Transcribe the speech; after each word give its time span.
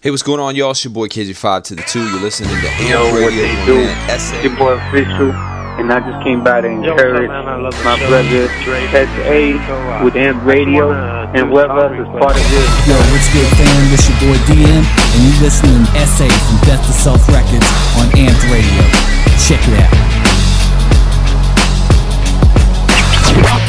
Hey, 0.00 0.10
what's 0.14 0.22
going 0.22 0.38
on, 0.38 0.54
y'all? 0.54 0.70
It's 0.70 0.84
your 0.84 0.94
boy 0.94 1.08
KJ5 1.10 1.64
to 1.64 1.74
the 1.74 1.82
2. 1.82 1.98
You're 1.98 2.22
listening 2.22 2.54
to 2.54 2.70
Yo, 2.86 3.02
Amp 3.02 3.18
what 3.18 3.34
Radio. 3.34 3.42
they 3.42 3.50
my 3.50 3.66
do? 3.66 3.74
man, 3.82 4.20
SA. 4.20 4.38
Your 4.46 4.54
boy 4.54 4.78
official, 4.78 5.34
and 5.34 5.90
I 5.90 5.98
just 5.98 6.22
came 6.22 6.44
by 6.46 6.60
to 6.62 6.70
encourage 6.70 7.26
my 7.26 7.98
brother 8.06 8.46
SA 8.94 10.06
with 10.06 10.14
Amp 10.14 10.38
Radio 10.46 10.94
and 11.34 11.50
whoever 11.50 11.82
else 11.90 11.98
is 11.98 12.06
part 12.14 12.38
of 12.38 12.44
this. 12.46 12.68
Yo, 12.86 12.94
what's 13.10 13.26
good, 13.34 13.50
fam? 13.58 13.82
This 13.90 14.06
your 14.06 14.18
boy 14.22 14.38
DM, 14.46 14.86
and 14.86 15.20
you 15.26 15.34
listening 15.42 15.82
to 15.82 16.06
SA 16.06 16.30
from 16.30 16.58
Death 16.62 16.82
to 16.86 16.94
Self 16.94 17.18
Records 17.34 17.66
on 17.98 18.06
Amped 18.14 18.44
Radio. 18.54 18.82
Check 19.50 19.58
it 19.66 19.82
out. 19.82 19.94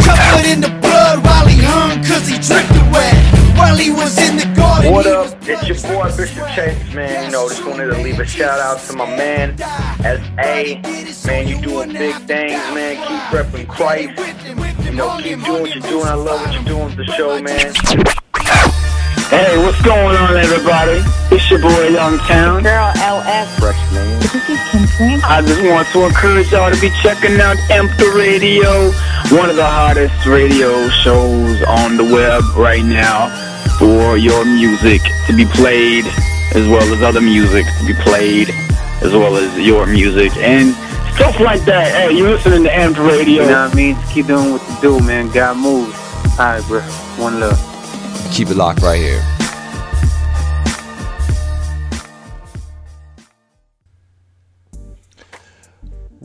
Covered 0.05 0.45
in 0.45 0.61
the 0.61 0.69
blood 0.77 1.25
while 1.25 1.47
he 1.49 1.57
hung 1.65 1.97
cause 2.05 2.29
he 2.29 2.37
drifted 2.37 2.85
wet. 2.93 3.17
While 3.57 3.75
he 3.81 3.89
was 3.89 4.13
in 4.21 4.37
the 4.37 4.45
garden. 4.45 4.58
What 4.79 5.05
up? 5.07 5.35
It's 5.41 5.67
your 5.67 5.93
boy 5.93 6.09
Bishop 6.15 6.47
Chase, 6.55 6.93
man. 6.93 7.25
You 7.25 7.31
know, 7.31 7.49
just 7.49 7.65
wanted 7.65 7.87
to 7.87 8.01
leave 8.01 8.17
a 8.17 8.25
shout 8.25 8.59
out 8.59 8.79
to 8.87 8.93
my 8.95 9.05
man, 9.05 9.61
S.A. 9.61 10.81
Man, 11.27 11.47
you 11.49 11.61
doing 11.61 11.91
big 11.91 12.15
things, 12.25 12.53
man. 12.73 12.95
Keep 12.95 13.39
repping 13.39 13.67
Christ. 13.67 14.17
You 14.85 14.93
know, 14.93 15.19
keep 15.21 15.43
doing 15.43 15.61
what 15.63 15.75
you're 15.75 15.83
doing. 15.83 16.07
I 16.07 16.13
love 16.13 16.41
what 16.41 16.53
you're 16.53 16.63
doing 16.63 16.85
with 16.85 16.95
the 16.95 17.05
show, 17.11 17.41
man. 17.41 17.73
Hey, 19.27 19.57
what's 19.57 19.81
going 19.81 20.15
on, 20.15 20.37
everybody? 20.37 21.03
It's 21.29 21.51
your 21.51 21.59
boy 21.59 21.91
Youngtown. 21.91 22.63
Girl 22.63 22.91
LS. 22.95 23.59
This 24.31 24.35
is 24.35 24.59
Kim 24.71 24.87
Frank. 24.95 25.29
I 25.29 25.41
just 25.41 25.61
want 25.61 25.89
to 25.89 26.05
encourage 26.05 26.51
y'all 26.53 26.73
to 26.73 26.79
be 26.79 26.89
checking 27.03 27.39
out 27.41 27.57
Amped 27.67 27.99
Radio, 28.15 28.91
one 29.37 29.49
of 29.49 29.57
the 29.57 29.67
hottest 29.67 30.25
radio 30.25 30.87
shows 30.87 31.61
on 31.63 31.97
the 31.97 32.05
web 32.05 32.43
right 32.55 32.85
now 32.85 33.48
for 33.79 34.17
your 34.17 34.43
music 34.43 35.01
to 35.25 35.33
be 35.33 35.45
played 35.45 36.05
as 36.53 36.67
well 36.67 36.83
as 36.93 37.01
other 37.01 37.21
music 37.21 37.65
to 37.79 37.85
be 37.87 37.93
played 37.93 38.49
as 39.01 39.13
well 39.13 39.37
as 39.37 39.57
your 39.57 39.85
music 39.85 40.35
and 40.35 40.75
stuff 41.15 41.39
like 41.39 41.61
that. 41.61 41.95
Hey, 41.95 42.17
you 42.17 42.25
listening 42.25 42.63
to 42.63 42.75
Amp 42.75 42.97
Radio. 42.97 43.43
You 43.43 43.49
know 43.49 43.63
what 43.63 43.71
I 43.71 43.75
mean? 43.75 43.95
Just 43.95 44.11
keep 44.11 44.27
doing 44.27 44.51
what 44.51 44.61
you 44.69 44.81
do, 44.81 44.99
man. 44.99 45.29
God 45.29 45.55
moves. 45.55 45.97
All 46.37 46.45
right, 46.45 46.63
bro. 46.67 46.81
One 47.17 47.39
love. 47.39 47.57
Keep 48.33 48.49
it 48.49 48.57
locked 48.57 48.81
right 48.81 48.99
here. 48.99 49.38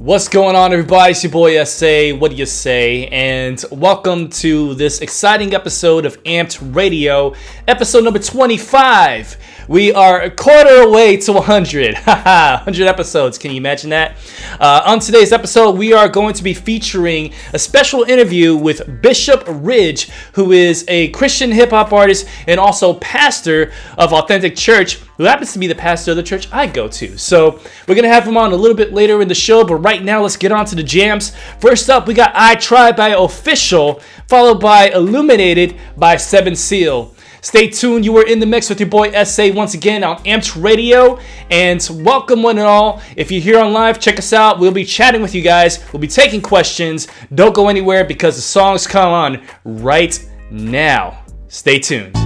What's 0.05 0.28
going 0.28 0.55
on, 0.55 0.70
everybody? 0.74 1.12
It's 1.12 1.24
your 1.24 1.33
boy 1.33 1.64
SA. 1.64 2.10
What 2.19 2.30
do 2.30 2.36
you 2.36 2.44
say? 2.44 3.06
And 3.06 3.64
welcome 3.72 4.28
to 4.28 4.74
this 4.74 5.00
exciting 5.00 5.55
episode 5.55 6.05
of 6.05 6.22
Amped 6.24 6.74
Radio, 6.77 7.34
episode 7.66 8.05
number 8.05 8.19
25. 8.19 9.38
We 9.67 9.95
are 9.95 10.20
a 10.20 10.31
quarter 10.31 10.83
away 10.83 11.17
to 11.19 11.33
100. 11.33 11.95
Haha, 11.95 12.57
100 12.65 12.87
episodes. 12.87 13.39
Can 13.39 13.51
you 13.51 13.57
imagine 13.57 13.91
that? 13.91 14.17
Uh, 14.61 14.83
on 14.84 14.98
today's 15.01 15.33
episode, 15.33 15.79
we 15.79 15.95
are 15.95 16.06
going 16.06 16.34
to 16.34 16.43
be 16.43 16.53
featuring 16.53 17.33
a 17.55 17.59
special 17.59 18.03
interview 18.03 18.55
with 18.56 19.01
Bishop 19.01 19.43
Ridge, 19.48 20.11
who 20.34 20.53
is 20.53 20.84
a 20.89 21.09
Christian 21.09 21.51
hip 21.51 21.71
hop 21.71 21.95
artist 21.95 22.27
and 22.47 22.61
also 22.61 22.95
pastor 22.95 23.73
of 23.97 24.12
Authentic 24.12 24.55
Church, 24.55 24.97
who 25.17 25.25
happens 25.25 25.55
to 25.55 25.59
be 25.59 25.67
the 25.67 25.75
pastor 25.75 26.11
of 26.11 26.19
the 26.19 26.23
church 26.23 26.47
I 26.53 26.67
go 26.67 26.87
to. 26.89 27.17
So 27.17 27.59
we're 27.89 27.95
gonna 27.95 28.09
have 28.09 28.27
him 28.27 28.37
on 28.37 28.53
a 28.53 28.56
little 28.56 28.77
bit 28.77 28.93
later 28.93 29.23
in 29.23 29.28
the 29.28 29.34
show, 29.34 29.65
but 29.65 29.77
right 29.77 30.03
now 30.03 30.23
let's 30.23 30.37
get 30.37 30.53
on 30.53 30.67
to 30.67 30.75
the 30.75 30.83
jams. 30.83 31.33
First 31.59 31.89
up, 31.89 32.06
we 32.06 32.12
got 32.12 32.33
I 32.34 32.56
Try 32.56 32.93
by 32.93 33.11
Official, 33.11 34.01
followed 34.28 34.61
by 34.61 34.91
Illuminated 34.91 35.77
by 35.97 36.17
Seven 36.17 36.55
Seal. 36.55 37.14
Stay 37.45 37.69
tuned. 37.69 38.06
You 38.06 38.17
are 38.17 38.27
in 38.27 38.39
the 38.39 38.47
mix 38.47 38.70
with 38.70 38.81
your 38.81 38.89
boy 38.89 39.12
SA 39.23 39.50
once 39.53 39.75
again 39.75 40.03
on 40.03 40.17
Amped 40.25 40.61
Radio. 40.61 41.20
And 41.50 41.87
welcome, 42.03 42.42
one 42.42 42.56
and 42.56 42.67
all. 42.67 43.03
If 43.17 43.31
you're 43.31 43.42
here 43.42 43.61
on 43.61 43.75
live, 43.75 44.00
check 44.00 44.19
us 44.19 44.33
out. 44.33 44.59
We'll 44.59 44.73
be 44.73 44.83
chatting 44.83 45.20
with 45.20 45.34
you 45.34 45.42
guys. 45.42 45.84
We'll 45.92 46.00
be 46.00 46.09
taking 46.09 46.41
questions. 46.41 47.06
Don't 47.34 47.55
go 47.55 47.69
anywhere 47.69 48.03
because 48.03 48.37
the 48.37 48.43
songs 48.43 48.87
come 48.87 49.12
on 49.12 49.43
right 49.62 50.27
now. 50.50 51.22
Stay 51.49 51.78
tuned. 51.78 52.24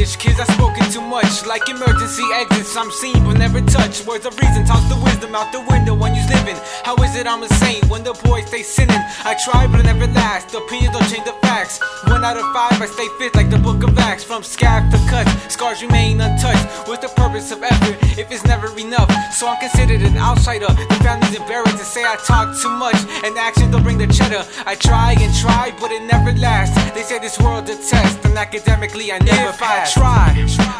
Kids, 0.00 0.40
I've 0.40 0.48
spoken 0.48 0.90
too 0.90 1.02
much. 1.02 1.44
Like 1.44 1.68
emergency 1.68 2.24
exits, 2.32 2.74
I'm 2.74 2.90
seen 2.90 3.22
but 3.24 3.36
never 3.36 3.60
touched. 3.60 4.06
Words 4.06 4.24
of 4.24 4.38
reason, 4.40 4.64
toss 4.64 4.88
the 4.88 4.96
wisdom 5.04 5.34
out 5.34 5.52
the 5.52 5.60
window 5.68 5.94
when 5.94 6.14
you're 6.14 6.26
living. 6.28 6.56
How 6.84 6.96
is 7.04 7.16
it 7.16 7.26
I'm 7.26 7.42
a 7.42 7.48
saint 7.60 7.84
when 7.90 8.02
the 8.02 8.14
boys 8.24 8.46
stay 8.46 8.62
sinning? 8.62 9.02
I 9.24 9.36
try 9.44 9.66
but 9.66 9.80
I 9.80 9.92
never 9.92 10.06
last. 10.12 10.54
Opinions 10.54 10.96
don't 10.96 11.08
change 11.10 11.24
the 11.24 11.36
facts. 11.42 11.80
One 12.08 12.24
out 12.24 12.38
of 12.38 12.46
five, 12.54 12.80
I 12.80 12.86
stay 12.86 13.08
fit 13.18 13.34
like 13.34 13.50
the 13.50 13.58
book 13.58 13.82
of 13.82 13.98
Acts. 13.98 14.24
From 14.24 14.42
scab 14.42 14.90
to 14.90 14.98
cut, 15.10 15.28
scars 15.50 15.82
remain 15.82 16.20
untouched. 16.20 16.88
What's 16.88 17.04
the 17.06 17.12
purpose 17.14 17.52
of 17.52 17.62
effort 17.62 17.96
if 18.18 18.32
it's 18.32 18.44
never 18.44 18.68
enough? 18.78 19.10
So 19.34 19.48
I'm 19.48 19.60
considered 19.60 20.00
an 20.00 20.16
outsider. 20.16 20.72
The 20.88 20.98
family's 21.04 21.36
embarrassed 21.36 21.76
to 21.76 21.84
say 21.84 22.04
I 22.04 22.16
talk 22.16 22.56
too 22.62 22.70
much, 22.70 22.96
and 23.24 23.36
actions 23.36 23.72
don't 23.72 23.82
bring 23.82 23.98
the 23.98 24.06
cheddar. 24.06 24.46
I 24.64 24.76
try 24.76 25.14
and 25.20 25.34
try, 25.36 25.74
but 25.78 25.92
it 25.92 26.02
never 26.04 26.32
lasts. 26.32 26.76
They 26.94 27.02
say 27.02 27.18
this 27.18 27.38
world's 27.38 27.68
a 27.68 27.76
test, 27.76 28.24
and 28.24 28.38
academically 28.38 29.12
I 29.12 29.18
never 29.18 29.50
if 29.50 29.62
I 29.62 29.84
try, 29.90 30.34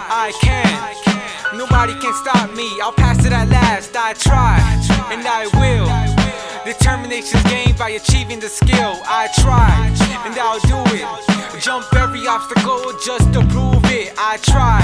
I 0.09 0.33
can. 0.41 1.59
Nobody 1.59 1.95
can 2.01 2.15
stop 2.15 2.55
me. 2.55 2.69
I'll 2.83 2.93
pass 2.93 3.25
it 3.25 3.33
at 3.33 3.49
last. 3.49 3.97
I 3.97 4.15
try, 4.15 4.59
and 5.11 5.27
I 5.27 5.47
will. 5.59 5.89
Determination's 6.65 7.43
gained 7.45 7.77
by 7.77 7.91
achieving 7.91 8.39
the 8.39 8.49
skill. 8.49 9.01
I 9.05 9.29
try, 9.39 9.71
and 10.25 10.39
I'll 10.39 10.61
do 10.61 10.79
it. 10.95 11.61
Jump 11.61 11.93
every 11.95 12.27
obstacle 12.27 12.93
just 13.05 13.33
to 13.33 13.41
prove 13.49 13.85
it. 13.87 14.15
I 14.17 14.39
try, 14.39 14.81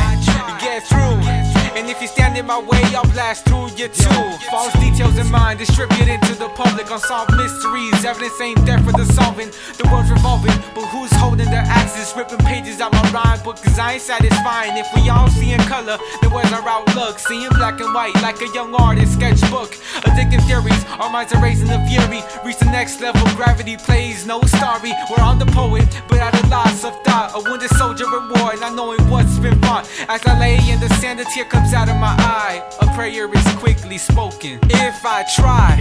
get 0.60 0.82
through. 0.88 1.45
And 1.74 1.88
if 1.88 2.00
you 2.00 2.08
stand 2.08 2.36
in 2.36 2.46
my 2.46 2.58
way, 2.58 2.82
I'll 2.94 3.10
blast 3.12 3.46
through 3.46 3.68
you 3.76 3.88
too. 3.88 4.24
False 4.50 4.72
details 4.74 5.18
in 5.18 5.30
mind, 5.30 5.58
distributed 5.58 6.22
to 6.22 6.34
the 6.34 6.48
public. 6.50 6.90
Unsolved 6.90 7.34
mysteries, 7.36 8.04
evidence 8.04 8.40
ain't 8.40 8.64
there 8.66 8.78
for 8.78 8.92
the 8.92 9.04
solving. 9.12 9.50
The 9.78 9.88
world's 9.90 10.10
revolving, 10.10 10.56
but 10.74 10.86
who's 10.88 11.12
holding 11.12 11.50
the 11.50 11.62
axes? 11.66 12.14
Ripping 12.16 12.38
pages 12.38 12.80
out 12.80 12.92
my 12.92 13.02
rhyme 13.10 13.42
book, 13.42 13.56
cause 13.56 13.78
I 13.78 13.94
ain't 13.94 14.02
satisfying. 14.02 14.76
If 14.76 14.86
we 14.94 15.08
all 15.08 15.28
see 15.28 15.52
in 15.52 15.60
color, 15.60 15.98
then 16.22 16.30
where's 16.30 16.52
our 16.52 16.66
outlook? 16.68 17.18
Seeing 17.18 17.50
black 17.50 17.80
and 17.80 17.92
white 17.94 18.14
like 18.22 18.40
a 18.40 18.48
young 18.54 18.74
artist 18.74 19.14
sketchbook. 19.14 19.72
Addictive 20.06 20.46
theories, 20.46 20.84
our 21.00 21.10
minds 21.10 21.32
are 21.34 21.42
raising 21.42 21.68
the 21.68 21.80
fury. 21.88 22.22
Reach 22.44 22.58
the 22.58 22.70
next 22.70 23.00
level, 23.00 23.24
gravity 23.36 23.76
plays 23.76 24.26
no 24.26 24.40
starry. 24.42 24.92
We're 25.10 25.24
on 25.24 25.38
the 25.38 25.46
poet, 25.46 25.86
but 26.08 26.18
at 26.18 26.34
a 26.42 26.46
loss 26.48 26.84
of 26.84 26.94
thought. 27.04 27.32
A 27.34 27.40
wounded 27.48 27.70
soldier 27.70 28.06
reward, 28.06 28.60
not 28.60 28.74
knowing 28.74 29.00
what's 29.10 29.38
been 29.38 29.58
fought. 29.60 29.88
As 30.08 30.24
I 30.26 30.38
lay 30.38 30.56
in 30.70 30.80
the 30.80 30.88
sand, 31.00 31.20
a 31.20 31.24
tear 31.24 31.44
comes 31.56 31.72
out 31.72 31.88
of 31.88 31.96
my 31.96 32.14
eye. 32.18 32.60
A 32.82 32.86
prayer 32.94 33.32
is 33.32 33.48
quickly 33.56 33.98
spoken. 33.98 34.58
If 34.64 35.06
I 35.06 35.24
try, 35.34 35.72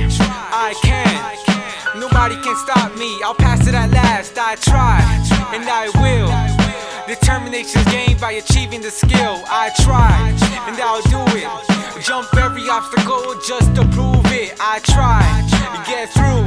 I 0.68 0.74
can. 0.81 2.00
Nobody 2.00 2.36
can 2.41 2.56
stop 2.66 2.96
me. 2.96 3.12
I'll 3.24 3.36
pass 3.36 3.68
it 3.68 3.75
at 3.75 3.91
last. 3.91 4.38
I 4.38 4.56
try, 4.56 5.00
and 5.53 5.66
I 5.68 5.85
will. 6.02 6.31
Determination's 7.08 7.85
gained 7.91 8.19
by 8.22 8.34
achieving 8.44 8.81
the 8.81 8.90
skill. 8.90 9.35
I 9.64 9.72
try, 9.84 10.16
and 10.68 10.75
I'll 10.80 11.06
do 11.16 11.22
it. 11.35 11.50
Jump 12.02 12.34
every 12.35 12.68
obstacle 12.69 13.35
just 13.47 13.75
to 13.75 13.84
prove 13.96 14.25
it. 14.31 14.56
I 14.59 14.80
try, 14.80 15.24
get 15.85 16.09
through. 16.16 16.46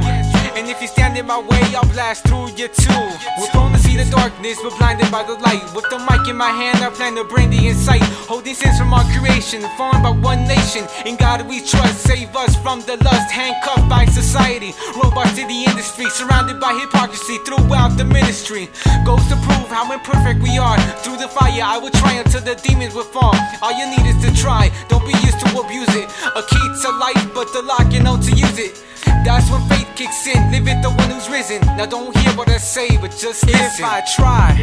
And 0.57 0.67
if 0.67 0.81
you 0.81 0.87
stand 0.87 1.17
in 1.17 1.27
my 1.27 1.39
way, 1.39 1.63
I'll 1.77 1.91
blast 1.93 2.25
through 2.27 2.49
you 2.57 2.67
too. 2.67 3.05
We're 3.37 3.53
see 3.89 3.97
the 3.97 4.09
darkness, 4.11 4.57
but 4.61 4.77
blinded 4.77 5.11
by 5.11 5.23
the 5.23 5.33
light. 5.45 5.63
With 5.75 5.87
the 5.89 5.99
mic 5.99 6.27
in 6.27 6.37
my 6.37 6.49
hand, 6.49 6.83
I 6.83 6.89
plan 6.89 7.15
to 7.15 7.23
bring 7.23 7.49
the 7.49 7.67
insight. 7.67 8.03
Holding 8.29 8.53
sins 8.53 8.77
from 8.77 8.93
our 8.93 9.05
creation, 9.13 9.61
formed 9.77 10.03
by 10.03 10.11
one 10.11 10.47
nation. 10.47 10.85
In 11.05 11.15
God 11.15 11.47
we 11.47 11.61
trust, 11.61 12.05
save 12.05 12.35
us 12.35 12.55
from 12.61 12.81
the 12.81 12.97
lust, 13.03 13.31
handcuffed 13.31 13.89
by 13.89 14.05
society. 14.05 14.73
Robots 15.01 15.33
to 15.37 15.43
the 15.45 15.59
industry, 15.65 16.09
surrounded 16.09 16.59
by 16.59 16.73
hypocrisy 16.73 17.37
throughout 17.45 17.97
the 17.97 18.05
ministry. 18.05 18.69
Goes 19.05 19.25
to 19.29 19.35
prove 19.47 19.69
how 19.69 19.91
imperfect 19.91 20.41
we 20.41 20.57
are. 20.57 20.79
Through 21.03 21.17
the 21.17 21.27
fire, 21.27 21.63
I 21.63 21.77
will 21.77 21.91
triumph 21.91 22.31
till 22.31 22.41
the 22.41 22.55
demons 22.55 22.93
will 22.93 23.09
fall. 23.09 23.35
All 23.61 23.73
you 23.73 23.87
need 23.89 24.05
is 24.05 24.19
to 24.25 24.31
try, 24.35 24.71
don't 24.89 25.05
be 25.05 25.15
used 25.25 25.39
to 25.41 25.47
abuse 25.59 25.93
it. 25.95 26.07
A 26.35 26.41
key 26.43 26.67
to 26.83 26.89
life, 26.91 27.25
but 27.33 27.51
the 27.53 27.61
lock, 27.61 27.91
you 27.91 28.01
know 28.01 28.17
to 28.17 28.31
use 28.35 28.59
it. 28.59 28.83
That's 29.25 29.49
when 29.51 29.61
faith 29.67 29.87
kicks 29.95 30.27
in. 30.27 30.51
Live 30.51 30.67
it 30.67 30.81
the 30.81 30.89
one 30.89 31.09
who's 31.09 31.29
risen. 31.29 31.61
Now 31.77 31.85
don't 31.85 32.15
hear 32.17 32.33
what 32.35 32.49
I 32.49 32.57
say, 32.57 32.97
but 32.97 33.11
just 33.11 33.45
listen. 33.45 33.78
I 33.81 34.01
try, 34.15 34.55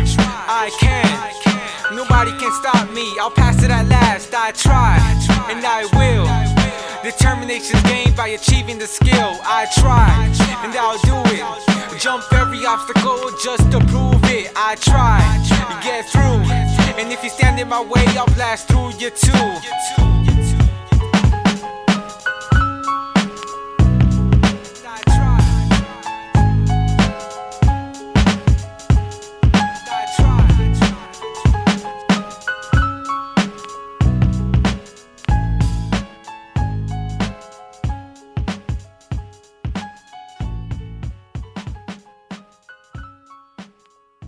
I 0.48 0.70
can. 0.80 1.96
Nobody 1.96 2.32
can 2.38 2.52
stop 2.52 2.90
me. 2.92 3.06
I'll 3.20 3.30
pass 3.30 3.62
it 3.62 3.70
at 3.70 3.88
last. 3.88 4.34
I 4.34 4.52
try, 4.52 4.98
and 5.50 5.64
I 5.64 5.84
will. 5.96 6.26
Determination's 7.02 7.82
gained 7.82 8.16
by 8.16 8.28
achieving 8.28 8.78
the 8.78 8.86
skill. 8.86 9.38
I 9.42 9.66
try, 9.74 10.10
and 10.64 10.74
I'll 10.76 10.98
do 10.98 11.16
it. 11.34 12.00
Jump 12.00 12.24
every 12.32 12.64
obstacle 12.66 13.30
just 13.42 13.70
to 13.72 13.80
prove 13.86 14.22
it. 14.24 14.52
I 14.56 14.74
try 14.76 15.22
get 15.86 16.04
through. 16.10 16.42
And 17.00 17.12
if 17.12 17.22
you 17.22 17.30
stand 17.30 17.60
in 17.60 17.68
my 17.68 17.80
way, 17.80 18.04
I'll 18.18 18.26
blast 18.34 18.68
through 18.68 18.90
you 18.98 19.10
too. 19.10 20.15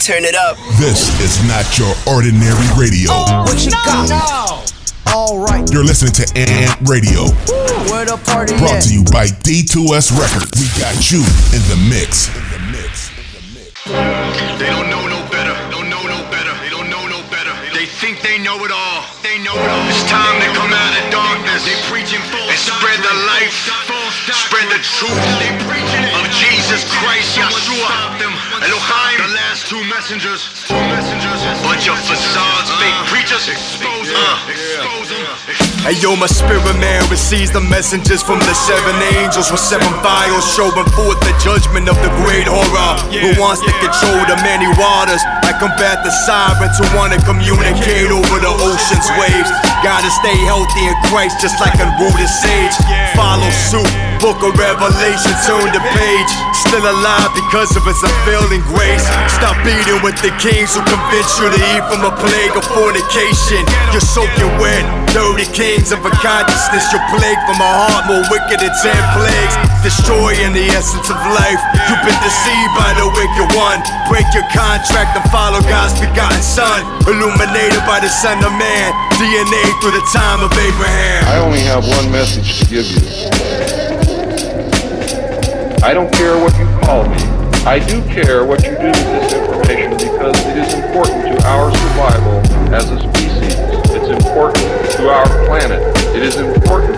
Turn 0.09 0.25
it 0.25 0.35
up. 0.35 0.57
This 0.81 1.13
is 1.21 1.37
not 1.45 1.69
your 1.77 1.93
ordinary 2.09 2.65
radio. 2.81 3.13
Oh, 3.13 3.45
what 3.45 3.61
you 3.61 3.69
got? 3.69 4.09
No. 4.09 4.65
All 5.13 5.37
right. 5.37 5.69
You're 5.69 5.85
listening 5.85 6.17
to 6.17 6.25
Amped 6.33 6.89
Radio, 6.89 7.29
Where 7.93 8.09
the 8.09 8.17
party 8.25 8.57
brought 8.57 8.81
at? 8.81 8.89
to 8.89 8.95
you 8.97 9.05
by 9.13 9.29
D2S 9.29 10.17
Records. 10.17 10.57
We 10.57 10.65
got 10.81 10.97
you 11.13 11.21
in 11.53 11.61
the 11.69 11.77
mix. 11.93 12.33
They 13.85 14.73
don't 14.73 14.89
know 14.89 15.05
no 15.13 15.21
better. 15.29 15.53
Don't 15.69 15.93
know 15.93 16.01
no 16.01 16.25
better. 16.33 16.57
They 16.65 16.73
don't 16.73 16.89
know 16.89 17.05
no 17.05 17.21
better. 17.29 17.53
They 17.77 17.85
think 17.85 18.25
they 18.25 18.41
know 18.41 18.57
it 18.65 18.73
all. 18.73 19.05
They 19.21 19.37
know 19.45 19.53
it 19.61 19.69
all. 19.69 19.85
It's 19.93 20.09
time 20.09 20.41
to 20.41 20.49
come 20.57 20.73
out 20.73 21.05
of 21.05 21.05
darkness. 21.13 21.69
They 21.69 21.77
preaching 21.93 22.25
false 22.33 22.49
and 22.49 22.81
spread 22.81 22.97
the 23.05 23.13
life, 23.29 23.53
spread 24.33 24.73
the 24.73 24.81
truth 24.81 25.21
of 26.17 26.25
Jesus 26.33 26.48
Christ, 26.69 27.33
Yeshua, 27.33 28.21
Elohim. 28.61 29.17
The 29.17 29.33
last 29.33 29.73
two 29.73 29.81
messengers. 29.89 30.69
Two 30.69 30.77
messengers. 30.93 31.41
Bunch 31.65 31.89
of 31.89 31.97
facades, 32.05 32.69
fake 32.77 32.93
uh-huh. 32.93 33.09
preachers. 33.09 33.49
Expose 33.49 34.05
uh-huh. 34.05 34.37
them. 34.45 34.53
Expose 34.53 35.09
them. 35.09 35.79
Hey 35.89 35.97
yo, 36.05 36.13
my 36.13 36.29
spirit 36.29 36.61
man 36.77 37.01
receives 37.09 37.49
the 37.49 37.65
messengers 37.65 38.21
from 38.21 38.37
the 38.45 38.53
seven 38.53 38.93
angels 39.17 39.49
with 39.49 39.65
seven 39.65 39.89
vials 40.05 40.45
showing 40.53 40.85
forth 40.93 41.17
the 41.25 41.33
judgment 41.41 41.89
of 41.89 41.97
the 42.05 42.13
great 42.21 42.45
horror 42.45 42.93
who 43.17 43.33
wants 43.41 43.65
to 43.65 43.73
control 43.81 44.21
the 44.29 44.37
many 44.45 44.69
waters. 44.77 45.25
I 45.49 45.57
combat 45.57 46.05
the 46.05 46.13
sirens 46.29 46.77
who 46.77 46.85
want 46.93 47.17
to 47.17 47.21
communicate 47.25 48.13
over 48.13 48.37
the 48.45 48.53
ocean's 48.53 49.09
waves. 49.17 49.49
Gotta 49.81 50.13
stay 50.21 50.37
healthy 50.45 50.85
in 50.85 50.97
Christ 51.09 51.41
just 51.41 51.57
like 51.65 51.81
a 51.81 51.89
rooted 51.97 52.29
sage. 52.29 52.77
Follow 53.17 53.49
suit, 53.49 53.89
book 54.19 54.43
of 54.43 54.55
Revelation, 54.59 55.35
turn 55.47 55.71
the 55.71 55.83
page. 55.95 56.33
Still 56.67 56.83
alive 56.85 57.31
because 57.35 57.71
of 57.79 57.87
his 57.87 57.99
unfailing 58.03 58.63
grace. 58.67 59.07
Stop 59.31 59.57
beating 59.63 60.03
with 60.03 60.19
the 60.21 60.35
kings 60.43 60.75
who 60.75 60.83
convince 60.85 61.31
you 61.39 61.49
to 61.49 61.59
eat 61.75 61.83
from 61.87 62.05
a 62.05 62.13
plague 62.19 62.55
of 62.59 62.67
fornication. 62.75 63.63
You're 63.95 64.05
soaking 64.05 64.53
wet, 64.59 64.85
dirty 65.15 65.47
kings 65.55 65.95
of 65.95 66.03
a 66.05 66.13
consciousness. 66.21 66.85
You're 66.93 67.05
plagued 67.15 67.43
from 67.47 67.63
a 67.63 67.71
heart 67.71 68.11
more 68.11 68.25
wicked 68.29 68.59
than 68.61 68.75
ten 68.83 69.03
plagues. 69.17 69.55
Destroying 69.87 70.53
the 70.53 70.67
essence 70.75 71.09
of 71.09 71.19
life. 71.33 71.63
You've 71.87 72.05
been 72.05 72.21
deceived 72.21 72.73
by 72.75 72.91
the 72.99 73.07
wicked 73.09 73.49
one. 73.55 73.81
Break 74.11 74.27
your 74.35 74.47
contract 74.51 75.15
and 75.15 75.25
follow 75.31 75.63
God's 75.65 75.95
begotten 75.97 76.43
Son. 76.43 76.83
Illuminated 77.07 77.81
by 77.87 78.03
the 78.03 78.11
Son 78.11 78.43
of 78.43 78.53
Man. 78.59 78.91
DNA 79.17 79.63
through 79.81 79.95
the 79.95 80.05
time 80.13 80.43
of 80.43 80.53
Abraham. 80.53 81.23
I 81.31 81.39
only 81.39 81.63
have 81.65 81.87
one 81.87 82.11
message 82.11 82.61
to 82.61 82.65
give 82.67 82.87
you. 82.87 83.98
I 85.83 85.95
don't 85.95 86.13
care 86.13 86.37
what 86.37 86.57
you 86.59 86.67
call 86.83 87.09
me. 87.09 87.17
I 87.65 87.79
do 87.79 88.03
care 88.09 88.45
what 88.45 88.65
you 88.65 88.71
do 88.71 88.87
with 88.87 89.09
this 89.15 89.33
information 89.33 89.93
because 89.93 90.37
it 90.47 90.57
is 90.59 90.75
important 90.75 91.23
to 91.23 91.47
our 91.47 91.71
survival 91.71 92.75
as 92.75 92.91
a 92.91 92.99
species. 92.99 93.55
It's 93.95 94.09
important 94.09 94.67
to 94.97 95.09
our 95.09 95.27
planet. 95.47 95.81
It 96.17 96.23
is 96.23 96.37
important 96.37 96.97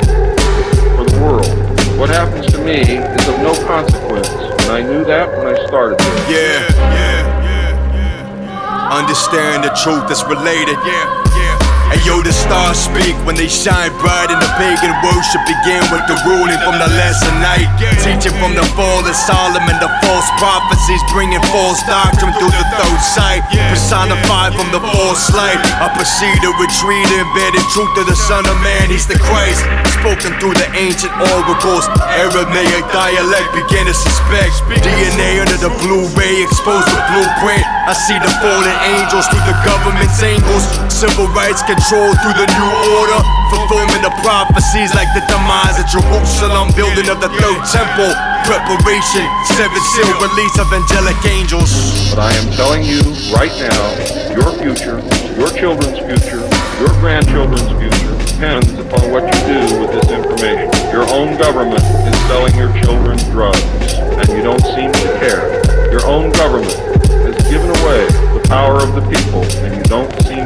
for 0.97 1.05
the 1.05 1.21
world. 1.21 1.47
What 1.99 2.09
happens 2.09 2.51
to 2.53 2.59
me 2.59 2.81
is 2.81 3.29
of 3.29 3.39
no 3.41 3.53
consequence, 3.67 4.29
and 4.31 4.71
I 4.73 4.83
knew 4.83 5.05
that 5.05 5.29
when 5.29 5.55
I 5.55 5.67
started 5.67 5.99
this. 5.99 6.31
Yeah, 6.31 6.65
yeah, 6.81 7.45
yeah, 7.45 8.41
yeah. 8.41 8.97
Understand 8.97 9.65
the 9.65 9.71
truth 9.77 10.09
that's 10.09 10.25
related. 10.25 10.79
Yeah, 10.89 11.25
yeah. 11.37 11.40
And 11.91 11.99
yo, 12.07 12.23
the 12.23 12.31
stars 12.31 12.79
speak 12.79 13.19
when 13.27 13.35
they 13.35 13.51
shine 13.51 13.91
bright, 13.99 14.31
and 14.31 14.39
the 14.39 14.51
pagan 14.55 14.95
worship 15.03 15.43
begin 15.43 15.83
with 15.91 16.07
the 16.07 16.15
ruling 16.23 16.59
from 16.63 16.79
the 16.79 16.87
lesser 16.95 17.35
night. 17.43 17.67
Teaching 18.07 18.35
from 18.39 18.55
the 18.55 18.63
fall 18.79 19.03
of 19.03 19.17
Solomon, 19.19 19.75
the 19.83 19.91
false 20.07 20.31
prophecies, 20.39 21.03
bringing 21.11 21.43
false 21.51 21.83
doctrine 21.91 22.31
through 22.39 22.55
the 22.55 22.67
third 22.79 23.01
sight. 23.03 23.43
Personified 23.75 24.55
from 24.55 24.71
the 24.71 24.79
false 24.95 25.35
light. 25.35 25.59
I 25.83 25.91
proceed 25.91 26.39
to 26.47 26.55
retreat, 26.63 27.11
embedded 27.11 27.67
truth 27.75 27.91
to 27.99 28.07
the 28.07 28.15
Son 28.15 28.47
of 28.47 28.55
Man. 28.63 28.87
He's 28.87 29.11
the 29.11 29.19
Christ, 29.19 29.67
spoken 29.99 30.39
through 30.39 30.55
the 30.55 30.71
ancient 30.79 31.11
oracles. 31.35 31.91
Aramaic 32.15 32.87
dialect 32.95 33.51
begin 33.51 33.91
to 33.91 33.95
suspect. 33.99 34.63
DNA 34.71 35.43
under 35.43 35.59
the 35.59 35.75
blue 35.83 36.07
ray, 36.15 36.47
expose 36.47 36.87
the 36.87 37.03
blueprint. 37.11 37.67
I 37.91 37.99
see 37.99 38.15
the 38.23 38.31
fallen 38.39 38.77
angels 38.95 39.27
through 39.27 39.43
the 39.43 39.59
government's 39.67 40.23
angles. 40.23 40.63
Civil 40.87 41.27
rights 41.35 41.67
control 41.81 42.13
through 42.21 42.37
the 42.37 42.49
new 42.53 42.69
order. 43.01 43.21
Fulfillment 43.49 44.05
of 44.05 44.13
prophecies 44.21 44.93
like 44.93 45.09
the 45.17 45.25
demise 45.33 45.81
of 45.81 45.89
Jerusalem, 45.89 46.69
building 46.77 47.09
of 47.09 47.25
the 47.25 47.33
third 47.41 47.61
temple. 47.73 48.13
Preparation, 48.45 49.25
seven 49.57 49.81
seal 49.97 50.13
release 50.21 50.57
of 50.61 50.69
angelic 50.77 51.17
angels. 51.25 51.73
But 52.13 52.21
I 52.21 52.33
am 52.37 52.53
telling 52.53 52.85
you 52.85 53.01
right 53.33 53.53
now, 53.57 53.97
your 54.37 54.53
future, 54.61 55.01
your 55.41 55.49
children's 55.57 55.99
future, 56.05 56.45
your 56.85 56.93
grandchildren's 57.01 57.73
future 57.81 58.13
depends 58.29 58.69
upon 58.77 59.11
what 59.11 59.25
you 59.25 59.41
do 59.49 59.81
with 59.81 59.91
this 59.97 60.09
information. 60.13 60.69
Your 60.93 61.09
own 61.09 61.39
government 61.41 61.81
is 61.81 62.17
selling 62.29 62.55
your 62.61 62.73
children 62.85 63.17
drugs, 63.33 63.65
and 63.97 64.29
you 64.29 64.43
don't 64.43 64.65
seem 64.77 64.93
to 64.93 65.09
care. 65.17 65.49
Your 65.91 66.05
own 66.07 66.31
government 66.33 66.77
has 67.25 67.37
given 67.49 67.71
away 67.83 68.07
the 68.37 68.45
power 68.49 68.77
of 68.77 68.95
the 68.95 69.03
people, 69.09 69.43
and 69.65 69.77
you 69.77 69.83
don't 69.85 70.11
seem 70.23 70.40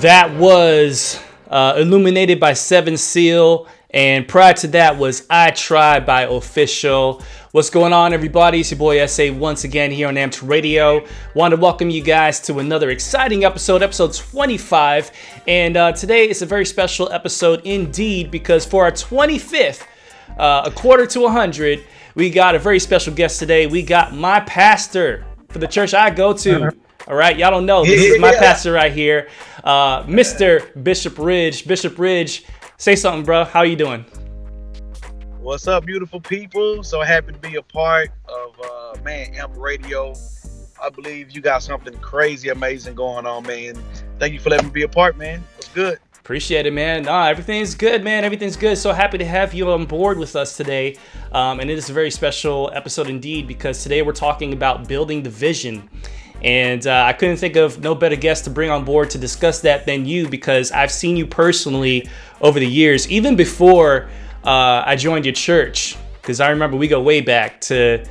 That 0.00 0.34
was 0.36 1.22
uh, 1.50 1.74
Illuminated 1.76 2.40
by 2.40 2.54
Seven 2.54 2.96
Seal. 2.96 3.68
And 3.90 4.26
prior 4.26 4.54
to 4.54 4.68
that 4.68 4.96
was 4.96 5.26
I 5.28 5.50
Try 5.50 6.00
by 6.00 6.22
Official. 6.22 7.22
What's 7.52 7.68
going 7.68 7.92
on, 7.92 8.14
everybody? 8.14 8.60
It's 8.60 8.70
your 8.70 8.78
boy 8.78 9.04
SA 9.04 9.30
once 9.30 9.64
again 9.64 9.90
here 9.90 10.08
on 10.08 10.14
Amped 10.14 10.48
Radio. 10.48 11.04
Want 11.34 11.52
to 11.52 11.60
welcome 11.60 11.90
you 11.90 12.02
guys 12.02 12.40
to 12.42 12.60
another 12.60 12.88
exciting 12.88 13.44
episode, 13.44 13.82
episode 13.82 14.14
25. 14.14 15.12
And 15.46 15.76
uh, 15.76 15.92
today 15.92 16.30
is 16.30 16.40
a 16.40 16.46
very 16.46 16.64
special 16.64 17.12
episode 17.12 17.60
indeed 17.66 18.30
because 18.30 18.64
for 18.64 18.84
our 18.84 18.92
25th, 18.92 19.86
uh, 20.38 20.62
a 20.64 20.70
quarter 20.70 21.04
to 21.08 21.20
100, 21.20 21.84
we 22.14 22.30
got 22.30 22.54
a 22.54 22.58
very 22.58 22.80
special 22.80 23.12
guest 23.12 23.38
today. 23.38 23.66
We 23.66 23.82
got 23.82 24.14
my 24.14 24.40
pastor 24.40 25.26
for 25.50 25.58
the 25.58 25.68
church 25.68 25.92
I 25.92 26.08
go 26.08 26.32
to. 26.32 26.72
All 27.10 27.16
right, 27.16 27.36
y'all 27.36 27.50
don't 27.50 27.66
know. 27.66 27.84
This 27.84 28.04
is 28.04 28.20
my 28.20 28.32
pastor 28.36 28.70
right 28.70 28.92
here, 28.92 29.28
uh, 29.64 30.04
Mr. 30.04 30.70
Bishop 30.80 31.18
Ridge. 31.18 31.66
Bishop 31.66 31.98
Ridge, 31.98 32.44
say 32.76 32.94
something, 32.94 33.24
bro. 33.24 33.42
How 33.44 33.62
you 33.62 33.74
doing? 33.74 34.04
What's 35.40 35.66
up, 35.66 35.84
beautiful 35.84 36.20
people? 36.20 36.84
So 36.84 37.00
happy 37.00 37.32
to 37.32 37.38
be 37.40 37.56
a 37.56 37.62
part 37.62 38.10
of 38.28 38.60
uh, 38.60 39.02
Man 39.02 39.34
Amp 39.34 39.56
Radio. 39.56 40.14
I 40.80 40.88
believe 40.88 41.32
you 41.32 41.40
got 41.40 41.64
something 41.64 41.98
crazy, 41.98 42.50
amazing 42.50 42.94
going 42.94 43.26
on, 43.26 43.42
man. 43.42 43.76
Thank 44.20 44.32
you 44.32 44.38
for 44.38 44.50
letting 44.50 44.68
me 44.68 44.72
be 44.72 44.82
a 44.84 44.88
part, 44.88 45.18
man. 45.18 45.42
What's 45.56 45.68
good? 45.70 45.98
Appreciate 46.20 46.66
it, 46.66 46.72
man. 46.72 47.02
Nah, 47.02 47.26
everything's 47.26 47.74
good, 47.74 48.04
man. 48.04 48.22
Everything's 48.22 48.56
good. 48.56 48.78
So 48.78 48.92
happy 48.92 49.18
to 49.18 49.24
have 49.24 49.52
you 49.52 49.68
on 49.72 49.84
board 49.84 50.16
with 50.16 50.36
us 50.36 50.56
today. 50.56 50.96
Um, 51.32 51.58
and 51.58 51.68
it 51.68 51.76
is 51.76 51.90
a 51.90 51.92
very 51.92 52.12
special 52.12 52.70
episode 52.72 53.08
indeed 53.08 53.48
because 53.48 53.82
today 53.82 54.02
we're 54.02 54.12
talking 54.12 54.52
about 54.52 54.86
building 54.86 55.24
the 55.24 55.30
vision. 55.30 55.90
And 56.42 56.86
uh, 56.86 57.04
I 57.06 57.12
couldn't 57.12 57.36
think 57.36 57.56
of 57.56 57.80
no 57.80 57.94
better 57.94 58.16
guest 58.16 58.44
to 58.44 58.50
bring 58.50 58.70
on 58.70 58.84
board 58.84 59.10
to 59.10 59.18
discuss 59.18 59.60
that 59.60 59.86
than 59.86 60.06
you 60.06 60.28
because 60.28 60.72
I've 60.72 60.90
seen 60.90 61.16
you 61.16 61.26
personally 61.26 62.08
over 62.40 62.58
the 62.58 62.66
years, 62.66 63.08
even 63.10 63.36
before 63.36 64.08
uh, 64.44 64.82
I 64.86 64.96
joined 64.96 65.26
your 65.26 65.34
church. 65.34 65.96
Because 66.14 66.40
I 66.40 66.50
remember 66.50 66.76
we 66.76 66.88
go 66.88 67.02
way 67.02 67.20
back 67.20 67.60
to 67.62 68.04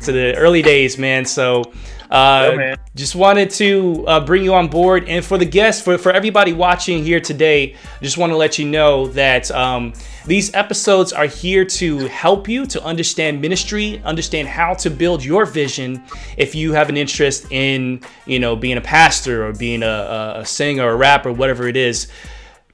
to 0.00 0.12
the 0.12 0.34
early 0.36 0.62
days, 0.62 0.98
man. 0.98 1.24
So 1.24 1.62
Uh, 2.10 2.56
Yeah, 2.58 2.76
just 2.96 3.14
wanted 3.14 3.50
to 3.50 4.04
uh, 4.08 4.20
bring 4.20 4.42
you 4.42 4.52
on 4.52 4.66
board, 4.66 5.08
and 5.08 5.24
for 5.24 5.38
the 5.38 5.44
guests, 5.44 5.80
for 5.80 5.96
for 5.96 6.10
everybody 6.10 6.52
watching 6.52 7.04
here 7.04 7.20
today, 7.20 7.76
just 8.02 8.18
want 8.18 8.32
to 8.32 8.36
let 8.36 8.58
you 8.58 8.66
know 8.66 9.06
that 9.08 9.48
um, 9.52 9.92
these 10.26 10.52
episodes 10.54 11.12
are 11.12 11.26
here 11.26 11.64
to 11.64 12.08
help 12.08 12.48
you 12.48 12.66
to 12.66 12.82
understand 12.82 13.40
ministry, 13.40 14.02
understand 14.04 14.48
how 14.48 14.74
to 14.74 14.90
build 14.90 15.24
your 15.24 15.46
vision. 15.46 16.02
If 16.36 16.54
you 16.54 16.72
have 16.72 16.88
an 16.88 16.96
interest 16.96 17.46
in, 17.52 18.00
you 18.26 18.40
know, 18.40 18.56
being 18.56 18.76
a 18.76 18.82
pastor 18.82 19.46
or 19.46 19.52
being 19.52 19.84
a, 19.84 19.86
a, 19.86 20.40
a 20.40 20.44
singer 20.44 20.84
or 20.84 20.90
a 20.90 20.96
rapper, 20.96 21.32
whatever 21.32 21.68
it 21.68 21.76
is, 21.76 22.08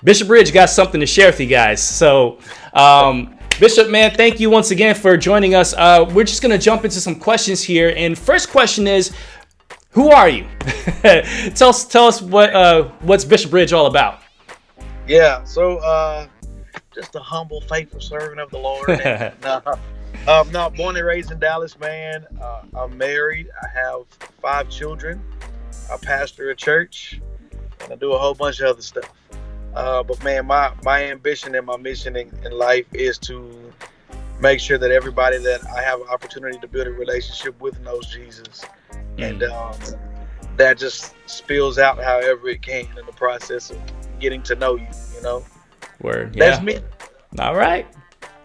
Bishop 0.03 0.31
Ridge 0.31 0.53
got 0.53 0.71
something 0.71 1.01
to 1.01 1.07
share 1.07 1.29
with 1.29 1.41
you 1.41 1.47
guys. 1.47 1.83
So. 1.83 2.39
Um, 2.73 3.36
Bishop, 3.59 3.89
man, 3.89 4.15
thank 4.15 4.39
you 4.39 4.51
once 4.51 4.71
again 4.71 4.95
for 4.95 5.17
joining 5.17 5.55
us. 5.55 5.73
Uh, 5.73 6.07
we're 6.13 6.25
just 6.25 6.43
gonna 6.43 6.59
jump 6.59 6.85
into 6.85 7.01
some 7.01 7.15
questions 7.15 7.63
here, 7.63 7.95
and 7.97 8.19
first 8.19 8.51
question 8.51 8.87
is, 8.87 9.17
who 9.89 10.11
are 10.11 10.29
you? 10.29 10.47
tell 11.55 11.71
us, 11.71 11.87
tell 11.87 12.07
us 12.07 12.21
what 12.21 12.55
uh, 12.55 12.91
what's 13.01 13.25
Bishop 13.25 13.51
Ridge 13.55 13.73
all 13.73 13.87
about. 13.87 14.21
Yeah, 15.09 15.43
so 15.45 15.79
uh, 15.79 16.27
just 16.95 17.15
a 17.15 17.21
humble, 17.21 17.63
faithful 17.63 17.99
servant 17.99 18.41
of 18.41 18.51
the 18.51 18.59
Lord. 18.59 18.91
And, 18.91 19.33
uh, 19.45 19.77
um, 20.29 20.53
no, 20.53 20.69
born 20.69 20.97
and 20.97 21.07
raised 21.07 21.31
in 21.31 21.39
Dallas, 21.39 21.79
man. 21.79 22.27
Uh, 22.39 22.61
I'm 22.77 22.99
married. 22.99 23.49
I 23.63 23.69
have 23.69 24.03
five 24.43 24.69
children. 24.69 25.23
I 25.91 25.97
pastor 25.97 26.51
a 26.51 26.55
church, 26.55 27.23
and 27.81 27.91
I 27.91 27.97
do 27.97 28.13
a 28.13 28.19
whole 28.19 28.35
bunch 28.35 28.61
of 28.61 28.67
other 28.67 28.83
stuff. 28.83 29.11
Uh, 29.77 30.03
but 30.03 30.23
man, 30.25 30.47
my 30.47 30.73
my 30.85 31.05
ambition 31.05 31.55
and 31.55 31.67
my 31.67 31.77
mission 31.77 32.17
in, 32.17 32.33
in 32.45 32.53
life 32.53 32.87
is 32.95 33.19
to 33.19 33.73
make 34.41 34.59
sure 34.59 34.79
that 34.79 34.91
everybody 34.91 35.37
that 35.37 35.61
I 35.67 35.83
have 35.83 36.01
an 36.01 36.09
opportunity 36.09 36.59
to 36.59 36.67
build 36.67 36.87
a 36.87 36.93
relationship 36.93 37.61
with 37.61 37.79
knows 37.81 38.07
Jesus, 38.07 38.65
and 39.19 39.43
um, 39.43 39.77
that 40.57 40.79
just 40.79 41.15
spills 41.27 41.79
out 41.79 42.03
however 42.03 42.49
it 42.49 42.63
can 42.63 42.87
in 42.99 43.05
the 43.05 43.13
process 43.13 43.71
of 43.71 43.79
getting 44.19 44.43
to 44.45 44.55
know 44.55 44.77
you. 44.77 44.89
You 45.15 45.23
know, 45.23 45.45
Word. 46.01 46.33
that's 46.33 46.59
yeah. 46.59 46.65
me. 46.65 46.79
All 47.39 47.55
right. 47.55 47.87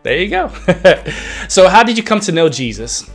There 0.04 0.18
you 0.18 0.30
go. 0.30 0.50
so, 1.48 1.70
how 1.70 1.84
did 1.84 1.96
you 1.96 2.04
come 2.04 2.20
to 2.22 2.34
know 2.34 2.50
Jesus? 2.50 3.10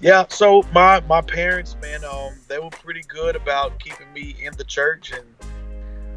Yeah, 0.00 0.26
so 0.28 0.64
my 0.72 0.98
my 1.00 1.20
parents, 1.20 1.76
man, 1.80 2.04
um, 2.04 2.32
they 2.48 2.58
were 2.58 2.70
pretty 2.70 3.02
good 3.06 3.36
about 3.36 3.78
keeping 3.78 4.12
me 4.12 4.34
in 4.42 4.56
the 4.56 4.64
church, 4.64 5.12
and 5.12 5.24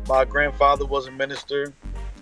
my 0.09 0.25
grandfather 0.25 0.85
was 0.85 1.07
a 1.07 1.11
minister, 1.11 1.73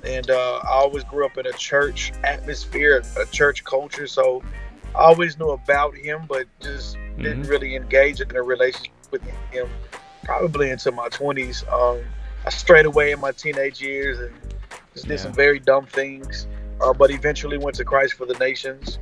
and 0.06 0.30
uh, 0.30 0.60
I 0.64 0.74
always 0.74 1.04
grew 1.06 1.26
up 1.26 1.38
in 1.38 1.48
a 1.48 1.54
church 1.54 2.12
atmosphere, 2.24 3.02
a 3.20 3.26
church 3.28 3.64
culture, 3.64 4.06
so 4.06 4.44
I 4.94 5.06
always 5.06 5.40
knew 5.40 5.50
about 5.50 5.96
him, 5.96 6.26
but 6.28 6.46
just 6.62 6.98
didn't 7.18 7.44
really 7.44 7.76
engage 7.76 8.22
in 8.22 8.36
a 8.36 8.44
relationship 8.44 8.94
with 9.10 9.24
him. 9.52 9.68
Probably 10.24 10.70
into 10.70 10.92
my 10.92 11.08
twenties, 11.08 11.64
um, 11.72 12.02
I 12.46 12.50
strayed 12.50 12.86
away 12.86 13.12
in 13.12 13.20
my 13.20 13.32
teenage 13.32 13.82
years 13.82 14.20
and 14.20 14.36
just 14.94 15.08
did 15.08 15.20
some 15.20 15.34
very 15.34 15.60
dumb 15.60 15.86
things, 15.86 16.46
uh, 16.82 16.94
but 16.94 17.10
eventually 17.10 17.58
went 17.58 17.78
to 17.78 17.86
Christ 17.86 18.14
for 18.16 18.26
the 18.26 18.36
Nations 18.36 19.00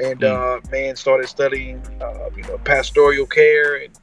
and 0.00 0.22
uh, 0.24 0.60
man 0.70 0.96
started 0.96 1.28
studying 1.28 1.82
uh, 2.00 2.30
you 2.36 2.42
know 2.44 2.58
pastoral 2.58 3.26
care 3.26 3.76
and 3.76 3.98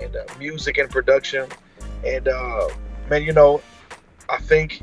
and 0.00 0.16
uh, 0.16 0.24
music 0.38 0.78
and 0.78 0.90
production. 0.90 1.48
And 2.04 2.28
uh, 2.28 2.68
man 3.08 3.22
you 3.22 3.32
know 3.32 3.60
I 4.34 4.38
think 4.38 4.82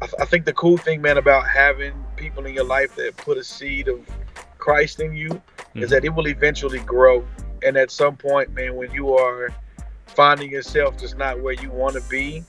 I, 0.00 0.06
th- 0.06 0.20
I 0.20 0.24
think 0.24 0.44
the 0.44 0.52
cool 0.52 0.76
thing 0.76 1.00
man 1.00 1.18
about 1.18 1.46
having 1.46 1.94
people 2.16 2.46
in 2.46 2.54
your 2.54 2.64
life 2.64 2.94
that 2.96 3.16
put 3.16 3.38
a 3.38 3.44
seed 3.44 3.88
of 3.88 4.00
Christ 4.58 5.00
in 5.00 5.14
you 5.14 5.40
is 5.74 5.90
that 5.90 6.04
it 6.04 6.10
will 6.10 6.28
eventually 6.28 6.80
grow 6.80 7.24
and 7.62 7.76
at 7.76 7.90
some 7.90 8.16
point 8.16 8.52
man 8.52 8.74
when 8.74 8.90
you 8.92 9.14
are 9.14 9.50
finding 10.06 10.50
yourself 10.50 10.98
just 10.98 11.16
not 11.16 11.40
where 11.40 11.54
you 11.54 11.70
want 11.70 11.94
to 11.94 12.02
be 12.10 12.44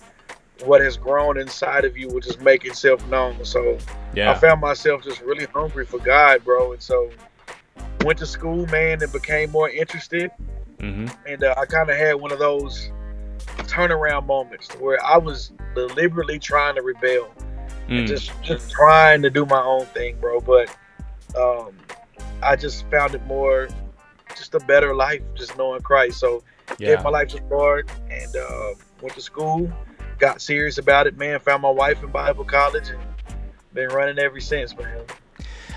what 0.65 0.81
has 0.81 0.97
grown 0.97 1.37
inside 1.37 1.85
of 1.85 1.97
you 1.97 2.07
will 2.07 2.19
just 2.19 2.41
make 2.41 2.65
itself 2.65 3.05
known 3.07 3.43
so 3.45 3.77
Yeah. 4.15 4.31
I 4.31 4.35
found 4.35 4.61
myself 4.61 5.03
just 5.03 5.21
really 5.21 5.45
hungry 5.45 5.85
for 5.85 5.99
God, 5.99 6.43
bro. 6.43 6.73
And 6.73 6.81
so 6.81 7.09
went 8.05 8.19
to 8.19 8.25
school, 8.25 8.67
man, 8.67 9.01
and 9.01 9.11
became 9.11 9.49
more 9.51 9.69
interested. 9.69 10.31
Mm-hmm. 10.79 11.07
And 11.27 11.43
uh, 11.43 11.55
I 11.57 11.65
kind 11.65 11.89
of 11.89 11.97
had 11.97 12.13
one 12.15 12.31
of 12.31 12.39
those 12.39 12.91
turnaround 13.57 14.25
moments 14.25 14.69
where 14.79 15.03
I 15.05 15.17
was 15.17 15.51
deliberately 15.75 16.39
trying 16.39 16.75
to 16.75 16.81
rebel 16.81 17.31
Mm. 17.89 17.99
and 17.99 18.07
just 18.07 18.31
just 18.43 18.71
trying 18.71 19.21
to 19.23 19.29
do 19.29 19.45
my 19.45 19.61
own 19.61 19.85
thing, 19.87 20.17
bro. 20.21 20.39
But 20.39 20.73
um, 21.37 21.73
I 22.41 22.55
just 22.55 22.89
found 22.89 23.13
it 23.13 23.25
more 23.25 23.67
just 24.37 24.55
a 24.55 24.59
better 24.61 24.95
life, 24.95 25.21
just 25.35 25.57
knowing 25.57 25.81
Christ. 25.81 26.19
So 26.19 26.43
Yeah. 26.79 26.95
gave 26.95 27.03
my 27.03 27.09
life 27.09 27.27
to 27.29 27.37
the 27.37 27.45
Lord 27.47 27.89
and 28.09 28.35
uh, 28.35 28.73
went 29.01 29.15
to 29.15 29.21
school, 29.21 29.69
got 30.17 30.41
serious 30.41 30.77
about 30.77 31.07
it, 31.07 31.17
man. 31.17 31.39
Found 31.41 31.61
my 31.61 31.69
wife 31.69 32.01
in 32.03 32.09
Bible 32.09 32.45
college 32.45 32.89
and 32.89 32.99
been 33.73 33.89
running 33.89 34.17
ever 34.17 34.39
since, 34.39 34.75
man. 34.77 35.01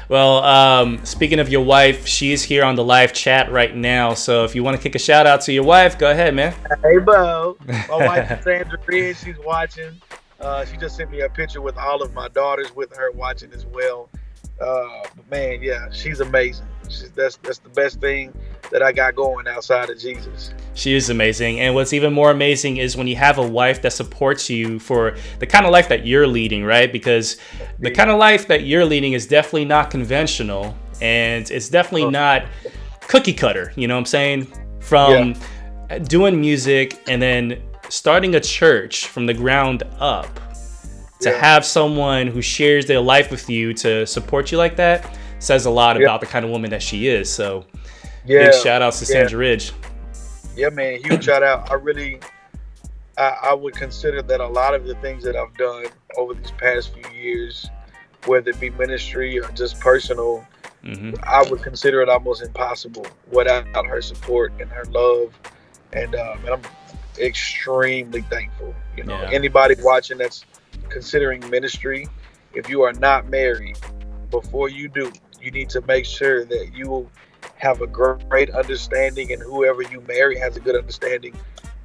Well, 0.09 0.45
um, 0.45 1.05
speaking 1.05 1.41
of 1.41 1.49
your 1.49 1.65
wife, 1.65 2.07
she's 2.07 2.45
here 2.45 2.65
on 2.65 2.77
the 2.77 2.85
live 2.85 3.13
chat 3.13 3.51
right 3.51 3.75
now. 3.75 4.15
So, 4.15 4.45
if 4.45 4.55
you 4.55 4.63
want 4.63 4.77
to 4.77 4.83
kick 4.83 4.95
a 4.95 5.01
shout 5.01 5.27
out 5.27 5.41
to 5.43 5.53
your 5.53 5.65
wife, 5.65 5.99
go 5.99 6.11
ahead, 6.11 6.33
man. 6.35 6.55
Hey, 6.83 6.99
Bo. 6.99 7.57
My 7.67 7.87
wife 7.89 8.31
is 8.31 8.45
Sandra 8.45 8.79
Ridge. 8.87 9.19
She's 9.19 9.39
watching. 9.39 10.01
Uh, 10.41 10.65
she 10.65 10.77
just 10.77 10.97
sent 10.97 11.11
me 11.11 11.23
a 11.23 11.29
picture 11.29 11.61
with 11.61 11.77
all 11.77 12.03
of 12.03 12.15
my 12.15 12.29
daughters 12.29 12.75
with 12.77 12.95
her 12.97 13.11
watching 13.13 13.53
as 13.53 13.67
well. 13.67 14.09
Uh, 14.61 15.03
man, 15.31 15.61
yeah, 15.61 15.91
she's 15.91 16.21
amazing. 16.21 16.67
That's 17.15 17.37
that's 17.37 17.59
the 17.59 17.69
best 17.71 18.01
thing 18.01 18.33
that 18.71 18.83
I 18.83 18.93
got 18.93 19.15
going 19.15 19.47
outside 19.47 19.91
of 19.91 19.99
Jesus. 19.99 20.53
She 20.75 20.95
is 20.95 21.11
amazing. 21.11 21.61
And 21.61 21.75
what's 21.75 21.93
even 21.93 22.13
more 22.13 22.31
amazing 22.31 22.79
is 22.79 22.97
when 22.97 23.07
you 23.07 23.17
have 23.17 23.39
a 23.39 23.47
wife 23.47 23.83
that 23.83 23.93
supports 23.93 24.51
you 24.51 24.79
for 24.79 25.17
the 25.39 25.47
kind 25.47 25.65
of 25.65 25.73
life 25.73 25.89
that 25.89 26.07
you're 26.07 26.27
leading, 26.27 26.65
right? 26.65 26.93
Because 26.93 27.39
the 27.79 27.91
kind 27.91 28.11
of 28.11 28.19
life 28.19 28.49
that 28.49 28.65
you're 28.65 28.85
leading 28.85 29.13
is 29.13 29.27
definitely 29.27 29.65
not 29.65 29.91
conventional 29.91 30.77
and 31.01 31.51
it's 31.51 31.69
definitely 31.69 32.05
oh. 32.05 32.11
not 32.11 32.47
cookie 33.09 33.33
cutter, 33.33 33.73
you 33.77 33.87
know 33.87 33.95
what 33.95 34.01
I'm 34.01 34.07
saying? 34.07 34.53
From 34.81 35.35
doing 36.05 36.41
music 36.41 37.01
and 37.09 37.23
then 37.23 37.63
starting 37.89 38.35
a 38.35 38.41
church 38.41 39.07
from 39.07 39.27
the 39.27 39.35
ground 39.35 39.85
up 40.01 40.29
to 41.21 41.31
Yeah. 41.31 41.39
have 41.39 41.65
someone 41.65 42.27
who 42.27 42.43
shares 42.43 42.87
their 42.87 43.01
life 43.01 43.31
with 43.31 43.49
you 43.49 43.73
to 43.75 44.07
support 44.07 44.53
you 44.53 44.59
like 44.59 44.77
that 44.77 45.17
says 45.39 45.67
a 45.67 45.71
lot 45.71 45.97
Yeah. 45.97 46.03
about 46.05 46.21
the 46.21 46.27
kind 46.27 46.45
of 46.45 46.51
woman 46.51 46.71
that 46.71 46.83
she 46.83 47.09
is. 47.09 47.33
So, 47.33 47.65
Yeah, 48.25 48.51
big 48.51 48.55
shout 48.55 48.83
outs 48.83 48.99
to 49.01 49.05
yeah. 49.05 49.21
Sandra 49.21 49.39
Ridge. 49.39 49.73
Yeah, 50.57 50.71
man, 50.71 51.01
huge 51.01 51.25
shout 51.25 51.43
out. 51.43 51.71
I 51.71 51.75
really, 51.75 52.19
I, 53.19 53.37
I 53.45 53.55
would 53.55 53.75
consider 53.75 54.23
that 54.23 54.41
a 54.41 54.47
lot 54.47 54.75
of 54.75 54.87
the 54.87 54.95
things 54.97 55.23
that 55.25 55.37
I've 55.37 55.55
done 55.57 55.87
over 56.17 56.35
these 56.35 56.51
past 56.53 56.93
few 56.95 57.11
years, 57.13 57.69
whether 58.25 58.51
it 58.51 58.59
be 58.61 58.71
ministry 58.71 59.39
or 59.39 59.49
just 59.53 59.79
personal, 59.81 60.45
hmm 60.85 61.15
I 61.25 61.43
would 61.51 61.63
consider 61.63 62.01
it 62.01 62.09
almost 62.09 62.43
impossible 62.43 63.07
without 63.31 63.67
her 63.87 64.01
support 64.01 64.53
and 64.61 64.71
her 64.71 64.85
love. 64.87 65.39
And, 65.93 66.15
um, 66.15 66.39
and 66.45 66.51
I'm 66.55 66.63
extremely 67.19 68.23
thankful. 68.23 68.75
You 68.97 69.05
know, 69.05 69.21
Yeah. 69.23 69.31
anybody 69.31 69.75
watching 69.81 70.19
that's 70.19 70.45
considering 70.89 71.49
ministry, 71.51 72.09
if 72.55 72.69
you 72.69 72.83
are 72.83 72.93
not 72.93 73.29
married, 73.29 73.79
before 74.31 74.69
you 74.69 74.89
do, 74.89 75.13
you 75.47 75.53
need 75.53 75.71
to 75.71 75.81
make 75.83 76.05
sure 76.05 76.45
that 76.45 76.73
you 76.75 77.09
have 77.55 77.81
a 77.81 77.87
great 77.87 78.51
understanding, 78.51 79.33
and 79.33 79.41
whoever 79.41 79.81
you 79.81 80.01
marry 80.03 80.37
has 80.39 80.57
a 80.57 80.61
good 80.61 80.77
understanding 80.77 81.35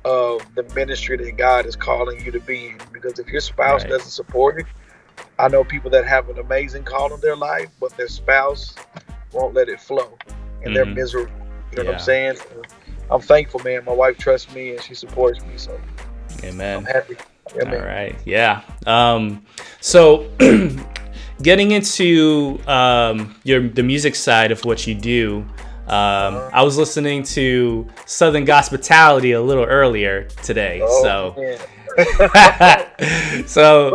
of 0.03 0.41
the 0.55 0.63
ministry 0.75 1.15
that 1.15 1.37
God 1.37 1.67
is 1.67 1.75
calling 1.75 2.25
you 2.25 2.31
to 2.31 2.39
be 2.39 2.69
in. 2.69 2.79
Because 2.91 3.19
if 3.19 3.27
your 3.27 3.39
spouse 3.39 3.83
Right. 3.83 3.91
doesn't 3.91 4.09
support 4.09 4.59
it, 4.59 4.65
I 5.37 5.47
know 5.47 5.63
people 5.63 5.91
that 5.91 6.07
have 6.07 6.27
an 6.29 6.39
amazing 6.39 6.83
call 6.83 7.13
in 7.13 7.21
their 7.21 7.35
life, 7.35 7.69
but 7.79 7.95
their 7.95 8.07
spouse 8.07 8.75
won't 9.31 9.53
let 9.53 9.69
it 9.69 9.79
flow, 9.79 10.17
and 10.63 10.75
they're 10.75 10.85
Mhm. 10.85 10.95
miserable. 10.95 11.31
You 11.71 11.77
know 11.77 11.83
what 11.85 11.93
I'm 11.93 11.99
saying? 11.99 12.35
So 12.37 12.63
I'm 13.11 13.21
thankful, 13.21 13.61
man. 13.61 13.85
My 13.85 13.93
wife 13.93 14.17
trusts 14.17 14.51
me 14.53 14.71
and 14.71 14.81
she 14.81 14.95
supports 14.95 15.39
me, 15.41 15.53
so 15.57 15.79
Amen. 16.43 16.79
I'm 16.79 16.85
happy. 16.85 17.15
Yeah, 17.55 17.63
All 17.65 17.85
right. 17.85 18.15
Yeah. 18.25 18.61
Um, 18.87 19.45
so 19.81 20.29
getting 21.41 21.71
into 21.71 22.59
um, 22.67 23.35
your 23.43 23.67
the 23.67 23.83
music 23.83 24.15
side 24.15 24.51
of 24.51 24.63
what 24.65 24.87
you 24.87 24.95
do, 24.95 25.45
um, 25.87 26.49
I 26.53 26.63
was 26.63 26.77
listening 26.77 27.23
to 27.23 27.87
Southern 28.05 28.45
Gospitality 28.45 29.33
a 29.33 29.41
little 29.41 29.65
earlier 29.65 30.25
today. 30.43 30.79
Oh, 30.83 31.03
so 31.03 31.57
so 33.45 33.91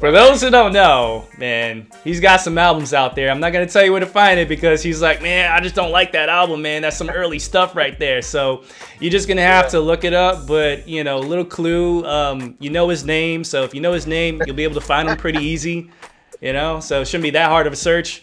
for 0.00 0.10
those 0.10 0.42
who 0.42 0.50
don't 0.50 0.72
know, 0.72 1.26
man, 1.38 1.86
he's 2.02 2.20
got 2.20 2.40
some 2.40 2.58
albums 2.58 2.92
out 2.92 3.14
there. 3.14 3.30
I'm 3.30 3.40
not 3.40 3.52
gonna 3.52 3.66
tell 3.66 3.84
you 3.84 3.92
where 3.92 4.00
to 4.00 4.06
find 4.06 4.40
it 4.40 4.48
because 4.48 4.82
he's 4.82 5.00
like, 5.00 5.22
man, 5.22 5.52
I 5.52 5.60
just 5.60 5.74
don't 5.74 5.92
like 5.92 6.12
that 6.12 6.28
album, 6.28 6.62
man. 6.62 6.82
That's 6.82 6.96
some 6.96 7.10
early 7.10 7.38
stuff 7.38 7.76
right 7.76 7.98
there. 7.98 8.20
So 8.20 8.64
you're 9.00 9.12
just 9.12 9.28
gonna 9.28 9.42
have 9.42 9.70
to 9.70 9.80
look 9.80 10.04
it 10.04 10.12
up. 10.12 10.46
But 10.46 10.88
you 10.88 11.04
know, 11.04 11.20
little 11.20 11.44
clue, 11.44 12.04
um, 12.06 12.56
you 12.58 12.70
know 12.70 12.88
his 12.88 13.04
name. 13.04 13.44
So 13.44 13.62
if 13.62 13.74
you 13.74 13.80
know 13.80 13.92
his 13.92 14.06
name, 14.06 14.42
you'll 14.46 14.56
be 14.56 14.64
able 14.64 14.74
to 14.74 14.86
find 14.86 15.08
him 15.08 15.16
pretty 15.16 15.44
easy. 15.44 15.90
You 16.44 16.52
know, 16.52 16.78
so 16.78 17.00
it 17.00 17.08
shouldn't 17.08 17.22
be 17.22 17.30
that 17.30 17.48
hard 17.48 17.66
of 17.66 17.72
a 17.72 17.76
search. 17.76 18.22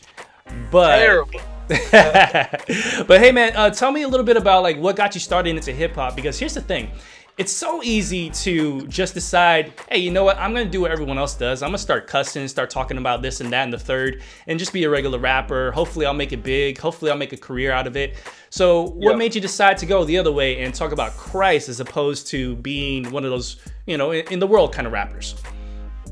But 0.70 1.00
Terrible. 1.00 1.42
but 1.70 3.20
hey, 3.20 3.32
man, 3.32 3.56
uh, 3.56 3.72
tell 3.72 3.92
me 3.92 4.04
a 4.04 4.08
little 4.08 4.26
bit 4.26 4.38
about 4.38 4.62
like 4.62 4.78
what 4.78 4.96
got 4.96 5.16
you 5.16 5.20
started 5.20 5.56
into 5.56 5.74
hip 5.74 5.96
hop. 5.96 6.16
Because 6.16 6.38
here's 6.38 6.54
the 6.54 6.62
thing, 6.62 6.92
it's 7.40 7.52
so 7.52 7.82
easy 7.82 8.30
to 8.30 8.86
just 8.88 9.16
decide, 9.16 9.74
hey, 9.90 9.98
you 9.98 10.12
know 10.12 10.24
what? 10.24 10.38
I'm 10.38 10.54
gonna 10.54 10.70
do 10.70 10.82
what 10.82 10.92
everyone 10.92 11.18
else 11.18 11.34
does. 11.34 11.64
I'm 11.64 11.70
gonna 11.70 11.80
start 11.80 12.06
cussing, 12.06 12.48
start 12.48 12.70
talking 12.70 13.00
about 13.00 13.24
this 13.24 13.42
and 13.42 13.52
that 13.54 13.64
and 13.64 13.74
the 13.74 13.80
third, 13.80 14.22
and 14.46 14.60
just 14.60 14.72
be 14.72 14.84
a 14.84 14.90
regular 14.92 15.18
rapper. 15.18 15.72
Hopefully, 15.72 16.06
I'll 16.06 16.14
make 16.14 16.32
it 16.32 16.44
big. 16.44 16.78
Hopefully, 16.78 17.10
I'll 17.10 17.18
make 17.18 17.34
a 17.34 17.38
career 17.38 17.72
out 17.72 17.88
of 17.88 17.98
it. 17.98 18.18
So, 18.52 18.84
what 18.84 19.14
Yeah. 19.14 19.18
made 19.18 19.34
you 19.34 19.42
decide 19.42 19.80
to 19.80 19.88
go 19.88 20.04
the 20.04 20.20
other 20.20 20.32
way 20.32 20.62
and 20.62 20.76
talk 20.76 20.92
about 20.92 21.18
Christ 21.18 21.70
as 21.70 21.80
opposed 21.80 22.28
to 22.28 22.56
being 22.58 23.10
one 23.10 23.26
of 23.26 23.32
those, 23.32 23.56
you 23.88 23.98
know, 23.98 24.12
in, 24.12 24.28
in 24.32 24.38
the 24.38 24.48
world 24.48 24.76
kind 24.76 24.86
of 24.86 24.94
rappers? 24.94 25.34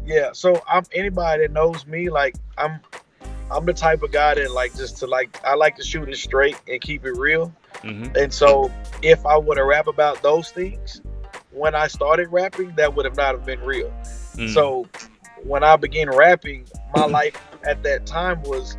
Yeah, 0.10 0.32
so 0.34 0.60
I'm 0.68 0.86
anybody 0.92 1.44
that 1.44 1.51
knows 1.51 1.86
me, 1.86 2.10
like 2.10 2.36
I'm 2.58 2.80
I'm 3.51 3.66
the 3.66 3.74
type 3.74 4.01
of 4.01 4.12
guy 4.12 4.34
that 4.34 4.51
like 4.51 4.75
just 4.75 4.98
to 4.98 5.08
like 5.08 5.39
I 5.46 5.54
like 5.54 5.75
to 5.75 5.84
shoot 5.84 6.10
it 6.10 6.18
straight 6.18 6.60
and 6.68 6.82
keep 6.82 7.06
it 7.06 7.12
real. 7.12 7.54
Mm-hmm. 7.84 8.16
And 8.16 8.34
so 8.34 8.72
if 9.04 9.24
I 9.28 9.38
would 9.38 9.60
have 9.60 9.68
rap 9.68 9.86
about 9.86 10.24
those 10.24 10.50
things 10.50 11.04
when 11.51 11.75
I 11.75 11.86
started 11.86 12.30
rapping, 12.30 12.74
that 12.75 12.96
would 12.96 13.06
have 13.06 13.16
not 13.16 13.36
have 13.36 13.46
been 13.46 13.62
real. 13.62 13.92
Mm. 14.36 14.51
So 14.51 14.88
when 15.44 15.63
I 15.63 15.75
began 15.75 16.10
rapping, 16.10 16.68
my 16.96 17.06
life 17.20 17.39
at 17.63 17.84
that 17.84 18.08
time 18.08 18.42
was 18.44 18.78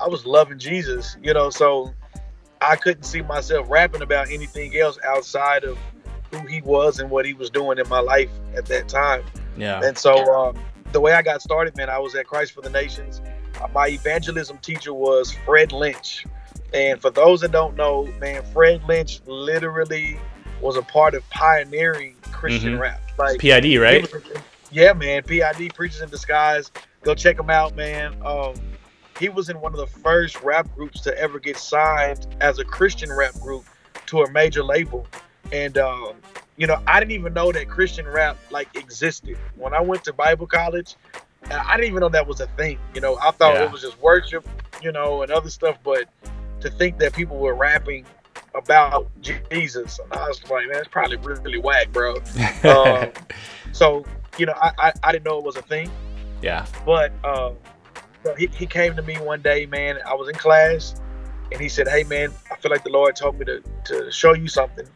I 0.00 0.06
was 0.06 0.24
loving 0.24 0.60
Jesus, 0.60 1.16
you 1.20 1.34
know, 1.34 1.50
so 1.50 1.92
I 2.60 2.76
couldn't 2.76 3.02
see 3.02 3.22
myself 3.22 3.66
rapping 3.68 4.02
about 4.02 4.30
anything 4.30 4.76
else 4.76 5.00
outside 5.04 5.64
of 5.64 5.76
who 6.30 6.46
he 6.46 6.62
was 6.62 7.00
and 7.00 7.10
what 7.10 7.26
he 7.26 7.34
was 7.34 7.50
doing 7.50 7.78
in 7.78 7.88
my 7.88 7.98
life 7.98 8.30
at 8.54 8.66
that 8.66 8.88
time. 8.88 9.24
Yeah. 9.56 9.80
And 9.82 9.96
so 9.96 10.14
um, 10.34 10.58
the 10.92 11.00
way 11.00 11.12
I 11.12 11.22
got 11.22 11.42
started, 11.42 11.76
man, 11.76 11.90
I 11.90 11.98
was 11.98 12.14
at 12.14 12.26
Christ 12.26 12.52
for 12.52 12.60
the 12.60 12.70
Nations. 12.70 13.20
Uh, 13.60 13.68
my 13.74 13.88
evangelism 13.88 14.58
teacher 14.58 14.94
was 14.94 15.32
Fred 15.44 15.72
Lynch. 15.72 16.24
And 16.72 17.00
for 17.00 17.10
those 17.10 17.40
that 17.40 17.50
don't 17.52 17.76
know, 17.76 18.06
man, 18.20 18.42
Fred 18.52 18.82
Lynch 18.88 19.20
literally 19.26 20.18
was 20.60 20.76
a 20.76 20.82
part 20.82 21.14
of 21.14 21.28
pioneering 21.30 22.16
Christian 22.32 22.76
Mhm. 22.76 22.80
rap. 22.80 23.00
Like 23.18 23.40
PID, 23.40 23.76
right? 23.78 24.02
was- 24.02 24.22
yeah, 24.70 24.92
man. 24.92 25.22
PID 25.22 25.74
Preachers 25.74 26.00
in 26.00 26.08
Disguise. 26.10 26.70
Go 27.02 27.14
check 27.14 27.38
him 27.38 27.50
out, 27.50 27.74
man. 27.76 28.14
Um, 28.24 28.54
he 29.18 29.28
was 29.28 29.48
in 29.50 29.60
one 29.60 29.72
of 29.72 29.78
the 29.78 29.86
first 29.86 30.40
rap 30.42 30.68
groups 30.74 31.00
to 31.02 31.18
ever 31.18 31.38
get 31.38 31.56
signed 31.56 32.26
as 32.40 32.58
a 32.58 32.64
Christian 32.64 33.12
rap 33.12 33.34
group 33.40 33.64
to 34.06 34.22
a 34.22 34.30
major 34.30 34.62
label. 34.62 35.06
And 35.52 35.76
um, 35.78 36.14
you 36.60 36.66
know, 36.66 36.78
I 36.86 37.00
didn't 37.00 37.12
even 37.12 37.32
know 37.32 37.50
that 37.52 37.70
Christian 37.70 38.06
rap 38.06 38.36
like 38.50 38.68
existed. 38.76 39.38
When 39.56 39.72
I 39.72 39.80
went 39.80 40.04
to 40.04 40.12
Bible 40.12 40.46
college, 40.46 40.94
I 41.50 41.74
didn't 41.78 41.88
even 41.88 42.00
know 42.00 42.10
that 42.10 42.26
was 42.26 42.42
a 42.42 42.48
thing. 42.48 42.78
You 42.94 43.00
know, 43.00 43.16
I 43.16 43.30
thought 43.30 43.54
Yeah. 43.54 43.64
it 43.64 43.72
was 43.72 43.80
just 43.80 43.98
worship, 44.02 44.46
you 44.82 44.92
know, 44.92 45.22
and 45.22 45.32
other 45.32 45.48
stuff. 45.48 45.78
But 45.82 46.04
to 46.60 46.68
think 46.70 46.98
that 46.98 47.14
people 47.14 47.38
were 47.38 47.54
rapping 47.54 48.04
about 48.54 49.08
Jesus, 49.22 49.98
and 50.00 50.12
I 50.12 50.28
was 50.28 50.42
like, 50.50 50.68
man, 50.68 50.76
it's 50.80 50.88
probably 50.88 51.16
really 51.16 51.58
whack, 51.58 51.90
bro. 51.92 52.16
um, 52.64 53.10
so 53.72 54.04
you 54.36 54.44
know, 54.44 54.54
I, 54.60 54.72
I 54.78 54.92
I 55.02 55.12
didn't 55.12 55.24
know 55.24 55.38
it 55.38 55.44
was 55.44 55.56
a 55.56 55.62
thing. 55.62 55.90
Yeah. 56.42 56.66
But 56.84 57.12
um, 57.24 57.56
so 58.22 58.34
he, 58.34 58.48
he 58.48 58.66
came 58.66 58.94
to 58.96 59.02
me 59.02 59.14
one 59.16 59.40
day, 59.40 59.64
man. 59.64 59.98
I 60.06 60.12
was 60.12 60.28
in 60.28 60.34
class, 60.34 61.00
and 61.52 61.58
he 61.58 61.70
said, 61.70 61.88
"Hey, 61.88 62.04
man, 62.04 62.30
I 62.52 62.56
feel 62.56 62.70
like 62.70 62.84
the 62.84 62.90
Lord 62.90 63.16
told 63.16 63.38
me 63.38 63.46
to 63.46 63.62
to 63.86 64.12
show 64.12 64.34
you 64.34 64.46
something." 64.48 64.86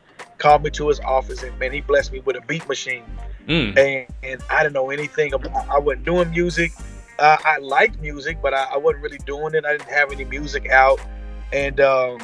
Called 0.45 0.63
me 0.63 0.69
to 0.73 0.89
his 0.89 1.01
office, 1.01 1.43
and 1.43 1.59
man, 1.59 1.73
he 1.73 1.81
blessed 1.81 2.13
me 2.13 2.21
with 2.21 2.37
a 2.37 2.43
beat 2.43 2.69
machine. 2.69 3.03
Mm. 3.49 3.79
And, 3.79 4.07
and 4.23 4.43
I 4.51 4.63
didn't 4.63 4.75
know 4.75 4.91
anything 4.91 5.33
about. 5.33 5.69
I 5.71 5.79
wasn't 5.79 6.05
doing 6.05 6.31
music. 6.31 6.71
Uh, 7.19 7.39
I 7.43 7.57
liked 7.59 7.99
music, 8.03 8.43
but 8.43 8.53
I, 8.53 8.65
I 8.75 8.77
wasn't 8.77 9.03
really 9.03 9.17
doing 9.25 9.55
it. 9.55 9.65
I 9.65 9.73
didn't 9.73 9.89
have 9.89 10.13
any 10.13 10.25
music 10.25 10.69
out. 10.69 11.01
And 11.51 11.81
um, 11.81 12.19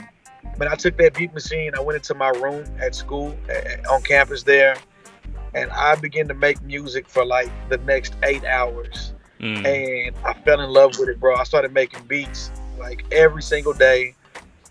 when 0.56 0.68
I 0.68 0.74
took 0.74 0.98
that 0.98 1.14
beat 1.14 1.32
machine, 1.32 1.72
I 1.74 1.80
went 1.80 1.96
into 1.96 2.12
my 2.12 2.28
room 2.28 2.66
at 2.78 2.94
school 2.94 3.34
on 3.90 4.02
campus 4.02 4.42
there, 4.42 4.76
and 5.54 5.70
I 5.70 5.94
began 5.94 6.28
to 6.28 6.34
make 6.34 6.60
music 6.62 7.08
for 7.08 7.24
like 7.24 7.50
the 7.70 7.78
next 7.78 8.16
eight 8.22 8.44
hours 8.44 9.14
Mm. 9.40 9.64
and 9.64 10.14
I 10.22 10.34
fell 10.44 10.60
in 10.60 10.68
love 10.68 10.98
with 10.98 11.08
it, 11.08 11.18
bro. 11.18 11.34
I 11.34 11.44
started 11.44 11.72
making 11.72 12.04
beats 12.04 12.50
like 12.78 13.06
every 13.10 13.40
single 13.40 13.72
day. 13.72 14.14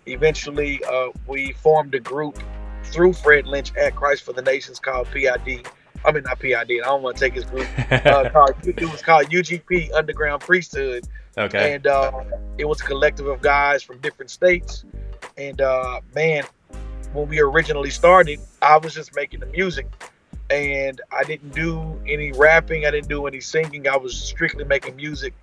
Eventually, 0.06 0.80
uh, 0.84 1.08
we 1.26 1.54
formed 1.54 1.92
a 1.96 1.98
group 1.98 2.40
through 2.92 3.12
Fred 3.14 3.46
Lynch 3.46 3.74
at 3.76 3.94
Christ 3.94 4.22
for 4.24 4.32
the 4.32 4.42
Nations 4.42 4.78
called 4.78 5.08
PID. 5.10 5.66
I 6.04 6.12
mean, 6.12 6.22
not 6.24 6.38
PID. 6.38 6.54
I 6.54 6.64
don't 6.64 7.02
want 7.02 7.16
to 7.16 7.20
take 7.20 7.34
his 7.34 7.44
group. 7.44 7.66
Uh, 7.90 8.30
called, 8.30 8.54
it 8.64 8.80
was 8.90 9.02
called 9.02 9.26
UGP 9.26 9.92
Underground 9.92 10.40
Priesthood, 10.42 11.04
Okay. 11.36 11.74
and 11.74 11.86
uh, 11.86 12.10
it 12.56 12.64
was 12.64 12.80
a 12.80 12.84
collective 12.84 13.26
of 13.26 13.42
guys 13.42 13.82
from 13.82 13.98
different 13.98 14.30
states. 14.30 14.84
And 15.36 15.60
uh, 15.60 16.00
man, 16.14 16.44
when 17.12 17.28
we 17.28 17.40
originally 17.40 17.90
started, 17.90 18.40
I 18.62 18.76
was 18.78 18.94
just 18.94 19.14
making 19.14 19.40
the 19.40 19.46
music, 19.46 19.86
and 20.48 21.00
I 21.12 21.24
didn't 21.24 21.54
do 21.54 22.00
any 22.06 22.32
rapping. 22.32 22.86
I 22.86 22.90
didn't 22.90 23.08
do 23.08 23.26
any 23.26 23.40
singing. 23.40 23.86
I 23.88 23.96
was 23.96 24.18
strictly 24.18 24.64
making 24.64 24.96
music. 24.96 25.34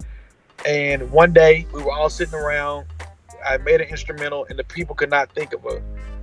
And 0.65 1.11
one 1.11 1.33
day, 1.33 1.67
we 1.73 1.83
were 1.83 1.91
all 1.91 2.09
sitting 2.09 2.33
around. 2.33 2.87
I 3.45 3.57
made 3.57 3.81
an 3.81 3.87
instrumental, 3.89 4.45
and 4.49 4.57
the 4.57 4.63
people 4.63 4.95
could 4.95 5.09
not 5.09 5.31
think 5.33 5.53
of 5.53 5.65
a, 5.65 5.81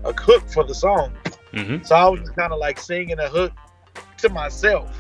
a 0.09 0.13
hook 0.13 0.49
for 0.49 0.65
the 0.65 0.75
song. 0.75 1.13
Mm-hmm. 1.53 1.85
So 1.85 1.95
I 1.95 2.09
was 2.09 2.21
just 2.21 2.35
kind 2.35 2.53
of 2.53 2.59
like 2.59 2.79
singing 2.79 3.19
a 3.19 3.29
hook 3.29 3.53
to 4.19 4.29
myself 4.29 4.91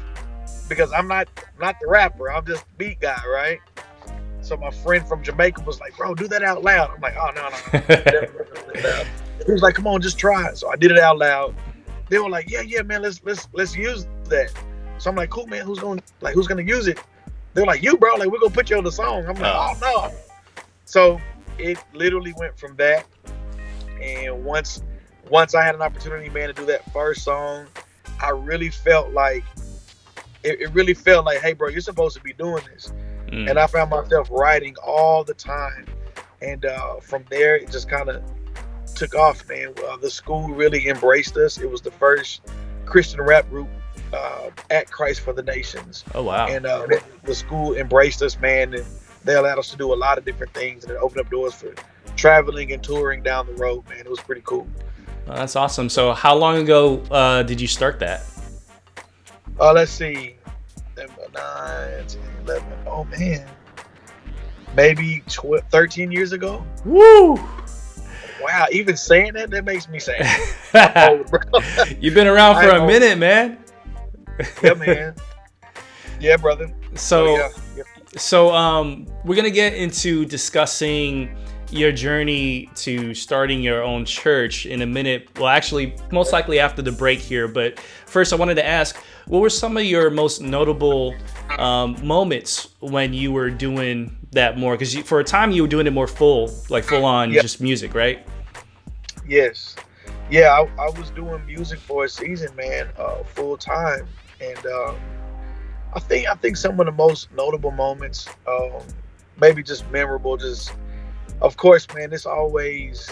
because 0.68 0.92
I'm 0.92 1.08
not 1.08 1.28
not 1.60 1.76
the 1.80 1.88
rapper. 1.88 2.30
I'm 2.30 2.46
just 2.46 2.64
the 2.64 2.76
beat 2.76 3.00
guy, 3.00 3.20
right? 3.26 3.58
So 4.40 4.56
my 4.56 4.70
friend 4.70 5.06
from 5.06 5.22
Jamaica 5.22 5.62
was 5.62 5.80
like, 5.80 5.96
"Bro, 5.96 6.14
do 6.16 6.28
that 6.28 6.42
out 6.42 6.62
loud." 6.62 6.90
I'm 6.94 7.00
like, 7.00 7.16
"Oh 7.16 7.30
no, 7.34 7.48
no." 7.48 8.82
no. 8.82 9.04
he 9.46 9.52
was 9.52 9.62
like, 9.62 9.74
"Come 9.74 9.86
on, 9.86 10.02
just 10.02 10.18
try 10.18 10.48
it." 10.48 10.58
So 10.58 10.70
I 10.70 10.76
did 10.76 10.90
it 10.90 10.98
out 10.98 11.18
loud. 11.18 11.54
They 12.10 12.18
were 12.18 12.28
like, 12.28 12.50
"Yeah, 12.50 12.60
yeah, 12.60 12.82
man, 12.82 13.02
let's 13.02 13.22
let's 13.24 13.48
let's 13.52 13.74
use 13.74 14.06
that." 14.28 14.52
So 14.98 15.10
I'm 15.10 15.16
like, 15.16 15.30
"Cool, 15.30 15.46
man. 15.46 15.64
Who's 15.64 15.78
going 15.78 15.98
to 15.98 16.04
like 16.20 16.34
who's 16.34 16.46
gonna 16.46 16.62
use 16.62 16.86
it?" 16.88 16.98
They're 17.54 17.66
like, 17.66 17.82
"You, 17.82 17.96
bro. 17.96 18.16
Like 18.16 18.28
we're 18.30 18.38
gonna 18.38 18.52
put 18.52 18.68
you 18.70 18.76
on 18.76 18.84
the 18.84 18.92
song." 18.92 19.26
I'm 19.26 19.34
like, 19.34 19.44
Oh. 19.44 19.74
"Oh 19.82 20.10
no." 20.10 20.62
So 20.84 21.20
it 21.58 21.78
literally 21.92 22.34
went 22.36 22.58
from 22.58 22.76
that, 22.76 23.06
and 24.00 24.44
once 24.44 24.82
once 25.30 25.54
I 25.54 25.62
had 25.64 25.74
an 25.74 25.82
opportunity, 25.82 26.28
man, 26.28 26.48
to 26.48 26.54
do 26.54 26.66
that 26.66 26.90
first 26.92 27.22
song, 27.22 27.66
I 28.22 28.30
really 28.30 28.70
felt 28.70 29.12
like 29.12 29.44
it, 30.42 30.60
it 30.60 30.72
really 30.72 30.94
felt 30.94 31.24
like, 31.24 31.40
hey, 31.40 31.54
bro, 31.54 31.68
you're 31.68 31.80
supposed 31.80 32.16
to 32.16 32.22
be 32.22 32.32
doing 32.34 32.62
this. 32.72 32.92
Mm. 33.28 33.50
And 33.50 33.58
I 33.58 33.66
found 33.66 33.90
myself 33.90 34.28
writing 34.30 34.76
all 34.84 35.24
the 35.24 35.34
time. 35.34 35.86
And 36.42 36.64
uh, 36.66 37.00
from 37.00 37.24
there, 37.30 37.56
it 37.56 37.70
just 37.70 37.88
kind 37.88 38.10
of 38.10 38.22
took 38.94 39.14
off, 39.14 39.48
man. 39.48 39.74
Uh, 39.88 39.96
the 39.96 40.10
school 40.10 40.48
really 40.48 40.88
embraced 40.88 41.36
us. 41.36 41.58
It 41.58 41.70
was 41.70 41.80
the 41.80 41.90
first 41.90 42.42
Christian 42.84 43.22
rap 43.22 43.48
group 43.48 43.68
uh, 44.12 44.50
at 44.70 44.90
Christ 44.90 45.20
for 45.20 45.32
the 45.32 45.42
Nations. 45.42 46.04
Oh 46.14 46.24
wow. 46.24 46.46
And 46.46 46.66
uh, 46.66 46.86
the 47.22 47.34
school 47.34 47.74
embraced 47.74 48.22
us, 48.22 48.38
man, 48.38 48.74
and 48.74 48.84
they 49.24 49.34
allowed 49.34 49.58
us 49.58 49.70
to 49.70 49.76
do 49.76 49.92
a 49.92 49.96
lot 49.96 50.18
of 50.18 50.24
different 50.24 50.52
things, 50.54 50.84
and 50.84 50.92
it 50.92 50.98
opened 50.98 51.20
up 51.20 51.30
doors 51.30 51.54
for 51.54 51.74
traveling 52.16 52.72
and 52.72 52.82
touring 52.82 53.22
down 53.22 53.46
the 53.46 53.54
road, 53.54 53.88
man. 53.88 54.00
It 54.00 54.10
was 54.10 54.20
pretty 54.20 54.42
cool. 54.44 54.66
Oh, 55.26 55.34
that's 55.34 55.56
awesome. 55.56 55.88
So, 55.88 56.12
how 56.12 56.34
long 56.34 56.58
ago 56.58 57.00
uh, 57.10 57.42
did 57.42 57.60
you 57.60 57.66
start 57.66 57.98
that? 58.00 58.22
Uh, 59.58 59.72
let's 59.72 59.90
see. 59.90 60.36
Seven, 60.96 61.16
nine, 61.34 62.06
10, 62.06 62.20
11. 62.44 62.72
Oh, 62.86 63.04
man. 63.04 63.48
Maybe 64.76 65.22
12, 65.28 65.64
13 65.70 66.12
years 66.12 66.32
ago. 66.32 66.64
Woo! 66.84 67.36
Wow, 68.42 68.66
even 68.72 68.96
saying 68.96 69.32
that, 69.34 69.50
that 69.50 69.64
makes 69.64 69.88
me 69.88 69.98
sad. 69.98 70.26
Old. 71.10 71.30
You've 72.00 72.14
been 72.14 72.26
around 72.26 72.56
for 72.56 72.70
I 72.70 72.84
a 72.84 72.86
minute, 72.86 73.18
man. 73.18 73.58
yeah, 74.62 74.74
man. 74.74 75.14
Yeah, 76.20 76.36
brother. 76.36 76.72
So, 76.94 77.36
yeah, 77.36 77.48
yeah. 77.76 77.82
So 78.16 78.52
um, 78.52 79.06
we're 79.24 79.36
gonna 79.36 79.50
get 79.50 79.74
into 79.74 80.24
discussing 80.24 81.36
your 81.70 81.92
journey 81.92 82.70
to 82.76 83.14
starting 83.14 83.60
your 83.60 83.82
own 83.82 84.04
church 84.04 84.66
in 84.66 84.82
a 84.82 84.86
minute. 84.86 85.28
Well, 85.38 85.48
actually, 85.48 85.94
most 86.12 86.32
likely 86.32 86.60
after 86.60 86.82
the 86.82 86.92
break 86.92 87.18
here. 87.18 87.48
But 87.48 87.80
first, 88.06 88.32
I 88.32 88.36
wanted 88.36 88.54
to 88.56 88.66
ask, 88.66 88.96
what 89.26 89.40
were 89.40 89.50
some 89.50 89.76
of 89.76 89.84
your 89.84 90.10
most 90.10 90.40
notable 90.40 91.14
um, 91.58 91.96
moments 92.06 92.68
when 92.80 93.12
you 93.12 93.32
were 93.32 93.50
doing 93.50 94.16
that 94.32 94.58
more? 94.58 94.74
Because 94.74 94.94
for 94.98 95.20
a 95.20 95.24
time, 95.24 95.50
you 95.50 95.62
were 95.62 95.68
doing 95.68 95.86
it 95.86 95.92
more 95.92 96.06
full, 96.06 96.50
like 96.68 96.84
full 96.84 97.04
on, 97.04 97.32
just 97.32 97.60
music, 97.60 97.94
right? 97.94 98.26
Yes. 99.26 99.74
Yeah, 100.30 100.50
I, 100.52 100.82
I 100.82 100.90
was 100.98 101.10
doing 101.10 101.44
music 101.44 101.78
for 101.78 102.04
a 102.04 102.08
season, 102.08 102.54
man, 102.56 102.88
uh, 102.98 103.22
full 103.24 103.56
time, 103.56 104.06
and 104.40 104.66
um, 104.66 104.96
I 105.94 106.00
think 106.00 106.28
I 106.28 106.34
think 106.34 106.56
some 106.56 106.78
of 106.80 106.86
the 106.86 106.92
most 106.92 107.32
notable 107.32 107.70
moments, 107.70 108.28
um, 108.46 108.82
maybe 109.40 109.62
just 109.62 109.88
memorable, 109.90 110.36
just 110.36 110.72
of 111.40 111.56
course, 111.56 111.86
man, 111.94 112.12
it's 112.12 112.26
always 112.26 113.10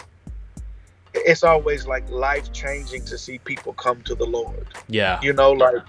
it's 1.15 1.43
always 1.45 1.87
like 1.87 2.09
life 2.11 2.53
changing 2.53 3.05
to 3.05 3.19
see 3.19 3.39
people 3.39 3.73
come 3.75 4.03
to 4.03 4.15
the 4.15 4.25
Lord. 4.25 4.67
Yeah. 4.89 5.21
You 5.23 5.33
know, 5.33 5.53
like 5.53 5.83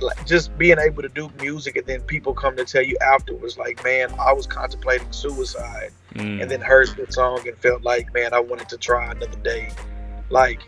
like 0.00 0.26
just 0.26 0.56
being 0.58 0.78
able 0.78 1.02
to 1.02 1.08
do 1.08 1.30
music 1.40 1.76
and 1.76 1.86
then 1.86 2.00
people 2.02 2.34
come 2.34 2.56
to 2.56 2.64
tell 2.64 2.82
you 2.82 2.96
afterwards 3.00 3.56
like 3.56 3.82
man 3.84 4.12
i 4.18 4.32
was 4.32 4.44
contemplating 4.44 5.10
suicide 5.12 5.90
Mm. 6.14 6.42
and 6.42 6.50
then 6.50 6.60
heard 6.60 6.88
the 6.96 7.10
song 7.12 7.46
and 7.46 7.56
felt 7.58 7.82
like 7.82 8.12
man 8.12 8.34
i 8.34 8.40
wanted 8.40 8.68
to 8.68 8.76
try 8.76 9.10
another 9.10 9.36
day 9.42 9.68
like 10.30 10.60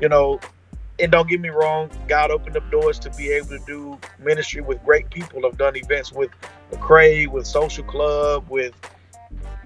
you 0.00 0.08
know 0.08 0.38
and 1.00 1.12
don't 1.12 1.28
get 1.28 1.40
me 1.40 1.48
wrong 1.48 1.90
god 2.08 2.30
opened 2.30 2.56
up 2.56 2.70
doors 2.70 2.98
to 2.98 3.10
be 3.10 3.30
able 3.30 3.48
to 3.48 3.58
do 3.66 3.98
ministry 4.18 4.60
with 4.60 4.82
great 4.84 5.08
people. 5.10 5.46
I've 5.46 5.56
done 5.58 5.76
events 5.76 6.12
with 6.12 6.30
Lecrae 6.72 7.28
with 7.28 7.46
social 7.46 7.84
club 7.84 8.46
with 8.48 8.74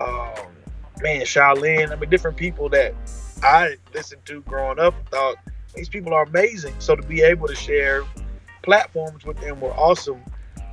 um 0.01 0.53
man 1.01 1.23
shaolin. 1.23 1.91
I 1.93 1.97
mean 1.97 2.11
different 2.11 2.37
people 2.37 2.69
that 2.71 2.95
i 3.43 3.77
listened 3.95 4.25
to 4.27 4.43
growing 4.43 4.79
up 4.79 4.95
thought 5.11 5.37
these 5.75 5.89
people 5.89 6.13
are 6.15 6.25
amazing. 6.25 6.75
So 6.79 6.95
to 6.97 7.03
be 7.03 7.23
able 7.23 7.49
to 7.49 7.55
share 7.57 8.03
platforms 8.63 9.25
with 9.25 9.41
them 9.41 9.59
were 9.61 9.73
awesome. 9.73 10.23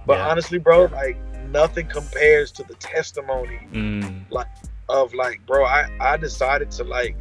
But 0.05 0.17
Yeah. 0.17 0.27
honestly 0.29 0.59
bro 0.59 0.85
like 0.85 1.17
nothing 1.49 1.87
compares 1.87 2.51
to 2.53 2.63
the 2.63 2.75
testimony 2.75 3.59
Mm. 3.73 4.25
like 4.29 4.47
of 4.89 5.13
like 5.13 5.45
bro 5.45 5.65
i 5.65 5.87
i 5.99 6.17
decided 6.17 6.69
to 6.71 6.83
like 6.83 7.15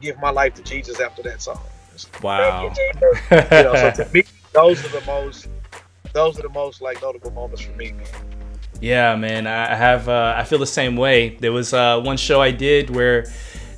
give 0.00 0.18
my 0.18 0.30
life 0.30 0.54
to 0.54 0.62
jesus 0.62 1.00
after 1.00 1.22
that 1.22 1.42
song 1.42 1.60
Wow. 2.22 2.72
you 3.30 3.38
know 3.50 3.74
so 3.74 4.04
to 4.04 4.08
me 4.12 4.22
those 4.52 4.84
are 4.84 5.00
the 5.00 5.06
most 5.06 5.48
those 6.12 6.38
are 6.38 6.42
the 6.42 6.48
most 6.50 6.80
like 6.82 7.00
notable 7.02 7.30
moments 7.30 7.62
for 7.62 7.72
me 7.76 7.92
man 7.92 8.06
Yeah, 8.80 9.14
man. 9.16 9.46
I 9.46 9.72
I 9.72 9.76
have. 9.76 10.08
Uh, 10.08 10.34
I 10.36 10.44
feel 10.44 10.58
the 10.58 10.66
same 10.66 10.96
way. 10.96 11.36
There 11.38 11.52
was 11.52 11.74
uh, 11.74 12.00
one 12.00 12.16
show 12.16 12.40
I 12.40 12.50
did 12.50 12.88
where 12.88 13.26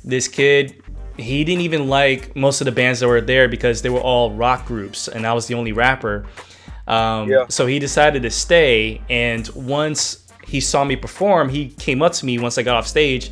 this 0.03 0.27
kid, 0.29 0.81
he 1.17 1.43
didn't 1.43 1.61
even 1.61 1.89
like 1.89 2.35
most 2.35 2.61
of 2.61 2.65
the 2.65 2.71
bands 2.71 2.99
that 3.01 3.07
were 3.07 3.21
there 3.21 3.47
because 3.49 3.81
they 3.81 3.89
were 3.89 3.99
all 3.99 4.31
rock 4.31 4.65
groups, 4.65 5.09
and 5.09 5.25
I 5.27 5.33
was 5.33 5.47
the 5.47 5.55
only 5.55 5.73
rapper. 5.73 6.25
Um, 6.87 7.29
Yeah. 7.29 7.45
So 7.49 7.65
he 7.67 7.79
decided 7.79 8.23
to 8.23 8.29
stay, 8.31 9.01
and 9.09 9.47
once 9.49 10.23
he 10.47 10.59
saw 10.61 10.83
me 10.83 10.95
perform, 10.95 11.49
he 11.49 11.69
came 11.69 12.01
up 12.01 12.13
to 12.13 12.25
me 12.25 12.39
once 12.39 12.57
I 12.57 12.63
got 12.63 12.75
off 12.75 12.87
stage, 12.87 13.31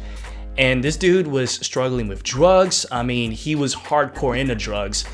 and 0.57 0.83
this 0.83 0.97
dude 0.97 1.27
was 1.27 1.51
struggling 1.51 2.07
with 2.07 2.23
drugs. 2.23 2.85
I 2.91 3.03
mean, 3.03 3.31
he 3.31 3.55
was 3.55 3.75
hardcore 3.75 4.37
into 4.37 4.55
drugs. 4.55 5.05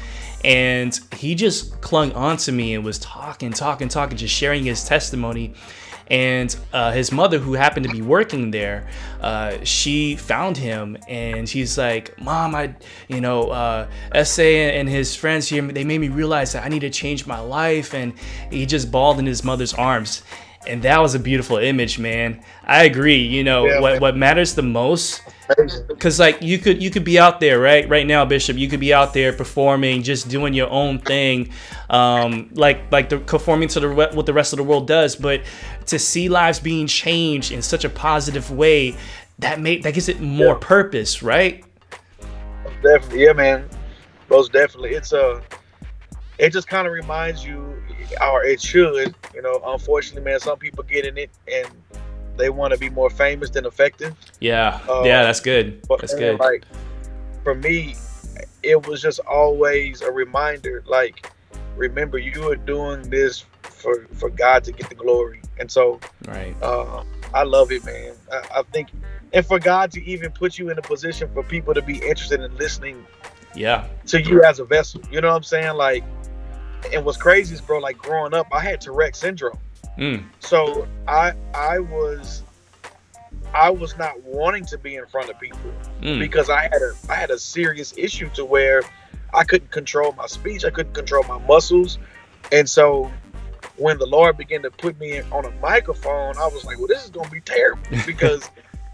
And 0.43 0.97
he 1.15 1.35
just 1.35 1.81
clung 1.81 2.11
on 2.13 2.37
to 2.37 2.51
me 2.51 2.75
and 2.75 2.85
was 2.85 2.99
talking, 2.99 3.51
talking, 3.51 3.89
talking, 3.89 4.17
just 4.17 4.33
sharing 4.33 4.63
his 4.63 4.83
testimony 4.83 5.55
and 6.09 6.55
uh, 6.73 6.91
his 6.91 7.11
mother 7.11 7.37
who 7.37 7.53
happened 7.53 7.85
to 7.85 7.91
be 7.91 8.01
working 8.01 8.51
there 8.51 8.87
uh, 9.21 9.57
she 9.63 10.15
found 10.15 10.57
him 10.57 10.97
and 11.07 11.47
she's 11.47 11.77
like 11.77 12.19
mom 12.21 12.55
i 12.55 12.73
you 13.07 13.19
know 13.19 13.49
uh, 13.49 13.87
sa 14.23 14.41
and 14.41 14.87
his 14.87 15.15
friends 15.15 15.47
here 15.47 15.61
they 15.61 15.83
made 15.83 15.99
me 15.99 16.09
realize 16.09 16.53
that 16.53 16.63
i 16.63 16.69
need 16.69 16.79
to 16.79 16.89
change 16.89 17.27
my 17.27 17.39
life 17.39 17.93
and 17.93 18.13
he 18.49 18.65
just 18.65 18.91
bawled 18.91 19.19
in 19.19 19.25
his 19.25 19.43
mother's 19.43 19.73
arms 19.73 20.23
and 20.65 20.81
that 20.83 20.99
was 20.99 21.15
a 21.15 21.19
beautiful 21.19 21.57
image 21.57 21.99
man. 21.99 22.41
I 22.63 22.83
agree 22.85 23.21
you 23.21 23.43
know 23.43 23.65
Yeah, 23.65 23.79
what, 23.79 23.93
man. 23.93 24.01
what 24.01 24.17
matters 24.17 24.55
the 24.55 24.61
most 24.63 25.21
because 25.87 26.19
like 26.19 26.41
you 26.41 26.57
could 26.57 26.81
you 26.83 26.89
could 26.89 27.05
be 27.05 27.17
out 27.17 27.39
there 27.39 27.57
right 27.57 27.87
right 27.87 28.05
now 28.05 28.25
bishop 28.25 28.57
you 28.57 28.67
could 28.67 28.81
be 28.81 28.93
out 28.93 29.13
there 29.13 29.31
performing 29.31 30.03
just 30.03 30.27
doing 30.27 30.53
your 30.53 30.69
own 30.69 30.99
thing 30.99 31.49
um 31.89 32.49
like 32.51 32.91
like 32.91 33.07
the 33.07 33.19
conforming 33.19 33.69
to 33.69 33.79
the 33.79 33.89
what 33.89 34.25
the 34.25 34.33
rest 34.33 34.51
of 34.51 34.57
the 34.57 34.63
world 34.63 34.87
does. 34.87 35.15
But 35.15 35.41
to 35.85 35.97
see 35.99 36.27
lives 36.27 36.59
being 36.59 36.85
changed 36.87 37.51
in 37.53 37.61
such 37.61 37.85
a 37.85 37.89
positive 37.89 38.51
way 38.51 38.95
that 39.39 39.61
make 39.61 39.83
that 39.83 39.93
gives 39.93 40.09
it 40.09 40.19
more 40.19 40.55
purpose 40.55 41.23
right? 41.23 41.63
Definitely 42.83 43.23
yeah 43.23 43.33
man. 43.33 43.69
Most 44.29 44.51
definitely. 44.51 44.91
It's 44.91 45.13
a 45.13 45.41
it 46.37 46.51
just 46.51 46.67
kind 46.67 46.87
of 46.87 46.93
reminds 46.93 47.45
you 47.45 47.81
or 48.21 48.43
it 48.43 48.61
should 48.61 49.13
you 49.33 49.41
know 49.41 49.61
unfortunately 49.65 50.21
man 50.21 50.39
some 50.39 50.57
people 50.57 50.83
get 50.83 51.05
in 51.05 51.17
it 51.17 51.29
and 51.51 51.67
they 52.37 52.49
want 52.49 52.73
to 52.73 52.79
be 52.79 52.89
more 52.89 53.09
famous 53.09 53.49
than 53.49 53.65
effective. 53.65 54.15
Yeah. 54.39 54.79
Uh, 54.87 55.03
yeah 55.03 55.23
that's 55.23 55.39
good. 55.39 55.81
But 55.87 56.01
that's 56.01 56.13
good. 56.13 56.39
Like 56.39 56.63
for 57.43 57.55
me, 57.55 57.95
it 58.63 58.87
was 58.87 59.01
just 59.01 59.19
always 59.19 60.01
a 60.01 60.11
reminder. 60.11 60.83
Like, 60.85 61.31
remember, 61.75 62.17
you 62.17 62.49
are 62.51 62.55
doing 62.55 63.01
this 63.09 63.45
for 63.61 64.07
for 64.13 64.29
God 64.29 64.63
to 64.65 64.71
get 64.71 64.89
the 64.89 64.95
glory, 64.95 65.41
and 65.59 65.69
so 65.69 65.99
right. 66.27 66.55
uh, 66.61 67.03
I 67.33 67.43
love 67.43 67.71
it, 67.71 67.83
man. 67.85 68.13
I, 68.31 68.59
I 68.59 68.63
think, 68.63 68.89
and 69.33 69.45
for 69.45 69.59
God 69.59 69.91
to 69.91 70.03
even 70.03 70.31
put 70.31 70.57
you 70.57 70.69
in 70.69 70.77
a 70.77 70.81
position 70.81 71.29
for 71.33 71.43
people 71.43 71.73
to 71.73 71.81
be 71.81 71.95
interested 71.97 72.41
in 72.41 72.55
listening 72.57 73.05
yeah 73.57 73.85
to 74.07 74.21
you 74.21 74.43
as 74.43 74.59
a 74.59 74.65
vessel. 74.65 75.01
You 75.11 75.19
know 75.21 75.29
what 75.29 75.35
I'm 75.37 75.43
saying? 75.43 75.75
Like, 75.75 76.03
and 76.93 77.03
what's 77.03 77.17
crazy 77.17 77.55
is, 77.55 77.61
bro. 77.61 77.79
Like 77.79 77.97
growing 77.97 78.33
up, 78.33 78.47
I 78.51 78.59
had 78.61 78.79
Tourette 78.81 79.15
syndrome. 79.15 79.57
mm. 79.97 80.23
So 80.39 80.87
I 81.07 81.33
I 81.53 81.79
was 81.79 82.43
I 83.53 83.69
was 83.69 83.97
not 83.97 84.21
wanting 84.23 84.65
to 84.67 84.77
be 84.77 84.95
in 84.95 85.05
front 85.07 85.29
of 85.29 85.39
people 85.39 85.59
Mm. 86.01 86.19
because 86.19 86.49
I 86.49 86.61
had 86.63 86.81
a 86.81 86.93
I 87.09 87.15
had 87.15 87.31
a 87.31 87.39
serious 87.39 87.93
issue 87.97 88.29
to 88.35 88.45
where 88.45 88.83
I 89.33 89.43
couldn't 89.43 89.71
control 89.71 90.11
my 90.13 90.27
speech, 90.27 90.63
I 90.63 90.69
couldn't 90.69 90.93
control 90.93 91.23
my 91.23 91.39
muscles, 91.39 91.97
and 92.51 92.69
so 92.69 93.11
when 93.77 93.97
the 93.99 94.05
Lord 94.05 94.37
began 94.37 94.61
to 94.63 94.71
put 94.71 94.97
me 94.99 95.21
on 95.31 95.45
a 95.45 95.51
microphone, 95.59 96.37
I 96.37 96.47
was 96.47 96.63
like, 96.65 96.77
well, 96.77 96.87
this 96.87 97.03
is 97.03 97.09
gonna 97.09 97.29
be 97.29 97.41
terrible 97.41 97.81
because 98.05 98.49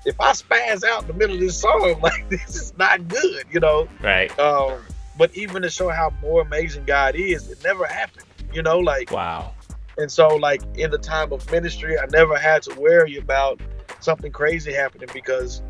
if 0.05 0.19
I 0.19 0.31
spaz 0.31 0.83
out 0.83 1.01
in 1.03 1.07
the 1.07 1.13
middle 1.13 1.35
of 1.35 1.41
this 1.41 1.59
song, 1.59 1.99
like 2.01 2.29
this 2.29 2.55
is 2.55 2.77
not 2.77 3.07
good, 3.07 3.45
you 3.51 3.59
know. 3.59 3.87
right 4.01 4.37
Um, 4.39 4.79
but 5.17 5.35
even 5.35 5.61
to 5.61 5.69
show 5.69 5.89
how 5.89 6.11
more 6.21 6.41
amazing 6.41 6.85
God 6.85 7.15
is, 7.15 7.49
it 7.49 7.63
never 7.63 7.85
happened, 7.85 8.25
you 8.51 8.61
know, 8.61 8.79
like 8.79 9.11
wow 9.11 9.53
and 9.97 10.11
so, 10.11 10.35
like 10.35 10.61
in 10.75 10.91
the 10.91 10.97
time 10.97 11.31
of 11.31 11.49
ministry, 11.51 11.97
I 11.99 12.05
never 12.11 12.37
had 12.37 12.63
to 12.63 12.79
worry 12.79 13.17
about 13.17 13.61
something 13.99 14.31
crazy 14.31 14.73
happening 14.73 15.09
because, 15.13 15.61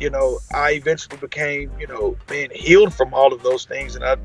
you 0.00 0.10
know, 0.10 0.40
I 0.52 0.72
eventually 0.72 1.18
became, 1.18 1.70
you 1.78 1.86
know, 1.86 2.16
being 2.28 2.50
healed 2.50 2.92
from 2.92 3.14
all 3.14 3.32
of 3.32 3.42
those 3.42 3.64
things, 3.64 3.94
and 3.94 4.04
I, 4.04 4.16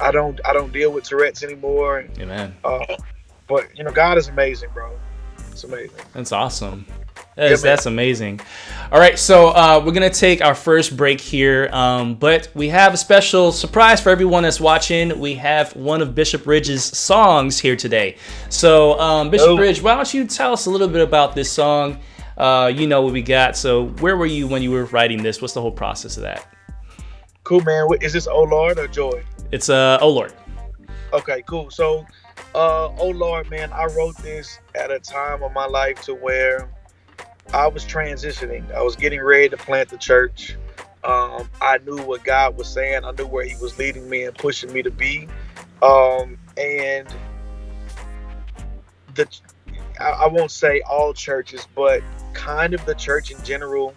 I 0.00 0.10
don't, 0.10 0.40
I 0.44 0.52
don't 0.52 0.72
deal 0.72 0.90
with 0.92 1.04
Tourette's 1.04 1.44
anymore. 1.44 2.04
Amen 2.18 2.56
uh, 2.64 2.96
but 3.46 3.76
you 3.76 3.84
know, 3.84 3.92
God 3.92 4.18
is 4.18 4.28
amazing, 4.28 4.70
bro. 4.74 4.90
It's 5.50 5.64
amazing. 5.64 6.00
That's 6.12 6.32
awesome. 6.32 6.86
That's, 7.34 7.62
man. 7.62 7.70
that's 7.70 7.86
amazing. 7.86 8.40
All 8.90 8.98
right, 8.98 9.18
so 9.18 9.48
uh, 9.48 9.82
we're 9.84 9.92
gonna 9.92 10.10
take 10.10 10.44
our 10.44 10.54
first 10.54 10.96
break 10.96 11.18
here, 11.20 11.70
um, 11.72 12.14
but 12.14 12.50
we 12.54 12.68
have 12.68 12.92
a 12.92 12.98
special 12.98 13.52
surprise 13.52 14.02
for 14.02 14.10
everyone 14.10 14.42
that's 14.42 14.60
watching. 14.60 15.18
We 15.18 15.34
have 15.36 15.74
one 15.74 16.02
of 16.02 16.14
Bishop 16.14 16.46
Ridge's 16.46 16.84
songs 16.84 17.58
here 17.58 17.74
today. 17.74 18.16
So, 18.50 18.98
um, 19.00 19.30
Bishop 19.30 19.48
Oh. 19.48 19.56
Ridge, 19.56 19.80
why 19.80 19.94
don't 19.94 20.12
you 20.12 20.26
tell 20.26 20.52
us 20.52 20.66
a 20.66 20.70
little 20.70 20.88
bit 20.88 21.00
about 21.00 21.34
this 21.34 21.50
song? 21.50 22.00
Uh, 22.36 22.70
you 22.74 22.86
know 22.86 23.00
what 23.00 23.14
we 23.14 23.22
got. 23.22 23.56
So, 23.56 23.86
where 24.00 24.16
were 24.16 24.26
you 24.26 24.46
when 24.46 24.62
you 24.62 24.70
were 24.70 24.84
writing 24.86 25.22
this? 25.22 25.40
What's 25.40 25.54
the 25.54 25.62
whole 25.62 25.72
process 25.72 26.16
of 26.18 26.24
that? 26.24 26.46
Cool, 27.44 27.62
man. 27.62 27.86
Is 28.02 28.12
this 28.12 28.26
Oh 28.26 28.42
Lord 28.42 28.78
or 28.78 28.88
Joy? 28.88 29.22
It's 29.52 29.68
uh, 29.68 29.98
oh 30.00 30.10
Lord. 30.10 30.34
Okay, 31.12 31.42
cool. 31.46 31.70
So, 31.70 32.06
uh, 32.54 32.88
oh 32.98 33.12
Lord, 33.14 33.50
man, 33.50 33.72
I 33.72 33.86
wrote 33.86 34.16
this 34.18 34.58
at 34.74 34.90
a 34.90 34.98
time 34.98 35.42
of 35.42 35.52
my 35.52 35.66
life 35.66 36.00
to 36.02 36.14
where 36.14 36.70
I 37.52 37.66
was 37.68 37.84
transitioning. 37.84 38.70
I 38.74 38.82
was 38.82 38.96
getting 38.96 39.20
ready 39.22 39.48
to 39.50 39.56
plant 39.56 39.88
the 39.90 39.98
church. 39.98 40.56
Um, 41.04 41.48
I 41.60 41.78
knew 41.78 41.98
what 42.02 42.24
God 42.24 42.56
was 42.56 42.68
saying. 42.68 43.04
I 43.04 43.10
knew 43.12 43.26
where 43.26 43.44
He 43.44 43.56
was 43.56 43.78
leading 43.78 44.08
me 44.08 44.24
and 44.24 44.34
pushing 44.36 44.72
me 44.72 44.82
to 44.82 44.90
be. 44.90 45.28
Um, 45.82 46.38
and 46.56 47.08
the 49.14 49.26
I, 50.00 50.10
I 50.10 50.26
won't 50.28 50.50
say 50.50 50.80
all 50.82 51.12
churches, 51.12 51.66
but 51.74 52.02
kind 52.32 52.72
of 52.72 52.84
the 52.86 52.94
church 52.94 53.30
in 53.30 53.42
general 53.44 53.94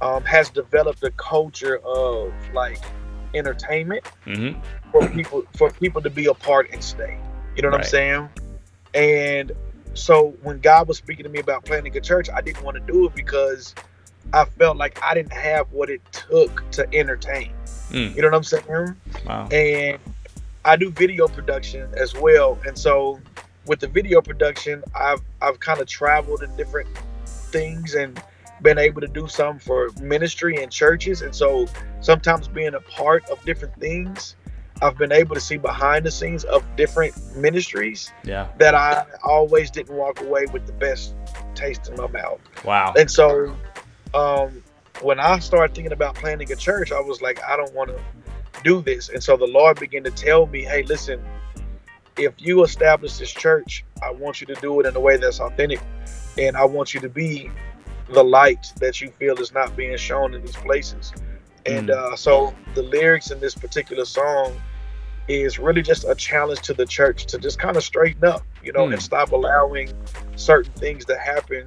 um, 0.00 0.22
has 0.24 0.48
developed 0.50 1.02
a 1.02 1.10
culture 1.12 1.78
of 1.84 2.32
like 2.54 2.78
entertainment 3.34 4.04
Mm-hmm. 4.26 4.60
for 4.92 5.08
people 5.08 5.42
for 5.56 5.70
people 5.70 6.00
to 6.02 6.10
be 6.10 6.26
a 6.26 6.34
part 6.34 6.68
and 6.72 6.82
stay. 6.84 7.18
You 7.56 7.62
know 7.62 7.70
what 7.70 7.78
Right. 7.78 7.84
I'm 7.86 7.90
saying? 7.90 8.28
And 8.94 9.52
so 9.94 10.34
when 10.42 10.60
God 10.60 10.88
was 10.88 10.98
speaking 10.98 11.24
to 11.24 11.28
me 11.28 11.40
about 11.40 11.64
planting 11.64 11.96
a 11.96 12.00
church, 12.00 12.28
I 12.34 12.40
didn't 12.40 12.62
want 12.62 12.76
to 12.76 12.92
do 12.92 13.06
it 13.06 13.14
because 13.14 13.74
I 14.32 14.44
felt 14.44 14.76
like 14.76 15.00
I 15.02 15.14
didn't 15.14 15.32
have 15.32 15.70
what 15.72 15.90
it 15.90 16.00
took 16.12 16.68
to 16.72 16.88
entertain. 16.94 17.52
Mm. 17.90 18.14
You 18.14 18.22
know 18.22 18.28
what 18.28 18.36
I'm 18.36 18.44
saying? 18.44 18.96
Wow. 19.26 19.48
And 19.50 19.98
I 20.64 20.76
do 20.76 20.90
video 20.90 21.28
production 21.28 21.88
as 21.96 22.14
well. 22.14 22.58
And 22.66 22.76
so 22.76 23.20
with 23.66 23.80
the 23.80 23.88
video 23.88 24.20
production, 24.20 24.82
I've 24.94 25.22
I've 25.40 25.60
kind 25.60 25.80
of 25.80 25.86
traveled 25.86 26.42
in 26.42 26.54
different 26.56 26.88
things 27.26 27.94
and 27.94 28.22
been 28.60 28.78
able 28.78 29.00
to 29.00 29.06
do 29.06 29.28
some 29.28 29.58
for 29.58 29.90
ministry 30.00 30.62
and 30.62 30.70
churches. 30.70 31.22
And 31.22 31.34
so 31.34 31.66
sometimes 32.00 32.48
being 32.48 32.74
a 32.74 32.80
part 32.80 33.24
of 33.30 33.42
different 33.44 33.74
things, 33.78 34.36
I've 34.80 34.96
been 34.96 35.12
able 35.12 35.34
to 35.34 35.40
see 35.40 35.56
behind 35.56 36.06
the 36.06 36.10
scenes 36.10 36.44
of 36.44 36.64
different 36.76 37.14
ministries 37.36 38.12
Yeah. 38.24 38.48
that 38.58 38.74
I 38.74 39.04
always 39.24 39.70
didn't 39.70 39.96
walk 39.96 40.20
away 40.20 40.46
with 40.52 40.66
the 40.66 40.72
best 40.72 41.14
taste 41.54 41.88
in 41.88 41.96
my 41.96 42.06
mouth. 42.06 42.40
Wow. 42.64 42.94
And 42.96 43.10
so 43.10 43.54
um, 44.14 44.62
when 45.00 45.18
I 45.18 45.38
started 45.40 45.74
thinking 45.74 45.92
about 45.92 46.14
planting 46.14 46.50
a 46.52 46.56
church, 46.56 46.92
I 46.92 47.00
was 47.00 47.20
like, 47.20 47.42
I 47.42 47.56
don't 47.56 47.74
want 47.74 47.90
to 47.90 48.00
do 48.62 48.80
this. 48.80 49.08
And 49.08 49.22
so 49.22 49.36
the 49.36 49.46
Lord 49.46 49.78
began 49.80 50.04
to 50.04 50.10
tell 50.10 50.46
me, 50.46 50.62
hey, 50.62 50.82
listen, 50.84 51.20
if 52.16 52.34
you 52.38 52.62
establish 52.64 53.16
this 53.18 53.30
church, 53.30 53.84
I 54.02 54.10
want 54.10 54.40
you 54.40 54.46
to 54.48 54.54
do 54.54 54.80
it 54.80 54.86
in 54.86 54.96
a 54.96 55.00
way 55.00 55.16
that's 55.16 55.40
authentic, 55.40 55.80
and 56.36 56.56
I 56.56 56.64
want 56.64 56.92
you 56.94 57.00
to 57.00 57.08
be 57.08 57.50
the 58.08 58.22
light 58.24 58.66
that 58.80 59.00
you 59.00 59.10
feel 59.10 59.38
is 59.38 59.52
not 59.52 59.76
being 59.76 59.96
shown 59.96 60.34
in 60.34 60.40
these 60.42 60.56
places. 60.56 61.12
And 61.68 61.90
uh, 61.90 62.16
so 62.16 62.54
the 62.74 62.82
lyrics 62.82 63.30
in 63.30 63.40
this 63.40 63.54
particular 63.54 64.04
song 64.04 64.60
is 65.28 65.58
really 65.58 65.82
just 65.82 66.04
a 66.04 66.14
challenge 66.14 66.60
to 66.62 66.72
the 66.74 66.86
church 66.86 67.26
to 67.26 67.38
just 67.38 67.58
kind 67.58 67.76
of 67.76 67.82
straighten 67.84 68.24
up, 68.24 68.42
you 68.62 68.72
know, 68.72 68.86
Mm. 68.86 68.94
and 68.94 69.02
stop 69.02 69.32
allowing 69.32 69.92
certain 70.36 70.72
things 70.72 71.04
to 71.06 71.18
happen, 71.18 71.66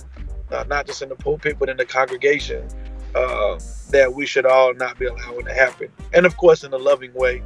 uh, 0.51 0.63
not 0.67 0.87
just 0.87 1.01
in 1.03 1.09
the 1.09 1.15
pulpit, 1.15 1.57
but 1.59 1.69
in 1.69 1.77
the 1.77 1.85
congregation, 1.85 2.67
uh, 3.13 3.59
that 3.91 4.11
we 4.11 4.25
should 4.25 4.45
all 4.45 4.73
not 4.73 4.97
be 4.97 5.05
allowing 5.05 5.45
to 5.45 5.53
happen. 5.53 5.89
And 6.13 6.25
of 6.25 6.35
course, 6.37 6.63
in 6.63 6.73
a 6.73 6.77
loving 6.77 7.13
way. 7.13 7.43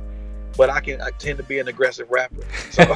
But 0.57 0.69
I 0.69 0.79
can 0.79 1.01
I 1.01 1.09
tend 1.19 1.37
to 1.39 1.43
be 1.43 1.59
an 1.59 1.67
aggressive 1.67 2.09
rapper. 2.09 2.43
So 2.71 2.83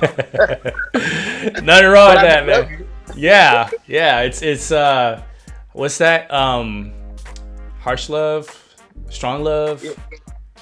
Nothing 1.61 1.87
wrong 1.89 2.13
with 2.13 2.21
that, 2.23 2.45
man. 2.45 2.87
Yeah, 3.17 3.69
yeah. 3.85 4.21
It's 4.21 4.41
it's 4.41 4.71
uh, 4.71 5.21
what's 5.73 5.97
that? 5.97 6.31
Um, 6.33 6.93
harsh 7.81 8.07
love, 8.07 8.47
strong 9.09 9.43
love, 9.43 9.83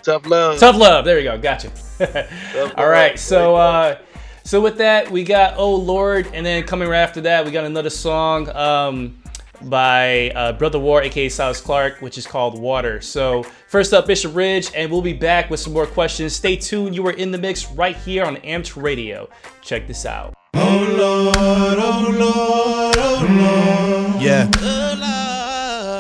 tough 0.04 0.26
love. 0.28 0.60
tough 0.60 0.76
love. 0.76 1.06
There 1.06 1.18
we 1.18 1.24
go. 1.24 1.38
Gotcha. 1.38 1.72
All 2.78 2.88
right. 2.90 3.18
So 3.20 3.56
uh, 3.56 3.98
so 4.44 4.62
with 4.62 4.78
that, 4.78 5.12
we 5.12 5.24
got 5.24 5.56
Oh 5.58 5.76
Lord, 5.76 6.28
and 6.34 6.46
then 6.46 6.64
coming 6.64 6.88
right 6.88 7.00
after 7.00 7.22
that, 7.22 7.46
we 7.46 7.52
got 7.52 7.66
another 7.66 7.90
song 7.90 8.50
um 8.50 9.18
by 9.64 10.30
uh, 10.36 10.54
Brother 10.54 10.80
War, 10.80 11.02
aka 11.02 11.30
Silas 11.30 11.60
Clark, 11.62 12.02
which 12.02 12.18
is 12.18 12.28
called 12.28 12.60
Water. 12.60 13.02
So 13.02 13.44
first 13.68 13.94
up, 13.94 14.08
Bishop 14.08 14.36
Ridge, 14.36 14.72
and 14.76 14.92
we'll 14.92 15.02
be 15.02 15.14
back 15.14 15.50
with 15.50 15.60
some 15.60 15.74
more 15.74 15.88
questions. 15.88 16.34
Stay 16.34 16.56
tuned. 16.56 16.96
You 16.96 17.06
are 17.08 17.12
in 17.14 17.32
the 17.32 17.38
mix 17.38 17.70
right 17.72 17.96
here 17.96 18.24
on 18.24 18.38
Amped 18.38 18.82
Radio. 18.82 19.30
Check 19.62 19.88
this 19.88 20.06
out. 20.06 20.34
Oh 20.54 20.96
Lord, 20.98 21.36
oh 21.80 22.16
Lord, 22.18 22.98
oh 23.00 24.12
Lord. 24.14 24.22
Yeah. 24.22 24.46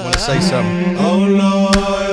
Want 0.03 0.13
to 0.13 0.19
say 0.19 0.39
something? 0.39 0.95
Oh 0.99 1.17
Lord, 1.17 2.06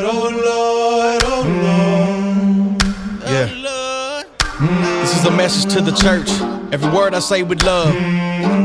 This 5.00 5.18
is 5.18 5.24
a 5.26 5.30
message 5.30 5.72
to 5.74 5.80
the 5.80 5.92
church. 5.92 6.30
Every 6.72 6.90
word 6.90 7.14
I 7.14 7.18
say 7.18 7.42
with 7.42 7.62
love. 7.62 7.94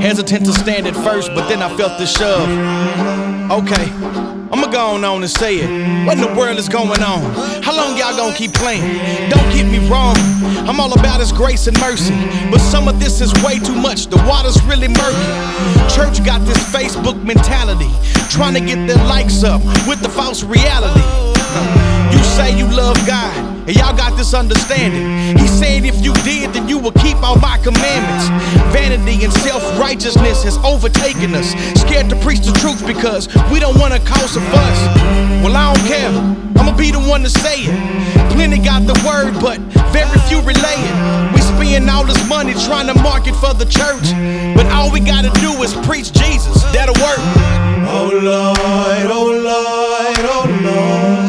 Hesitant 0.02 0.46
to 0.46 0.54
stand 0.54 0.88
at 0.88 0.96
first, 0.96 1.30
but 1.36 1.50
then 1.50 1.62
I 1.62 1.76
felt 1.76 1.98
the 2.00 2.06
shove. 2.06 2.50
Okay. 3.52 3.92
I'ma 4.52 4.68
go 4.68 4.96
on 4.96 5.04
and 5.04 5.30
say 5.30 5.58
it. 5.58 6.06
What 6.08 6.18
in 6.18 6.24
the 6.24 6.34
world 6.40 6.58
is 6.58 6.70
going 6.70 7.04
on? 7.04 7.22
How 7.62 7.76
long 7.76 7.98
y'all 7.98 8.16
gonna 8.16 8.36
keep 8.36 8.54
playing? 8.54 8.82
Don't 9.30 9.52
get 9.52 9.66
me 9.66 9.80
wrong. 9.90 10.16
I'm 10.68 10.80
all 10.80 10.94
about 10.94 11.20
His 11.20 11.32
grace 11.32 11.68
and 11.68 11.80
mercy. 11.80 12.16
But 12.50 12.60
some 12.60 12.88
of 12.88 13.00
this 13.00 13.22
is 13.22 13.34
way 13.44 13.60
too 13.60 13.76
much. 13.76 14.08
The 14.08 14.18
water's 14.28 14.62
really 14.64 14.88
murky. 14.88 15.30
Church 15.94 16.24
got 16.26 16.40
this 16.48 16.58
Facebook 16.74 17.22
mentality. 17.24 17.92
Trying 18.30 18.54
to 18.56 18.62
get 18.62 18.88
their 18.88 19.04
likes 19.06 19.44
up 19.44 19.62
with 19.88 20.02
the 20.02 20.10
false 20.10 20.44
reality. 20.44 21.04
Say 22.40 22.58
you 22.58 22.72
love 22.72 22.96
God, 23.06 23.36
and 23.68 23.76
y'all 23.76 23.92
got 23.92 24.16
this 24.16 24.34
understanding. 24.34 25.36
He 25.38 25.46
said 25.46 25.84
if 25.84 26.00
you 26.00 26.14
did, 26.24 26.54
then 26.54 26.70
you 26.70 26.80
would 26.80 26.96
keep 26.96 27.18
all 27.22 27.36
my 27.36 27.58
commandments. 27.58 28.32
Vanity 28.72 29.26
and 29.26 29.34
self 29.44 29.62
righteousness 29.78 30.44
has 30.44 30.56
overtaken 30.64 31.36
us. 31.36 31.52
Scared 31.82 32.10
to 32.10 32.16
preach 32.24 32.40
the 32.40 32.56
truth 32.64 32.80
because 32.88 33.28
we 33.52 33.60
don't 33.60 33.78
want 33.78 33.94
to 33.94 34.00
cause 34.08 34.38
a 34.38 34.42
fuss. 34.56 34.80
Well, 35.44 35.52
I 35.52 35.76
don't 35.76 35.86
care. 35.86 36.08
I'ma 36.56 36.78
be 36.78 36.92
the 36.92 37.04
one 37.12 37.24
to 37.24 37.30
say 37.30 37.68
it. 37.68 38.32
Plenty 38.32 38.60
got 38.64 38.88
the 38.88 38.96
word, 39.04 39.36
but 39.44 39.60
very 39.92 40.08
few 40.32 40.40
relay 40.40 40.80
it. 40.80 40.96
We 41.36 41.42
spend 41.44 41.90
all 41.90 42.06
this 42.06 42.24
money 42.30 42.54
trying 42.54 42.88
to 42.88 42.96
market 43.04 43.36
for 43.36 43.54
the 43.54 43.68
church, 43.68 44.16
but 44.56 44.66
all 44.72 44.90
we 44.90 45.02
gotta 45.02 45.30
do 45.44 45.52
is 45.60 45.76
preach 45.84 46.14
Jesus. 46.14 46.64
That'll 46.72 46.96
work. 47.04 47.20
Oh 47.84 48.08
Lord, 48.16 49.12
oh 49.12 49.28
Lord, 49.28 50.24
oh 50.24 50.48
Lord. 50.64 51.29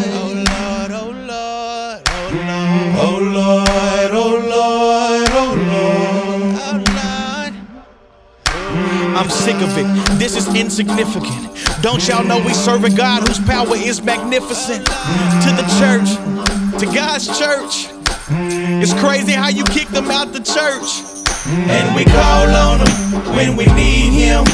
I'm 9.21 9.29
sick 9.29 9.57
of 9.57 9.77
it. 9.77 10.19
This 10.19 10.35
is 10.35 10.49
insignificant. 10.55 11.55
Don't 11.83 12.09
y'all 12.09 12.25
know 12.25 12.43
we 12.43 12.55
serve 12.55 12.85
a 12.85 12.91
God 12.91 13.29
whose 13.29 13.39
power 13.39 13.77
is 13.77 14.01
magnificent? 14.01 14.87
To 14.87 15.51
the 15.61 15.67
church, 15.79 16.81
to 16.81 16.87
God's 16.87 17.27
church. 17.39 17.91
It's 18.31 18.95
crazy 18.95 19.33
how 19.33 19.49
you 19.49 19.65
kick 19.65 19.89
them 19.89 20.11
out 20.11 20.33
the 20.33 20.41
church. 20.41 21.10
And 21.47 21.95
we 21.97 22.05
call 22.05 22.49
on 22.53 22.81
him 22.81 23.35
when 23.35 23.57
we 23.57 23.65
need 23.73 24.13
him. 24.13 24.45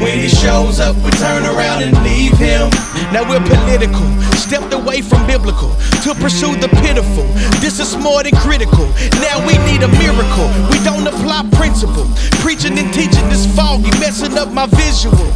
When 0.00 0.18
he 0.18 0.28
shows 0.28 0.78
up, 0.78 0.94
we 0.96 1.10
turn 1.18 1.44
around 1.44 1.82
and 1.82 1.92
leave 2.04 2.38
him. 2.38 2.70
Now 3.12 3.28
we're 3.28 3.42
political, 3.42 4.06
stepped 4.38 4.72
away 4.72 5.02
from 5.02 5.26
biblical 5.26 5.74
to 6.06 6.14
pursue 6.14 6.54
the 6.56 6.68
pitiful. 6.82 7.26
This 7.58 7.80
is 7.80 7.96
more 7.96 8.22
than 8.22 8.34
critical. 8.36 8.86
Now 9.18 9.42
we 9.46 9.58
need 9.66 9.82
a 9.82 9.90
miracle. 9.98 10.48
We 10.70 10.78
don't 10.84 11.06
apply 11.06 11.50
principle. 11.52 12.06
Preaching 12.38 12.78
and 12.78 12.92
teaching 12.94 13.26
is 13.34 13.46
foggy, 13.56 13.90
messing 13.98 14.38
up 14.38 14.52
my 14.52 14.66
visual. 14.66 15.32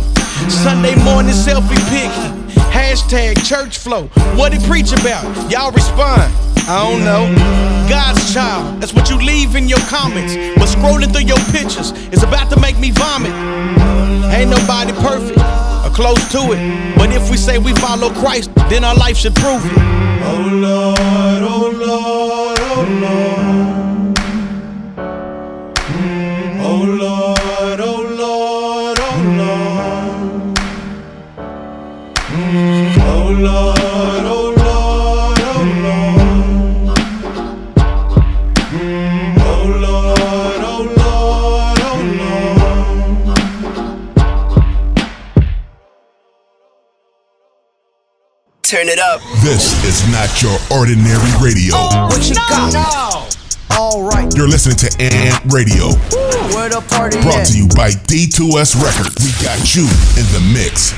Sunday 0.49 0.95
morning 1.05 1.35
selfie 1.35 1.83
pic. 1.91 2.11
Hashtag 2.71 3.45
church 3.47 3.79
flow. 3.79 4.05
What 4.37 4.53
he 4.53 4.67
preach 4.67 4.93
about? 4.93 5.25
Y'all 5.51 5.73
respond. 5.73 6.33
I 6.69 6.89
don't 6.89 7.05
know. 7.05 7.27
God's 7.89 8.33
child. 8.33 8.81
That's 8.81 8.95
what 8.95 9.11
you 9.11 9.17
leave 9.17 9.57
in 9.57 9.69
your 9.69 9.81
comments. 9.89 10.35
But 10.57 10.69
scrolling 10.69 11.13
through 11.13 11.27
your 11.27 11.43
pictures 11.51 11.93
is 12.13 12.23
about 12.23 12.51
to 12.51 12.61
make 12.61 12.79
me 12.79 12.93
vomit. 12.93 13.33
Ain't 14.33 14.51
nobody 14.51 14.93
perfect 14.93 15.39
or 15.39 15.91
close 15.91 16.23
to 16.33 16.53
it. 16.53 16.97
But 16.97 17.11
if 17.11 17.31
we 17.31 17.37
say 17.37 17.59
we 17.59 17.75
follow 17.75 18.11
Christ, 18.11 18.55
then 18.69 18.85
our 18.85 18.95
life 18.95 19.17
should 19.17 19.35
prove 19.35 19.65
it. 19.65 19.73
Oh 20.23 20.49
Lord, 20.53 20.99
oh 21.43 21.71
Lord, 21.75 22.59
oh 22.61 22.87
Lord. 23.03 23.40
Lord, 33.43 33.79
oh 33.79 34.55
Lord, 34.57 35.41
oh 35.41 35.63
Lord. 35.85 36.99
Oh 39.43 39.65
Lord, 39.81 40.61
oh 40.63 40.83
Lord, 40.97 41.79
oh 41.83 41.99
Lord. 42.19 43.37
Turn 48.63 48.89
it 48.89 48.99
up. 49.01 49.21
This 49.43 49.73
is 49.85 50.07
not 50.13 50.31
your 50.43 50.57
ordinary 50.79 51.19
radio. 51.43 51.75
Oh, 51.75 52.07
what 52.11 52.29
you 52.29 52.35
got? 52.37 53.37
All 53.79 54.03
right. 54.03 54.33
You're 54.37 54.49
listening 54.49 54.77
to 54.79 54.87
Amped 54.99 55.53
Radio, 55.53 55.89
Where 56.55 56.69
the 56.69 56.81
party 56.89 57.21
brought 57.23 57.41
at? 57.41 57.47
to 57.49 57.57
you 57.59 57.67
by 57.69 57.91
D2S 57.91 58.77
Records. 58.83 59.17
We 59.25 59.33
got 59.45 59.75
you 59.75 59.83
in 60.21 60.27
the 60.37 60.41
mix. 60.55 60.93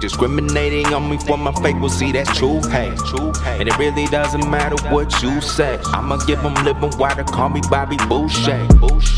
Discriminating 0.00 0.86
on 0.94 1.10
me 1.10 1.18
for 1.18 1.36
my 1.36 1.52
fake 1.62 1.76
will 1.76 1.90
see 1.90 2.10
that's 2.10 2.36
true 2.38 2.62
hate. 2.70 2.98
And 3.44 3.68
it 3.68 3.78
really 3.78 4.06
doesn't 4.06 4.50
matter 4.50 4.76
what 4.92 5.22
you 5.22 5.40
say. 5.42 5.78
I'ma 5.86 6.16
give 6.24 6.42
them 6.42 6.54
living 6.64 6.96
water, 6.98 7.22
call 7.22 7.50
me 7.50 7.60
Bobby 7.68 7.98
Boucher. 8.08 8.66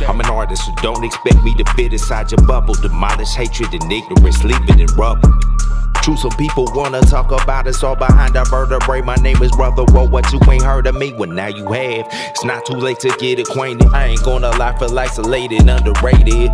I'm 0.09 0.18
an 0.18 0.27
artist, 0.27 0.66
so 0.66 0.75
don't 0.83 1.05
expect 1.05 1.42
me 1.45 1.55
to 1.55 1.64
fit 1.75 1.92
inside 1.92 2.33
your 2.33 2.45
bubble. 2.47 2.75
Demolish 2.75 3.35
hatred 3.35 3.73
and 3.75 3.92
ignorance, 3.92 4.42
leave 4.42 4.68
it 4.68 4.81
in 4.81 4.87
rubble. 4.97 5.31
True, 6.03 6.17
some 6.17 6.33
people 6.33 6.67
wanna 6.75 7.01
talk 7.03 7.31
about 7.31 7.69
us 7.69 7.85
all 7.85 7.95
behind 7.95 8.37
our 8.37 8.45
vertebrae. 8.47 9.03
My 9.03 9.15
name 9.17 9.41
is 9.41 9.53
Brother 9.53 9.85
Whoa, 9.85 10.09
what 10.09 10.33
you 10.33 10.41
ain't 10.51 10.65
heard 10.65 10.88
of 10.88 10.97
me? 10.97 11.12
Well, 11.12 11.31
now 11.31 11.47
you 11.47 11.65
have. 11.71 12.09
It's 12.11 12.45
not 12.45 12.67
too 12.67 12.75
late 12.75 12.99
to 13.01 13.11
get 13.21 13.38
acquainted. 13.38 13.87
I 13.95 14.07
ain't 14.07 14.23
gonna 14.25 14.51
lie, 14.51 14.77
feel 14.81 14.99
isolated, 14.99 15.69
underrated. 15.69 16.51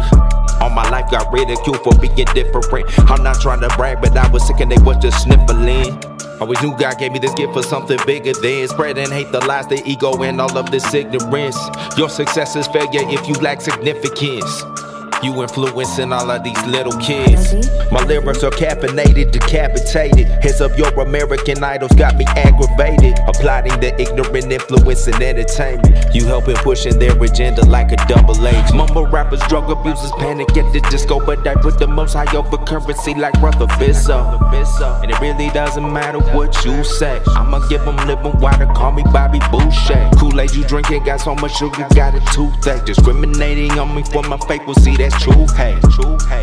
All 0.60 0.68
my 0.68 0.86
life 0.90 1.10
got 1.10 1.32
ridiculed 1.32 1.82
for 1.82 1.94
being 1.98 2.26
different. 2.34 3.10
I'm 3.10 3.22
not 3.22 3.40
trying 3.40 3.62
to 3.62 3.68
brag, 3.68 4.02
but 4.02 4.14
I 4.14 4.28
was 4.30 4.46
sick 4.46 4.60
and 4.60 4.70
they 4.70 4.82
was 4.82 4.98
just 4.98 5.22
sniffling. 5.22 5.98
Always 6.42 6.60
knew 6.60 6.76
God 6.76 6.98
gave 6.98 7.12
me 7.12 7.18
this 7.18 7.32
gift 7.32 7.54
for 7.54 7.62
something 7.62 7.98
bigger 8.04 8.34
than 8.34 8.68
spreading 8.68 9.10
hate, 9.10 9.32
the 9.32 9.40
lies, 9.46 9.66
the 9.66 9.82
ego, 9.86 10.22
and 10.22 10.42
all 10.42 10.58
of 10.58 10.70
this 10.70 10.92
ignorance. 10.92 11.56
Your 11.96 12.10
success 12.10 12.54
is 12.54 12.66
failure 12.66 13.00
if 13.08 13.26
you 13.26 13.34
lack 13.36 13.62
significance. 13.62 14.62
You 15.20 15.42
influencing 15.42 16.12
all 16.12 16.30
of 16.30 16.44
these 16.44 16.64
little 16.66 16.96
kids. 17.00 17.52
My 17.90 18.04
lyrics 18.04 18.44
are 18.44 18.50
caffeinated, 18.50 19.32
decapitated. 19.32 20.26
Heads 20.42 20.60
of 20.60 20.78
your 20.78 20.88
American 21.00 21.62
idols 21.62 21.90
got 21.92 22.16
me 22.16 22.24
aggravated. 22.36 23.18
Applauding 23.26 23.80
the 23.80 24.00
ignorant 24.00 24.52
influence 24.52 25.08
in 25.08 25.20
entertainment. 25.20 26.14
You 26.14 26.24
helping 26.26 26.54
pushing 26.56 26.98
their 27.00 27.20
agenda 27.20 27.64
like 27.66 27.90
a 27.90 27.96
double 28.06 28.46
agent. 28.46 28.74
Mumble 28.74 29.06
rappers, 29.08 29.40
drug 29.48 29.68
abusers, 29.68 30.12
panic 30.18 30.56
at 30.56 30.72
the 30.72 30.80
disco. 30.88 31.24
But 31.24 31.46
I 31.46 31.54
put 31.54 31.80
the 31.80 31.88
most 31.88 32.14
high 32.14 32.32
over 32.36 32.56
currency 32.58 33.14
like 33.14 33.38
Brother 33.40 33.66
Bizzo. 33.66 34.38
And 35.02 35.10
it 35.10 35.20
really 35.20 35.50
doesn't 35.50 35.92
matter 35.92 36.20
what 36.36 36.64
you 36.64 36.84
say. 36.84 37.20
I'ma 37.28 37.66
give 37.68 37.84
them 37.84 37.96
living 38.06 38.38
water, 38.38 38.66
call 38.66 38.92
me 38.92 39.02
Bobby 39.12 39.40
Boucher. 39.50 40.10
Kool 40.16 40.40
Aid 40.40 40.54
you 40.54 40.64
drinking 40.64 41.04
got 41.04 41.20
so 41.20 41.34
much 41.34 41.56
sugar, 41.56 41.86
got 41.94 42.14
a 42.14 42.20
toothache. 42.32 42.84
Discriminating 42.84 43.72
on 43.78 43.96
me 43.96 44.04
for 44.04 44.22
my 44.22 44.38
fake, 44.46 44.64
will 44.66 44.74
see, 44.74 44.96
that's 45.10 45.22
true 45.24 45.46
hate. 45.56 45.78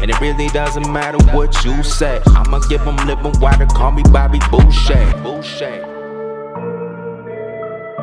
And 0.02 0.10
it 0.10 0.20
really 0.20 0.48
doesn't 0.50 0.92
matter 0.92 1.18
what 1.36 1.64
you 1.64 1.84
say. 1.84 2.22
I'ma 2.28 2.60
give 2.60 2.84
them 2.86 2.96
living 3.08 3.40
water, 3.40 3.66
call 3.66 3.92
me 3.92 4.04
Bobby 4.12 4.40
Boucher. 4.52 5.06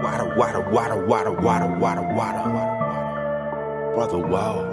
Water, 0.03 0.35
water, 0.37 0.61
water, 0.71 1.07
water, 1.07 1.33
water, 1.33 1.69
water, 1.79 2.03
water. 2.13 3.93
Brother, 3.95 4.19
wow. 4.19 4.69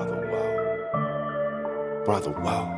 Brother, 2.05 2.31
wow. 2.41 2.75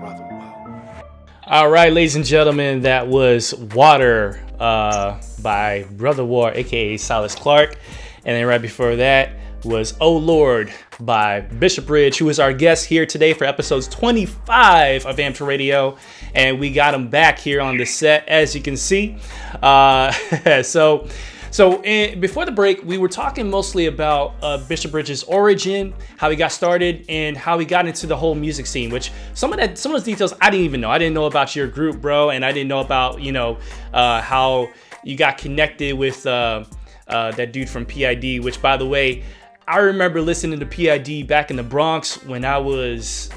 All 1.48 1.70
right, 1.70 1.92
ladies 1.92 2.16
and 2.16 2.26
gentlemen, 2.26 2.82
that 2.82 3.08
was 3.08 3.54
Water 3.54 4.42
uh, 4.60 5.20
by 5.42 5.86
Brother 5.92 6.24
War, 6.24 6.52
aka 6.54 6.98
Silas 6.98 7.36
Clark. 7.36 7.78
And 8.24 8.38
then 8.38 8.46
right 8.46 8.62
before 8.62 8.96
that 8.98 9.32
was 9.66 9.96
Oh 10.00 10.16
Lord 10.16 10.72
by 11.00 11.42
Bishop 11.42 11.90
Ridge, 11.90 12.18
who 12.18 12.30
is 12.30 12.40
our 12.40 12.54
guest 12.54 12.86
here 12.86 13.06
today 13.06 13.34
for 13.34 13.46
episodes 13.46 13.88
25 13.88 15.06
of 15.06 15.16
Amped 15.18 15.46
Radio. 15.46 15.98
And 16.34 16.60
we 16.60 16.72
got 16.72 16.94
him 16.94 17.10
back 17.10 17.40
here 17.40 17.62
on 17.62 17.78
the 17.78 17.86
set, 17.86 18.28
as 18.28 18.56
you 18.56 18.62
can 18.62 18.78
see. 18.78 19.18
Uh, 19.62 20.12
so, 20.64 21.08
so 21.52 21.84
in, 21.84 22.20
before 22.22 22.46
the 22.46 22.52
break, 22.52 22.84
we 22.84 22.98
were 22.98 23.10
talking 23.10 23.50
mostly 23.50 23.88
about 23.88 24.36
uh, 24.42 24.58
Bishop 24.58 24.94
Ridge's 24.94 25.24
origin, 25.24 25.94
how 26.18 26.30
he 26.30 26.36
got 26.36 26.52
started, 26.52 27.06
and 27.10 27.36
how 27.36 27.60
he 27.60 27.66
got 27.66 27.86
into 27.86 28.08
the 28.08 28.16
whole 28.16 28.36
music 28.36 28.66
scene. 28.66 28.90
Which 28.90 29.12
some 29.34 29.52
of 29.52 29.60
that, 29.60 29.78
some 29.78 29.92
of 29.94 30.00
those 30.00 30.06
details, 30.06 30.34
I 30.40 30.50
didn't 30.50 30.66
even 30.66 30.80
know. 30.82 30.90
I 30.90 30.98
didn't 30.98 31.14
know 31.14 31.26
about 31.26 31.56
your 31.56 31.68
group, 31.68 32.00
bro, 32.00 32.30
and 32.30 32.46
I 32.46 32.52
didn't 32.54 32.70
know 32.70 32.80
about 32.80 33.22
you 33.22 33.34
know 33.34 33.58
uh, 33.94 34.22
how 34.22 34.70
you 35.04 35.18
got 35.18 35.38
connected 35.38 35.98
with 35.98 36.26
uh, 36.26 36.64
uh, 37.08 37.32
that 37.32 37.52
dude 37.52 37.70
from 37.70 37.86
PID. 37.86 38.42
Which, 38.42 38.62
by 38.62 38.78
the 38.78 38.86
way, 38.86 39.24
I 39.72 39.78
remember 39.78 40.20
listening 40.20 40.60
to 40.60 40.66
PID 40.66 41.28
back 41.28 41.50
in 41.50 41.56
the 41.56 41.64
Bronx 41.64 42.22
when 42.26 42.44
I 42.44 42.58
was 42.58 43.30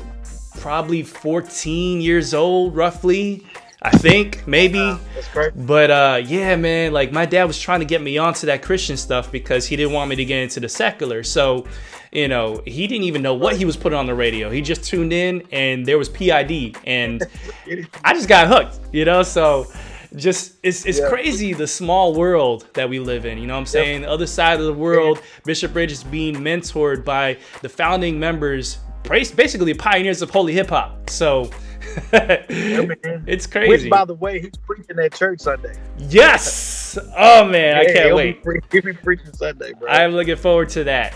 probably 0.59 1.05
14 1.05 2.01
years 2.01 2.35
old, 2.35 2.75
roughly. 2.75 3.47
I 3.83 3.91
think 3.91 4.45
maybe. 4.45 4.99
Correct. 5.33 5.65
But 5.65 5.93
uh, 5.93 6.23
yeah, 6.27 6.57
man, 6.57 6.93
like 6.93 7.13
my 7.13 7.25
dad 7.25 7.45
was 7.45 7.61
trying 7.61 7.79
to 7.81 7.87
get 7.87 8.03
me 8.03 8.19
onto 8.19 8.49
that 8.49 8.63
Christian 8.63 8.97
stuff 8.97 9.31
because 9.31 9.69
he 9.69 9.77
didn't 9.77 9.93
want 9.93 10.11
me 10.11 10.17
to 10.17 10.25
get 10.25 10.43
into 10.43 10.59
the 10.59 10.69
secular. 10.69 11.23
So, 11.23 11.69
you 12.11 12.27
know, 12.27 12.61
he 12.67 12.89
didn't 12.89 13.05
even 13.05 13.23
know 13.23 13.35
what 13.35 13.55
he 13.57 13.65
was 13.65 13.77
putting 13.77 13.97
on 13.97 14.07
the 14.07 14.15
radio. 14.17 14.51
He 14.51 14.61
just 14.61 14.83
tuned 14.83 15.13
in 15.13 15.47
and 15.53 15.87
there 15.87 15.99
was 15.99 16.09
PID 16.09 16.77
and 16.85 17.23
I 18.05 18.13
just 18.13 18.29
got 18.29 18.49
hooked, 18.49 18.81
you 18.93 19.05
know? 19.05 19.23
So 19.23 19.69
just 20.17 20.55
it's 20.63 20.85
it's 20.87 20.99
Yeah. 21.01 21.09
crazy 21.09 21.53
the 21.53 21.67
small 21.67 22.15
world 22.15 22.67
that 22.75 22.89
we 22.89 22.99
live 22.99 23.27
in. 23.27 23.39
You 23.39 23.47
know 23.47 23.55
what 23.55 23.61
I'm 23.61 23.67
saying? 23.67 24.03
The 24.03 24.11
other 24.11 24.27
side 24.27 24.59
of 24.61 24.67
the 24.67 24.73
world, 24.73 25.21
Bishop 25.45 25.75
Ridge 25.75 25.93
is 25.93 26.05
being 26.05 26.37
mentored 26.37 27.05
by 27.05 27.37
the 27.63 27.69
founding 27.69 28.19
members, 28.19 28.79
basically 29.09 29.75
pioneers 29.75 30.23
of 30.23 30.31
holy 30.31 30.53
hip 30.53 30.71
hop. 30.71 31.11
So 31.11 31.51
it's 32.13 33.47
crazy. 33.47 33.69
Which, 33.69 33.91
by 33.91 34.05
the 34.05 34.15
way, 34.15 34.41
he's 34.41 34.57
preaching 34.67 34.99
at 34.99 35.15
church 35.15 35.41
Sunday. 35.41 35.75
Yes. 35.99 36.99
Oh 37.17 37.45
man, 37.49 37.77
I 37.77 37.85
can't 37.93 38.15
wait. 38.15 38.41
He'll 38.73 38.83
be 38.83 38.93
preaching 38.93 39.33
Sunday, 39.33 39.73
bro. 39.73 39.89
I'm 39.89 40.13
looking 40.13 40.37
forward 40.37 40.69
to 40.71 40.85
that. 40.85 41.15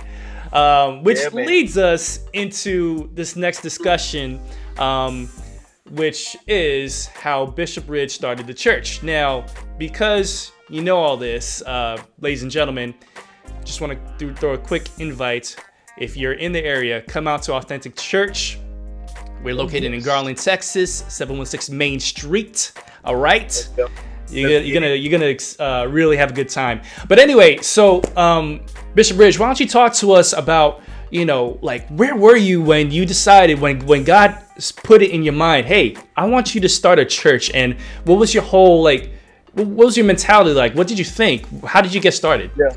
Um, 0.52 1.02
which 1.02 1.18
Yeah, 1.18 1.28
leads 1.28 1.76
us 1.76 2.20
into 2.32 3.10
this 3.14 3.36
next 3.36 3.60
discussion, 3.60 4.40
um, 4.78 5.28
which 5.90 6.36
is 6.46 7.06
how 7.06 7.46
Bishop 7.46 7.88
Ridge 7.88 8.12
started 8.12 8.46
the 8.46 8.54
church. 8.54 9.02
Now, 9.02 9.46
because 9.78 10.52
you 10.68 10.82
know 10.82 10.98
all 10.98 11.16
this, 11.16 11.62
uh, 11.62 12.02
ladies 12.20 12.42
and 12.42 12.50
gentlemen, 12.50 12.94
just 13.64 13.80
want 13.80 13.98
to 14.18 14.34
throw 14.34 14.54
a 14.54 14.58
quick 14.58 14.88
invite. 14.98 15.56
If 15.98 16.16
you're 16.16 16.34
in 16.34 16.52
the 16.52 16.64
area, 16.64 17.02
come 17.02 17.26
out 17.26 17.42
to 17.42 17.54
Authentic 17.54 17.96
Church. 17.96 18.58
We're 19.42 19.54
located 19.54 19.94
in 19.94 20.00
Garland, 20.02 20.38
Texas, 20.38 21.04
716 21.08 21.76
Main 21.76 22.00
Street. 22.00 22.72
All 23.04 23.16
right. 23.16 23.68
You're 24.30 24.50
gonna, 24.50 24.64
you're 24.64 24.80
gonna 24.80 24.94
you're 24.94 25.18
gonna 25.18 25.36
uh, 25.58 25.86
really 25.86 26.16
have 26.16 26.32
a 26.32 26.34
good 26.34 26.48
time. 26.48 26.82
But 27.08 27.18
anyway, 27.18 27.58
so 27.58 28.02
um, 28.16 28.60
Bishop 28.94 29.18
Ridge, 29.18 29.38
why 29.38 29.46
don't 29.46 29.58
you 29.58 29.66
talk 29.66 29.94
to 29.94 30.12
us 30.12 30.34
about 30.34 30.82
you 31.10 31.24
know 31.24 31.58
like 31.62 31.88
where 31.88 32.14
were 32.16 32.36
you 32.36 32.62
when 32.62 32.90
you 32.90 33.04
decided 33.06 33.60
when 33.60 33.84
when 33.86 34.04
God 34.04 34.36
put 34.82 35.02
it 35.02 35.10
in 35.10 35.22
your 35.22 35.34
mind, 35.34 35.66
hey, 35.66 35.96
I 36.16 36.26
want 36.26 36.54
you 36.54 36.60
to 36.62 36.68
start 36.68 36.98
a 36.98 37.04
church, 37.04 37.50
and 37.54 37.76
what 38.04 38.18
was 38.18 38.34
your 38.34 38.42
whole 38.42 38.82
like, 38.82 39.12
what 39.52 39.66
was 39.68 39.96
your 39.96 40.06
mentality 40.06 40.52
like? 40.54 40.74
What 40.74 40.88
did 40.88 40.98
you 40.98 41.04
think? 41.04 41.46
How 41.64 41.80
did 41.80 41.94
you 41.94 42.00
get 42.00 42.14
started? 42.14 42.50
Yeah. 42.56 42.70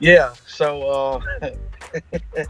Yeah. 0.00 0.34
So 0.46 1.20
uh, 1.42 1.50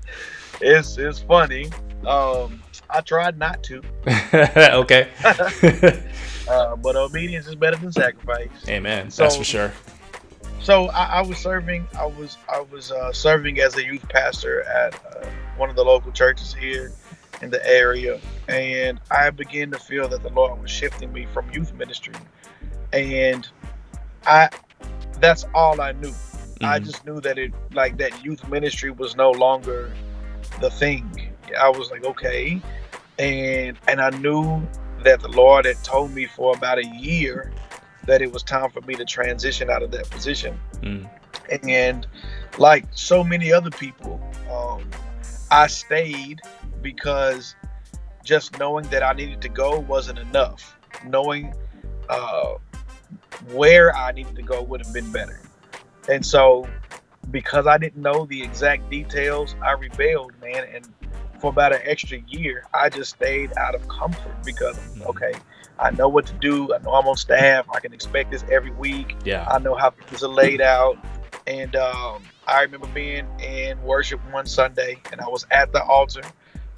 it's 0.61 0.99
it's 0.99 1.21
funny. 1.21 1.71
Um, 2.07 2.63
I 2.91 3.01
tried 3.01 3.39
not 3.39 3.63
to, 3.65 3.83
okay. 4.35 5.09
uh, 6.49 6.77
but 6.77 6.97
obedience 6.97 7.47
is 7.47 7.55
better 7.55 7.77
than 7.77 7.93
sacrifice. 7.93 8.51
Amen. 8.69 9.11
So- 9.11 9.23
That's 9.25 9.37
for 9.37 9.45
sure. 9.45 9.73
So 10.65 10.89
I, 10.91 11.05
I 11.19 11.23
was 11.23 11.39
serving. 11.39 11.87
I 11.99 12.07
was 12.07 12.39
I 12.49 12.63
was 12.63 12.91
uh, 12.91 13.13
serving 13.13 13.61
as 13.61 13.77
a 13.77 13.85
youth 13.85 14.09
pastor 14.09 14.63
at 14.63 14.95
uh, 15.15 15.31
one 15.57 15.69
of 15.69 15.77
the 15.77 15.85
local 15.85 16.11
churches 16.11 16.55
here 16.55 16.95
in 17.43 17.51
the 17.51 17.65
area, 17.69 18.23
and 18.49 18.99
I 19.11 19.29
began 19.31 19.71
to 19.73 19.79
feel 19.79 20.09
that 20.09 20.23
the 20.23 20.31
Lord 20.31 20.59
was 20.63 20.71
shifting 20.71 21.13
me 21.13 21.27
from 21.27 21.51
youth 21.51 21.75
ministry, 21.75 22.15
and 22.95 23.47
I 24.27 24.49
that's 25.19 25.45
all 25.55 25.83
I 25.83 25.93
knew. 25.93 26.19
I 26.63 26.79
Mhm. 26.79 26.85
just 26.85 27.05
knew 27.05 27.21
that 27.21 27.39
it 27.39 27.53
like 27.75 27.99
that 27.99 28.25
youth 28.25 28.47
ministry 28.49 28.91
was 28.91 29.17
no 29.17 29.33
longer 29.33 29.99
the 30.57 30.71
thing. 30.71 31.37
I 31.61 31.69
was 31.69 31.91
like, 31.91 32.05
okay, 32.05 32.65
and 33.19 33.79
and 33.87 34.01
I 34.01 34.11
knew 34.11 34.71
that 35.05 35.21
the 35.21 35.29
Lord 35.29 35.67
had 35.67 35.83
told 35.85 36.13
me 36.13 36.27
for 36.27 36.55
about 36.55 36.79
a 36.79 36.87
year 36.87 37.53
that 38.07 38.23
it 38.23 38.33
was 38.33 38.43
time 38.43 38.71
for 38.71 38.81
me 38.83 38.95
to 38.95 39.05
transition 39.05 39.71
out 39.71 39.83
of 39.83 39.91
that 39.93 40.09
position. 40.11 40.59
Mm. 40.83 41.09
And 41.69 42.07
like 42.59 42.87
so 42.93 43.23
many 43.25 43.53
other 43.53 43.71
people, 43.71 44.21
um, 44.51 44.89
I 45.51 45.67
stayed 45.67 46.41
because 46.83 47.55
just 48.25 48.59
knowing 48.59 48.87
that 48.89 49.03
I 49.03 49.13
needed 49.13 49.41
to 49.43 49.49
go 49.49 49.79
wasn't 49.81 50.19
enough. 50.19 50.77
Knowing 51.07 51.55
uh, 52.09 52.55
where 53.53 53.95
I 53.95 54.13
needed 54.13 54.37
to 54.37 54.43
go 54.43 54.63
would 54.63 54.85
have 54.85 54.93
been 54.95 55.11
better. 55.13 55.41
And 56.09 56.25
so, 56.25 56.69
because 57.31 57.67
I 57.67 57.79
didn't 57.79 58.03
know 58.03 58.27
the 58.27 58.43
exact 58.43 58.91
details, 58.91 59.55
I 59.63 59.73
rebelled, 59.73 60.33
man. 60.41 60.67
And 60.73 60.89
for 61.41 61.51
about 61.51 61.73
an 61.75 61.81
extra 61.85 62.19
year, 62.29 62.65
I 62.75 62.89
just 62.89 63.15
stayed 63.17 63.57
out 63.57 63.75
of 63.75 63.87
comfort 63.89 64.45
because, 64.45 64.79
okay, 65.07 65.33
I 65.79 65.91
know 65.91 66.09
what 66.09 66.27
to 66.27 66.33
do. 66.35 66.73
I 66.75 66.79
know 66.79 66.95
I'm 66.95 67.07
on 67.07 67.17
staff. 67.17 67.67
I 67.73 67.81
can 67.81 67.93
expect 67.93 68.31
this 68.31 68.45
every 68.51 68.71
week. 68.73 69.17
Yeah. 69.25 69.47
I 69.51 69.59
know 69.59 69.75
how 69.75 69.91
things 69.91 70.23
are 70.23 70.29
laid 70.29 70.61
out. 70.61 70.99
And 71.47 71.75
um, 71.77 72.23
I 72.47 72.63
remember 72.63 72.87
being 72.89 73.27
in 73.41 73.81
worship 73.83 74.21
one 74.33 74.47
Sunday, 74.47 75.01
and 75.13 75.21
I 75.21 75.29
was 75.29 75.47
at 75.51 75.73
the 75.73 75.83
altar 75.83 76.23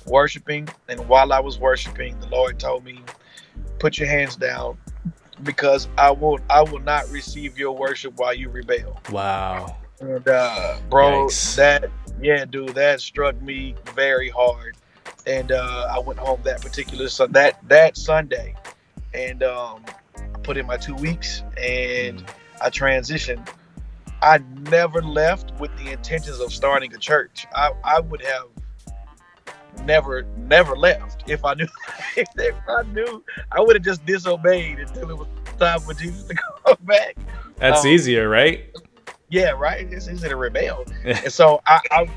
worshiping. 0.06 0.68
And 0.88 1.06
while 1.08 1.32
I 1.32 1.40
was 1.40 1.58
worshiping, 1.58 2.18
the 2.20 2.28
Lord 2.28 2.58
told 2.58 2.84
me, 2.84 3.02
"Put 3.78 3.98
your 3.98 4.08
hands 4.08 4.36
down, 4.36 4.78
because 5.42 5.88
I 5.98 6.10
will 6.10 6.38
I 6.50 6.62
will 6.62 6.80
not 6.80 7.08
receive 7.10 7.58
your 7.58 7.76
worship 7.76 8.14
while 8.16 8.34
you 8.34 8.48
rebel." 8.48 9.00
Wow. 9.10 9.76
And 10.00 10.26
uh, 10.26 10.78
bro, 10.90 11.26
Yikes. 11.26 11.56
that 11.56 11.90
yeah, 12.20 12.44
dude, 12.44 12.70
that 12.70 13.00
struck 13.00 13.40
me 13.40 13.74
very 13.94 14.30
hard. 14.30 14.76
And 15.26 15.50
uh, 15.50 15.88
I 15.90 15.98
went 15.98 16.18
home 16.18 16.40
that 16.44 16.60
particular 16.60 17.08
sun 17.08 17.32
that 17.32 17.58
that 17.68 17.96
Sunday, 17.96 18.54
and 19.16 19.42
um, 19.42 19.84
I 20.16 20.38
put 20.42 20.56
in 20.56 20.66
my 20.66 20.76
two 20.76 20.94
weeks, 20.94 21.42
and 21.60 22.24
I 22.60 22.70
transitioned. 22.70 23.48
I 24.22 24.38
never 24.70 25.02
left 25.02 25.52
with 25.60 25.76
the 25.76 25.92
intentions 25.92 26.40
of 26.40 26.52
starting 26.52 26.92
a 26.94 26.98
church. 26.98 27.46
I, 27.54 27.72
I 27.84 28.00
would 28.00 28.22
have 28.22 28.46
never 29.84 30.22
never 30.36 30.74
left 30.76 31.22
if 31.28 31.44
I 31.44 31.54
knew 31.54 31.66
if 32.16 32.54
I 32.68 32.82
knew 32.92 33.22
I 33.52 33.60
would 33.60 33.76
have 33.76 33.84
just 33.84 34.04
disobeyed 34.06 34.78
until 34.78 35.10
it 35.10 35.18
was 35.18 35.28
time 35.58 35.80
for 35.80 35.94
Jesus 35.94 36.24
to 36.24 36.34
come 36.64 36.76
back. 36.82 37.16
That's 37.58 37.84
Um, 37.84 37.90
easier, 37.90 38.28
right? 38.28 38.64
yeah, 39.28 39.50
right. 39.50 39.86
It's 39.90 40.08
easy 40.08 40.28
to 40.28 40.36
rebel. 40.36 40.84
and 41.04 41.32
so 41.32 41.60
I, 41.66 41.80
I 41.90 42.08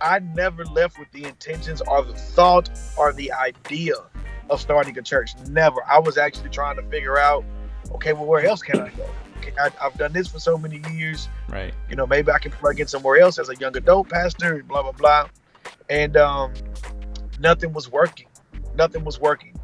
I 0.00 0.18
never 0.18 0.64
left 0.66 0.98
with 0.98 1.10
the 1.12 1.24
intentions 1.24 1.80
or 1.88 2.04
the 2.04 2.14
thought 2.14 2.68
or 2.96 3.12
the 3.12 3.32
idea 3.32 3.94
of 4.50 4.60
starting 4.60 4.96
a 4.98 5.02
church. 5.02 5.32
Never. 5.48 5.82
I 5.88 5.98
was 5.98 6.18
actually 6.18 6.50
trying 6.50 6.76
to 6.76 6.82
figure 6.84 7.18
out, 7.18 7.44
okay, 7.92 8.12
well, 8.12 8.26
where 8.26 8.44
else 8.44 8.62
can 8.62 8.80
I 8.80 8.90
go? 8.90 9.08
Okay, 9.38 9.52
I, 9.58 9.70
I've 9.82 9.94
done 9.94 10.12
this 10.12 10.28
for 10.28 10.38
so 10.38 10.56
many 10.56 10.82
years. 10.92 11.28
Right. 11.48 11.74
You 11.90 11.96
know, 11.96 12.06
maybe 12.06 12.30
I 12.30 12.38
can 12.38 12.52
plug 12.52 12.80
in 12.80 12.86
somewhere 12.86 13.18
else 13.18 13.38
as 13.38 13.48
a 13.48 13.56
young 13.56 13.76
adult 13.76 14.08
pastor, 14.08 14.62
blah 14.62 14.82
blah 14.82 14.92
blah. 14.92 15.28
And 15.90 16.16
um, 16.16 16.52
nothing 17.40 17.72
was 17.72 17.90
working. 17.90 18.26
Nothing 18.74 19.04
was 19.04 19.20
working. 19.20 19.54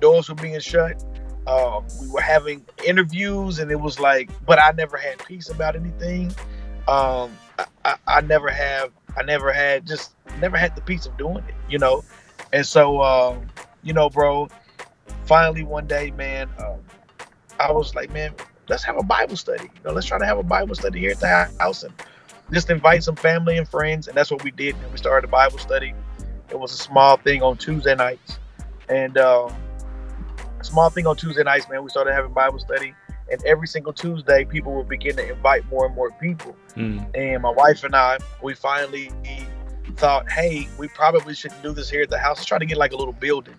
Doors 0.00 0.28
were 0.28 0.34
being 0.34 0.60
shut. 0.60 1.04
Um, 1.46 1.86
we 2.00 2.08
were 2.08 2.20
having 2.20 2.64
interviews, 2.84 3.58
and 3.58 3.70
it 3.70 3.80
was 3.80 3.98
like, 3.98 4.30
but 4.44 4.60
I 4.60 4.72
never 4.72 4.96
had 4.96 5.24
peace 5.24 5.48
about 5.48 5.76
anything. 5.76 6.26
Um, 6.86 7.36
I, 7.58 7.66
I, 7.84 7.94
I 8.06 8.20
never 8.20 8.50
have. 8.50 8.90
I 9.16 9.22
never 9.22 9.52
had 9.52 9.86
just 9.86 10.12
never 10.40 10.56
had 10.56 10.76
the 10.76 10.82
peace 10.82 11.06
of 11.06 11.16
doing 11.16 11.38
it. 11.38 11.54
You 11.68 11.78
know, 11.78 12.04
and 12.52 12.66
so 12.66 13.02
um, 13.02 13.46
you 13.82 13.92
know, 13.92 14.10
bro. 14.10 14.48
Finally, 15.24 15.62
one 15.62 15.86
day, 15.86 16.10
man, 16.12 16.48
um, 16.58 16.78
I 17.60 17.72
was 17.72 17.94
like, 17.94 18.10
man, 18.12 18.34
let's 18.68 18.84
have 18.84 18.96
a 18.96 19.02
Bible 19.02 19.36
study. 19.36 19.64
You 19.64 19.80
know, 19.84 19.92
let's 19.92 20.06
try 20.06 20.18
to 20.18 20.26
have 20.26 20.38
a 20.38 20.42
Bible 20.42 20.74
study 20.74 21.00
here 21.00 21.10
at 21.10 21.20
the 21.20 21.28
house 21.58 21.82
and 21.82 21.92
just 22.52 22.70
invite 22.70 23.04
some 23.04 23.16
family 23.16 23.58
and 23.58 23.68
friends. 23.68 24.08
And 24.08 24.16
that's 24.16 24.30
what 24.30 24.42
we 24.42 24.50
did. 24.50 24.74
And 24.76 24.90
we 24.90 24.98
started 24.98 25.26
a 25.26 25.30
Bible 25.30 25.58
study. 25.58 25.94
It 26.50 26.58
was 26.58 26.72
a 26.72 26.76
small 26.76 27.16
thing 27.16 27.42
on 27.42 27.56
Tuesday 27.56 27.94
nights. 27.94 28.38
And 28.88 29.18
um, 29.18 29.52
a 30.58 30.64
small 30.64 30.88
thing 30.90 31.06
on 31.06 31.16
Tuesday 31.16 31.42
nights, 31.42 31.68
man, 31.68 31.82
we 31.82 31.90
started 31.90 32.14
having 32.14 32.32
Bible 32.32 32.58
study. 32.58 32.94
And 33.30 33.44
every 33.44 33.66
single 33.66 33.92
Tuesday, 33.92 34.46
people 34.46 34.74
would 34.74 34.88
begin 34.88 35.16
to 35.16 35.30
invite 35.30 35.68
more 35.68 35.84
and 35.84 35.94
more 35.94 36.10
people. 36.12 36.56
Mm. 36.76 37.14
And 37.14 37.42
my 37.42 37.50
wife 37.50 37.84
and 37.84 37.94
I, 37.94 38.18
we 38.42 38.54
finally 38.54 39.10
thought, 39.98 40.30
hey, 40.30 40.68
we 40.78 40.88
probably 40.88 41.34
shouldn't 41.34 41.62
do 41.62 41.72
this 41.72 41.90
here 41.90 42.02
at 42.02 42.10
the 42.10 42.18
house. 42.18 42.44
Try 42.44 42.58
to 42.58 42.66
get 42.66 42.78
like 42.78 42.92
a 42.92 42.96
little 42.96 43.12
building. 43.12 43.54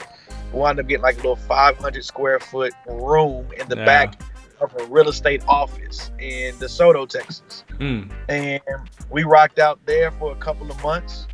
We 0.54 0.60
wound 0.60 0.80
up 0.80 0.88
getting 0.88 1.04
like 1.04 1.16
a 1.16 1.18
little 1.18 1.36
500 1.36 2.04
square 2.04 2.40
foot 2.40 2.74
room 2.88 3.48
in 3.60 3.68
the 3.70 3.78
Yeah. 3.78 3.86
back 3.86 4.22
of 4.62 4.76
a 4.80 4.86
real 4.86 5.08
estate 5.10 5.42
office 5.48 6.12
in 6.20 6.54
DeSoto, 6.56 7.08
Texas. 7.08 7.64
Mm. 7.80 8.12
And 8.28 8.62
we 9.10 9.24
rocked 9.24 9.60
out 9.60 9.80
there 9.86 10.12
for 10.12 10.32
a 10.32 10.36
couple 10.36 10.70
of 10.70 10.82
months. 10.84 11.28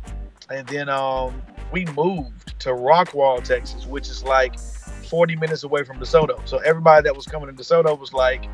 And 0.50 0.66
then 0.68 0.88
um, 0.88 1.42
we 1.72 1.86
moved 1.86 2.58
to 2.60 2.70
Rockwall, 2.70 3.42
Texas, 3.42 3.86
which 3.86 4.08
is 4.08 4.22
like 4.22 4.58
40 4.58 5.36
minutes 5.36 5.64
away 5.64 5.82
from 5.82 5.98
DeSoto. 5.98 6.46
So 6.48 6.58
everybody 6.58 7.02
that 7.04 7.16
was 7.16 7.26
coming 7.26 7.48
to 7.48 7.62
DeSoto 7.62 7.98
was 7.98 8.12
like, 8.12 8.44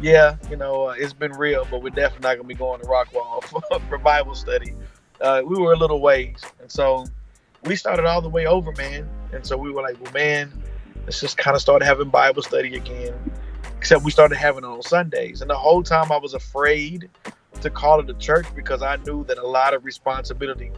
yeah, 0.00 0.36
you 0.50 0.56
know, 0.56 0.88
uh, 0.88 0.94
it's 0.98 1.12
been 1.12 1.32
real, 1.32 1.66
but 1.70 1.82
we're 1.82 1.90
definitely 1.90 2.28
not 2.28 2.34
going 2.36 2.42
to 2.42 2.48
be 2.48 2.54
going 2.54 2.80
to 2.80 2.86
Rockwall 2.86 3.42
for, 3.44 3.62
for 3.88 3.98
Bible 3.98 4.34
study. 4.34 4.74
Uh, 5.22 5.42
we 5.46 5.56
were 5.56 5.72
a 5.72 5.76
little 5.76 6.00
ways. 6.00 6.40
And 6.60 6.70
so 6.70 7.06
we 7.64 7.76
started 7.76 8.04
all 8.04 8.20
the 8.20 8.28
way 8.28 8.46
over, 8.46 8.72
man. 8.72 9.08
And 9.32 9.46
so 9.46 9.56
we 9.56 9.70
were 9.70 9.82
like, 9.82 10.02
well, 10.02 10.12
man, 10.12 10.52
let's 11.04 11.20
just 11.20 11.38
kind 11.38 11.54
of 11.54 11.62
start 11.62 11.82
having 11.82 12.08
Bible 12.08 12.42
study 12.42 12.74
again. 12.76 13.14
Except 13.78 14.04
we 14.04 14.10
started 14.10 14.36
having 14.36 14.64
it 14.64 14.66
on 14.66 14.82
Sundays. 14.82 15.40
And 15.40 15.50
the 15.50 15.56
whole 15.56 15.82
time 15.82 16.12
I 16.12 16.16
was 16.18 16.34
afraid 16.34 17.08
to 17.60 17.70
call 17.70 18.00
it 18.00 18.10
a 18.10 18.14
church 18.14 18.46
because 18.54 18.82
I 18.82 18.96
knew 18.96 19.24
that 19.24 19.38
a 19.38 19.46
lot 19.46 19.74
of 19.74 19.84
responsibility 19.84 20.70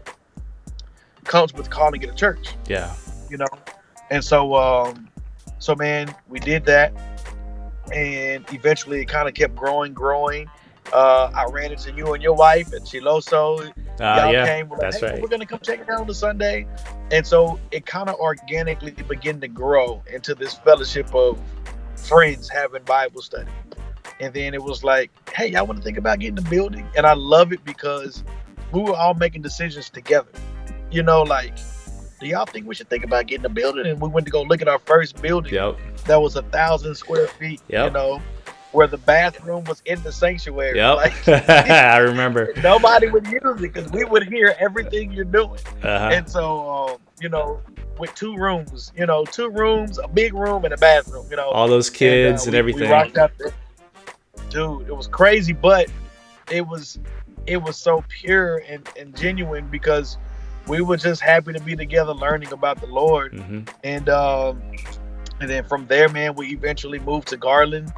comes 1.24 1.54
with 1.54 1.70
calling 1.70 2.02
it 2.02 2.10
a 2.10 2.14
church 2.14 2.54
Yeah. 2.68 2.94
you 3.30 3.38
know. 3.38 3.46
And 4.10 4.22
so, 4.22 4.54
um, 4.54 5.08
so 5.58 5.74
man, 5.74 6.14
we 6.28 6.38
did 6.40 6.66
that, 6.66 6.92
and 7.92 8.44
eventually 8.52 9.00
it 9.00 9.06
kind 9.06 9.26
of 9.28 9.34
kept 9.34 9.54
growing, 9.56 9.94
growing. 9.94 10.48
Uh, 10.92 11.30
I 11.34 11.46
ran 11.50 11.72
into 11.72 11.92
you 11.92 12.12
and 12.14 12.22
your 12.22 12.34
wife 12.34 12.72
and 12.72 12.84
Chiloso. 12.86 13.72
Ah, 14.00 14.24
Y'all 14.24 14.32
yeah, 14.32 14.46
came. 14.46 14.68
We're 14.68 14.76
like, 14.76 14.90
that's 14.92 15.00
"Hey, 15.00 15.12
right. 15.12 15.22
We're 15.22 15.28
gonna 15.28 15.46
come 15.46 15.60
check 15.60 15.80
it 15.80 15.88
out 15.88 16.00
on 16.02 16.06
the 16.06 16.14
Sunday, 16.14 16.66
and 17.10 17.26
so 17.26 17.58
it 17.72 17.86
kind 17.86 18.08
of 18.08 18.16
organically 18.16 18.90
began 18.92 19.40
to 19.40 19.48
grow 19.48 20.02
into 20.12 20.34
this 20.34 20.54
fellowship 20.54 21.12
of 21.14 21.38
friends 21.96 22.48
having 22.48 22.82
Bible 22.84 23.22
study. 23.22 23.50
And 24.20 24.32
then 24.32 24.54
it 24.54 24.62
was 24.62 24.84
like, 24.84 25.10
hey, 25.34 25.48
y'all 25.48 25.66
want 25.66 25.78
to 25.78 25.84
think 25.84 25.98
about 25.98 26.20
getting 26.20 26.38
a 26.38 26.48
building? 26.48 26.86
And 26.96 27.06
I 27.06 27.14
love 27.14 27.52
it 27.52 27.64
because 27.64 28.22
we 28.72 28.80
were 28.82 28.94
all 28.94 29.14
making 29.14 29.42
decisions 29.42 29.90
together. 29.90 30.28
You 30.92 31.02
know, 31.02 31.22
like, 31.22 31.56
do 32.20 32.26
y'all 32.28 32.46
think 32.46 32.66
we 32.68 32.74
should 32.76 32.88
think 32.88 33.04
about 33.04 33.26
getting 33.26 33.44
a 33.46 33.48
building? 33.48 33.86
And 33.86 34.00
we 34.00 34.08
went 34.08 34.26
to 34.26 34.30
go 34.30 34.42
look 34.42 34.62
at 34.62 34.68
our 34.68 34.78
first 34.78 35.20
building 35.20 35.52
Yep. 35.54 35.78
that 36.06 36.20
was 36.22 36.36
a 36.36 36.42
thousand 36.42 36.94
square 36.94 37.26
feet. 37.26 37.60
yep. 37.68 37.86
You 37.86 37.90
know, 37.92 38.22
where 38.74 38.86
the 38.88 38.98
bathroom 38.98 39.62
was 39.64 39.80
in 39.86 40.02
the 40.02 40.10
sanctuary. 40.10 40.76
Yep. 40.78 40.96
Like, 40.96 41.28
I 41.48 41.98
remember. 41.98 42.52
nobody 42.62 43.08
would 43.08 43.26
use 43.28 43.40
it 43.44 43.60
because 43.60 43.90
we 43.92 44.04
would 44.04 44.26
hear 44.26 44.54
everything 44.58 45.12
you're 45.12 45.24
doing. 45.24 45.60
Uh-huh. 45.82 46.10
And 46.12 46.28
so, 46.28 46.68
um, 46.70 46.96
you 47.20 47.28
know, 47.28 47.60
with 47.98 48.12
two 48.16 48.36
rooms, 48.36 48.92
you 48.96 49.06
know, 49.06 49.24
two 49.24 49.48
rooms, 49.48 49.98
a 49.98 50.08
big 50.08 50.34
room 50.34 50.64
and 50.64 50.74
a 50.74 50.76
bathroom, 50.76 51.24
you 51.30 51.36
know, 51.36 51.50
All 51.50 51.68
those 51.68 51.88
kids 51.88 52.44
and 52.46 52.52
we- 52.52 52.58
everything. 52.58 52.88
We 52.88 52.94
out 52.94 53.14
there. 53.14 53.30
Dude, 54.50 54.88
it 54.88 54.96
was 54.96 55.06
crazy, 55.06 55.52
but 55.52 55.88
it 56.50 56.66
was 56.66 56.98
it 57.46 57.62
was 57.62 57.76
so 57.76 58.02
pure 58.08 58.62
and, 58.68 58.88
and 58.98 59.14
genuine 59.16 59.68
because 59.68 60.16
we 60.66 60.80
were 60.80 60.96
just 60.96 61.20
happy 61.20 61.52
to 61.52 61.60
be 61.60 61.76
together 61.76 62.12
learning 62.14 62.52
about 62.52 62.80
the 62.80 62.86
Lord. 62.86 63.32
Mhm. 63.32 63.68
And 63.84 64.08
um 64.08 64.60
and 65.40 65.48
then 65.50 65.64
from 65.64 65.86
there, 65.86 66.08
man, 66.08 66.34
we 66.34 66.48
eventually 66.52 66.98
moved 67.00 67.28
to 67.28 67.36
Garland, 67.36 67.92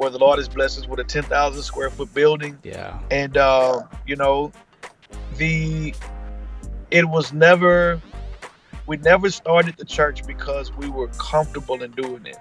where 0.00 0.08
the 0.10 0.18
Lord 0.18 0.38
has 0.38 0.48
blessed 0.48 0.78
us 0.78 0.88
with 0.88 0.98
a 0.98 1.04
ten 1.04 1.22
thousand 1.24 1.62
square 1.62 1.90
foot 1.90 2.12
building 2.14 2.58
Yeah. 2.62 2.98
and 3.10 3.36
uh, 3.36 3.82
you 4.06 4.16
know 4.16 4.50
the 5.36 5.94
it 6.90 7.06
was 7.08 7.32
never 7.32 8.00
we 8.86 8.96
never 8.96 9.30
started 9.30 9.76
the 9.76 9.84
church 9.84 10.26
because 10.26 10.72
we 10.76 10.88
were 10.88 11.08
comfortable 11.18 11.82
in 11.82 11.90
doing 11.92 12.24
it 12.26 12.38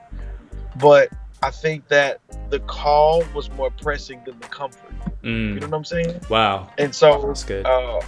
but 0.80 1.10
i 1.44 1.52
think 1.52 1.88
that 1.90 2.20
the 2.50 2.60
call 2.62 3.24
was 3.36 3.52
more 3.52 3.70
pressing 3.72 4.22
than 4.26 4.40
the 4.40 4.48
comfort 4.48 4.92
Mm. 5.22 5.54
you 5.56 5.60
know 5.60 5.68
what 5.68 5.76
i'm 5.76 5.84
saying 5.86 6.18
Wow. 6.30 6.70
and 6.78 6.96
so 6.96 7.22
That's 7.28 7.44
good. 7.44 7.66
uh 7.66 8.00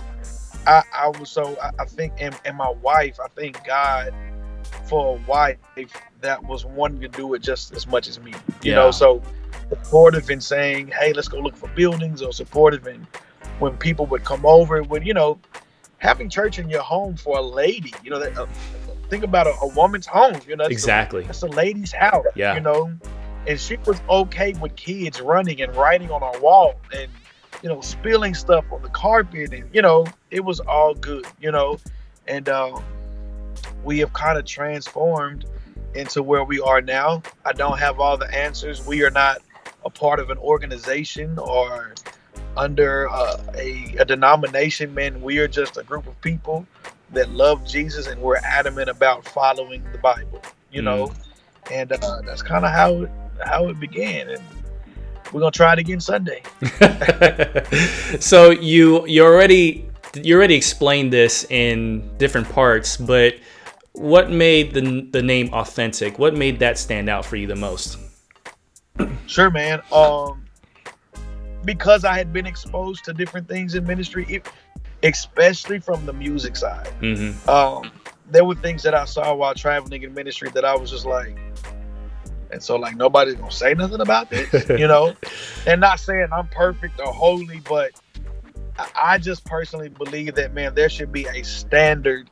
i 0.66 0.82
i 0.96 1.08
was 1.20 1.30
so 1.30 1.58
i, 1.62 1.70
I 1.80 1.86
think 1.86 2.14
and, 2.20 2.34
and 2.46 2.56
my 2.56 2.70
wife 2.70 3.20
i 3.20 3.28
thank 3.36 3.62
god 3.66 4.14
for 4.86 5.18
a 5.18 5.20
wife 5.30 5.58
that 6.22 6.42
was 6.46 6.66
wanting 6.66 7.02
to 7.02 7.10
do 7.10 7.34
it 7.34 7.42
just 7.42 7.74
as 7.76 7.86
much 7.86 8.08
as 8.08 8.18
me 8.22 8.32
you 8.64 8.72
Yeah. 8.72 8.76
know 8.76 8.92
so 8.92 9.22
supportive 9.72 10.30
in 10.30 10.42
saying 10.42 10.88
hey 11.00 11.14
let's 11.14 11.28
go 11.28 11.40
look 11.40 11.56
for 11.56 11.70
buildings 11.70 12.22
or 12.22 12.34
supportive 12.34 12.88
in 12.88 13.08
when 13.60 13.76
people 13.78 14.06
would 14.06 14.24
come 14.26 14.46
over 14.46 14.84
when 14.84 15.04
you 15.04 15.14
know 15.14 15.40
having 16.00 16.30
church 16.30 16.60
in 16.60 16.70
your 16.70 16.82
home 16.82 17.16
for 17.16 17.38
a 17.38 17.42
lady 17.42 17.94
you 18.04 18.10
know 18.10 18.20
that, 18.20 18.38
uh, 18.38 18.46
think 19.10 19.24
about 19.24 19.48
a, 19.48 19.54
a 19.62 19.68
woman's 19.70 20.06
home 20.06 20.36
you 20.48 20.56
know 20.56 20.64
that's 20.66 20.72
a- 20.72 20.74
Exactly. 20.74 21.24
that's 21.24 21.44
a 21.44 21.48
lady's 21.48 21.92
house 21.92 22.26
Yeah. 22.36 22.56
you 22.56 22.60
know 22.62 22.92
and 23.48 23.60
she 23.60 23.78
was 23.86 24.02
okay 24.10 24.54
with 24.62 24.76
kids 24.76 25.22
running 25.22 25.62
and 25.62 25.76
writing 25.76 26.12
on 26.12 26.22
our 26.22 26.38
wall 26.40 26.76
and 26.96 27.10
you 27.64 27.70
know 27.70 27.80
spilling 27.82 28.34
stuff 28.34 28.66
on 28.72 28.82
the 28.82 28.90
carpet 28.90 29.54
and 29.54 29.70
you 29.74 29.82
know 29.82 30.06
it 30.32 30.44
was 30.44 30.60
all 30.60 30.94
good 30.96 31.26
you 31.40 31.52
know 31.52 31.78
and 32.28 32.50
um, 32.50 32.84
we 33.84 34.00
have 34.00 34.12
kind 34.14 34.38
of 34.38 34.46
transformed 34.46 35.46
into 35.96 36.22
where 36.24 36.44
we 36.44 36.60
are 36.62 36.82
now 36.82 37.22
i 37.46 37.52
don't 37.52 37.78
have 37.80 38.00
all 38.00 38.18
the 38.18 38.32
answers 38.34 38.86
we 38.86 39.04
are 39.04 39.12
not 39.12 39.38
a 39.86 39.90
part 39.90 40.20
of 40.20 40.30
an 40.30 40.38
organization 40.38 41.38
or 41.40 41.94
under 42.58 43.10
uh, 43.10 43.42
a, 43.56 43.96
a 44.00 44.06
denomination 44.06 44.94
man 44.94 45.22
we 45.22 45.38
are 45.38 45.48
just 45.48 45.78
a 45.78 45.84
group 45.84 46.06
of 46.08 46.20
people 46.22 46.66
that 47.12 47.30
love 47.32 47.66
jesus 47.66 48.08
and 48.08 48.22
we're 48.22 48.38
adamant 48.38 48.90
about 48.90 49.26
following 49.26 49.84
the 49.92 49.98
bible 49.98 50.42
you 50.72 50.82
know 50.82 51.12
and 51.72 51.92
uh, 51.92 52.22
that's 52.26 52.42
kind 52.42 52.66
of 52.66 52.72
how 52.72 53.04
it 53.04 53.12
how 53.46 53.68
it 53.68 53.80
began 53.80 54.30
and 54.30 54.42
we're 55.32 55.40
gonna 55.40 55.52
try 55.52 55.74
it 55.74 55.80
again 55.80 56.00
sunday 56.00 56.42
so 58.20 58.52
you 58.52 59.06
you 59.08 59.24
already 59.24 59.90
you 60.16 60.36
already 60.36 60.56
explained 60.56 61.14
this 61.14 61.46
in 61.50 62.10
different 62.18 62.50
parts, 62.50 62.98
but 62.98 63.36
what 63.94 64.30
made 64.30 64.74
the 64.74 65.08
the 65.12 65.22
name 65.22 65.54
authentic? 65.54 66.20
What 66.20 66.36
made 66.36 66.60
that 66.60 66.78
stand 66.78 67.10
out 67.10 67.26
for 67.26 67.36
you 67.36 67.48
the 67.48 67.56
most? 67.56 67.98
Sure, 69.28 69.50
man. 69.50 69.82
Um, 69.92 70.46
because 71.64 72.04
I 72.06 72.18
had 72.18 72.34
been 72.34 72.46
exposed 72.46 73.06
to 73.06 73.14
different 73.14 73.48
things 73.48 73.76
in 73.76 73.86
ministry, 73.86 74.26
it, 74.30 74.48
especially 75.04 75.80
from 75.80 76.06
the 76.06 76.14
music 76.14 76.56
side. 76.56 76.90
Mm-hmm. 77.02 77.50
Um, 77.50 77.92
there 78.30 78.46
were 78.46 78.56
things 78.56 78.84
that 78.84 78.94
I 78.94 79.06
saw 79.06 79.34
while 79.36 79.54
traveling 79.54 80.04
in 80.04 80.14
ministry 80.14 80.50
that 80.54 80.66
I 80.66 80.76
was 80.76 80.90
just 80.90 81.06
like, 81.06 81.38
and 82.52 82.62
so 82.62 82.76
like 82.76 82.96
nobody's 82.96 83.36
gonna 83.36 83.52
say 83.52 83.74
nothing 83.74 84.02
about 84.02 84.30
this, 84.30 84.68
you 84.70 84.88
know. 84.88 85.14
and 85.68 85.80
not 85.82 86.00
saying 86.00 86.28
I'm 86.32 86.48
perfect 86.48 87.00
or 87.00 87.14
holy, 87.14 87.62
but 87.68 87.92
I- 88.96 89.18
just 89.18 89.46
personally 89.46 89.90
believe 89.90 90.36
that 90.36 90.54
man, 90.54 90.74
there 90.76 90.90
should 90.90 91.12
be 91.12 91.26
a 91.28 91.44
standard 91.44 92.30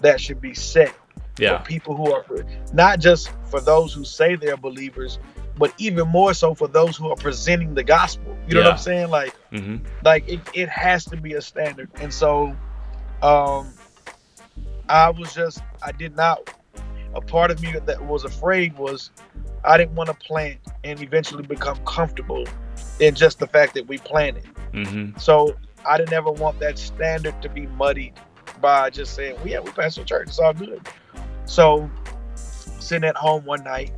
that 0.00 0.20
should 0.20 0.40
be 0.40 0.54
set 0.54 0.92
Yeah. 1.38 1.58
for 1.58 1.64
people 1.64 1.96
who 1.96 2.12
are 2.12 2.24
not 2.72 2.98
just 2.98 3.30
for 3.50 3.60
those 3.60 3.92
who 3.94 4.04
say 4.04 4.34
they're 4.34 4.56
believers, 4.56 5.18
but 5.58 5.72
even 5.78 6.08
more 6.08 6.34
so 6.34 6.54
for 6.54 6.68
those 6.68 6.96
who 6.96 7.10
are 7.10 7.16
presenting 7.16 7.74
the 7.74 7.84
gospel. 7.84 8.36
You 8.48 8.54
know 8.54 8.62
what 8.62 8.72
I'm 8.72 8.78
saying? 8.78 9.10
Like, 9.10 9.34
Mm-hmm. 9.52 9.84
like 10.02 10.26
it, 10.28 10.40
it 10.54 10.68
has 10.70 11.04
to 11.06 11.16
be 11.16 11.34
a 11.34 11.42
standard. 11.42 11.90
And 12.00 12.12
so 12.12 12.56
Um, 13.22 13.72
I 14.88 15.10
was 15.10 15.32
just, 15.34 15.62
I 15.82 15.92
did 15.92 16.16
not. 16.16 16.52
A 17.14 17.20
part 17.20 17.50
of 17.50 17.62
me 17.62 17.72
that 17.72 18.04
was 18.04 18.24
afraid 18.24 18.76
was, 18.76 19.10
I 19.64 19.76
didn't 19.76 19.94
want 19.94 20.08
to 20.08 20.14
plant 20.14 20.58
and 20.82 21.00
eventually 21.00 21.44
become 21.44 21.78
comfortable 21.84 22.46
in 22.98 23.14
just 23.14 23.38
the 23.38 23.46
fact 23.46 23.74
that 23.74 23.86
we 23.86 23.98
planted. 23.98 24.46
Mm-hmm. 24.72 25.18
So 25.18 25.54
I 25.86 25.98
didn't 25.98 26.14
ever 26.14 26.32
want 26.32 26.58
that 26.60 26.78
standard 26.78 27.40
to 27.42 27.48
be 27.48 27.66
muddied 27.66 28.14
by 28.60 28.90
just 28.90 29.14
saying, 29.14 29.36
well, 29.36 29.48
yeah, 29.48 29.60
we 29.60 29.70
pastor 29.70 30.04
church, 30.04 30.28
it's 30.28 30.38
all 30.38 30.54
good. 30.54 30.80
So 31.44 31.90
sitting 32.80 33.08
at 33.08 33.16
home 33.16 33.44
one 33.44 33.62
night, 33.62 33.92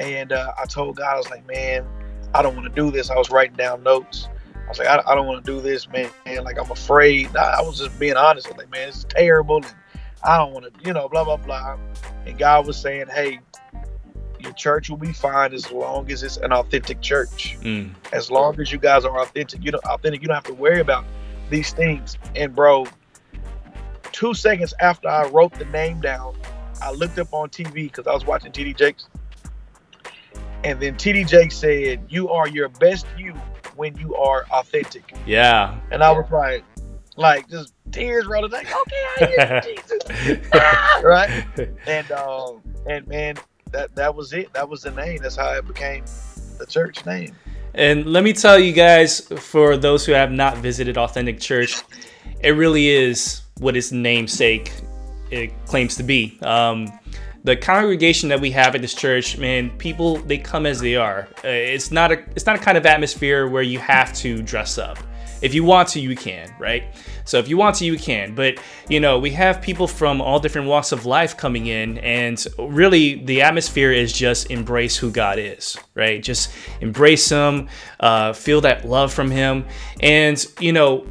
and 0.00 0.32
uh, 0.32 0.52
I 0.58 0.64
told 0.64 0.96
God, 0.96 1.14
I 1.14 1.16
was 1.18 1.30
like, 1.30 1.46
man, 1.46 1.86
I 2.34 2.42
don't 2.42 2.56
want 2.56 2.66
to 2.68 2.74
do 2.74 2.90
this. 2.90 3.10
I 3.10 3.16
was 3.16 3.30
writing 3.30 3.56
down 3.56 3.82
notes. 3.82 4.28
I 4.54 4.68
was 4.68 4.78
like, 4.78 4.88
I, 4.88 5.02
I 5.06 5.14
don't 5.14 5.26
want 5.26 5.44
to 5.44 5.52
do 5.52 5.60
this, 5.60 5.88
man. 5.88 6.10
And 6.26 6.44
like, 6.44 6.58
I'm 6.58 6.70
afraid. 6.70 7.36
I, 7.36 7.58
I 7.58 7.62
was 7.62 7.78
just 7.78 7.98
being 7.98 8.16
honest. 8.16 8.46
I 8.46 8.50
was 8.50 8.58
like, 8.58 8.70
man, 8.70 8.88
it's 8.88 9.04
terrible. 9.04 9.56
And 9.56 9.74
I 10.24 10.38
don't 10.38 10.52
want 10.52 10.66
to, 10.66 10.86
you 10.86 10.92
know, 10.92 11.08
blah, 11.08 11.24
blah, 11.24 11.36
blah. 11.36 11.76
And 12.26 12.38
God 12.38 12.66
was 12.66 12.78
saying, 12.78 13.06
hey, 13.08 13.40
your 14.38 14.52
church 14.52 14.88
will 14.88 14.96
be 14.96 15.12
fine 15.12 15.52
as 15.52 15.70
long 15.70 16.10
as 16.10 16.22
it's 16.22 16.38
an 16.38 16.52
authentic 16.52 17.00
church. 17.02 17.58
Mm. 17.60 17.92
As 18.12 18.30
long 18.30 18.58
as 18.58 18.72
you 18.72 18.78
guys 18.78 19.04
are 19.04 19.20
authentic, 19.20 19.62
you 19.62 19.70
don't 19.70 19.84
authentic, 19.84 20.22
you 20.22 20.28
don't 20.28 20.36
have 20.36 20.44
to 20.44 20.54
worry 20.54 20.80
about 20.80 21.04
these 21.50 21.72
things. 21.72 22.16
And 22.34 22.54
bro, 22.54 22.86
two 24.12 24.32
seconds 24.34 24.72
after 24.80 25.08
I 25.08 25.26
wrote 25.28 25.52
the 25.54 25.66
name 25.66 26.00
down, 26.00 26.36
I 26.80 26.92
looked 26.92 27.18
up 27.18 27.34
on 27.34 27.50
TV 27.50 27.74
because 27.74 28.06
I 28.06 28.14
was 28.14 28.24
watching 28.24 28.52
TD 28.52 28.76
Jakes. 28.76 29.08
And 30.62 30.80
then 30.80 30.94
TD 30.94 31.26
Jakes 31.26 31.56
said, 31.56 32.02
You 32.08 32.28
are 32.30 32.48
your 32.48 32.68
best 32.68 33.06
you 33.16 33.32
when 33.76 33.96
you 33.96 34.14
are 34.16 34.44
authentic. 34.50 35.14
Yeah. 35.26 35.78
And 35.90 36.02
I 36.02 36.10
was 36.12 36.30
like, 36.30 36.64
like 37.16 37.48
just 37.48 37.74
tears 37.92 38.26
rolling 38.26 38.50
like, 38.50 38.66
okay, 38.66 39.04
I 39.20 39.26
hear 39.26 39.60
Jesus. 39.76 40.42
Ah, 40.54 41.00
right? 41.04 41.44
And 41.86 42.10
um 42.12 42.62
and 42.86 43.06
man, 43.06 43.36
that 43.72 43.94
that 43.94 44.14
was 44.14 44.32
it. 44.32 44.52
That 44.52 44.68
was 44.68 44.82
the 44.82 44.90
name. 44.90 45.18
That's 45.22 45.36
how 45.36 45.52
it 45.52 45.66
became 45.66 46.04
the 46.58 46.66
church 46.66 47.04
name. 47.06 47.34
And 47.74 48.06
let 48.06 48.24
me 48.24 48.32
tell 48.32 48.58
you 48.58 48.72
guys, 48.72 49.20
for 49.20 49.76
those 49.76 50.04
who 50.04 50.12
have 50.12 50.32
not 50.32 50.58
visited 50.58 50.98
Authentic 50.98 51.38
Church, 51.38 51.80
it 52.40 52.50
really 52.50 52.88
is 52.88 53.42
what 53.58 53.76
its 53.76 53.92
namesake 53.92 54.72
it 55.30 55.52
claims 55.66 55.94
to 55.96 56.02
be. 56.02 56.36
Um, 56.42 56.90
the 57.44 57.56
congregation 57.56 58.28
that 58.28 58.40
we 58.40 58.50
have 58.50 58.74
at 58.74 58.82
this 58.82 58.94
church, 58.94 59.38
man, 59.38 59.70
people 59.78 60.16
they 60.18 60.38
come 60.38 60.66
as 60.66 60.80
they 60.80 60.96
are. 60.96 61.28
Uh, 61.44 61.48
it's 61.48 61.90
not 61.90 62.12
a 62.12 62.18
it's 62.34 62.46
not 62.46 62.56
a 62.56 62.58
kind 62.58 62.76
of 62.76 62.86
atmosphere 62.86 63.48
where 63.48 63.62
you 63.62 63.78
have 63.78 64.12
to 64.14 64.42
dress 64.42 64.78
up. 64.78 64.98
If 65.42 65.54
you 65.54 65.64
want 65.64 65.88
to, 65.90 66.00
you 66.00 66.14
can, 66.14 66.54
right? 66.58 66.84
So 67.24 67.38
if 67.38 67.48
you 67.48 67.56
want 67.56 67.76
to, 67.76 67.86
you 67.86 67.96
can. 67.96 68.34
But 68.34 68.58
you 68.88 69.00
know, 69.00 69.18
we 69.18 69.30
have 69.30 69.62
people 69.62 69.86
from 69.86 70.20
all 70.20 70.38
different 70.38 70.68
walks 70.68 70.92
of 70.92 71.06
life 71.06 71.36
coming 71.36 71.66
in, 71.66 71.98
and 71.98 72.44
really, 72.58 73.24
the 73.24 73.42
atmosphere 73.42 73.90
is 73.90 74.12
just 74.12 74.50
embrace 74.50 74.96
who 74.96 75.10
God 75.10 75.38
is, 75.38 75.78
right? 75.94 76.22
Just 76.22 76.52
embrace 76.82 77.28
Him, 77.30 77.68
uh, 78.00 78.34
feel 78.34 78.60
that 78.62 78.84
love 78.84 79.14
from 79.14 79.30
Him, 79.30 79.64
and 80.00 80.44
you 80.60 80.72
know, 80.72 81.06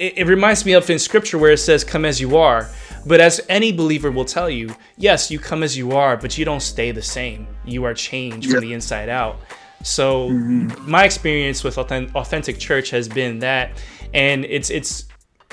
it, 0.00 0.18
it 0.18 0.26
reminds 0.26 0.66
me 0.66 0.72
of 0.72 0.90
in 0.90 0.98
Scripture 0.98 1.38
where 1.38 1.52
it 1.52 1.58
says, 1.58 1.84
"Come 1.84 2.04
as 2.04 2.20
you 2.20 2.36
are." 2.36 2.68
But 3.06 3.20
as 3.20 3.40
any 3.48 3.72
believer 3.72 4.10
will 4.10 4.24
tell 4.24 4.48
you, 4.48 4.74
yes, 4.96 5.30
you 5.30 5.38
come 5.38 5.62
as 5.62 5.76
you 5.76 5.92
are, 5.92 6.16
but 6.16 6.38
you 6.38 6.44
don't 6.44 6.62
stay 6.62 6.90
the 6.90 7.02
same. 7.02 7.46
You 7.64 7.84
are 7.84 7.94
changed 7.94 8.50
from 8.50 8.60
the 8.60 8.72
inside 8.72 9.08
out. 9.08 9.40
So 9.82 10.30
mm-hmm. 10.30 10.90
my 10.90 11.04
experience 11.04 11.62
with 11.62 11.76
authentic, 11.76 12.14
authentic 12.14 12.58
church 12.58 12.90
has 12.90 13.06
been 13.06 13.40
that, 13.40 13.72
and 14.14 14.46
it's 14.46 14.70
it's 14.70 15.04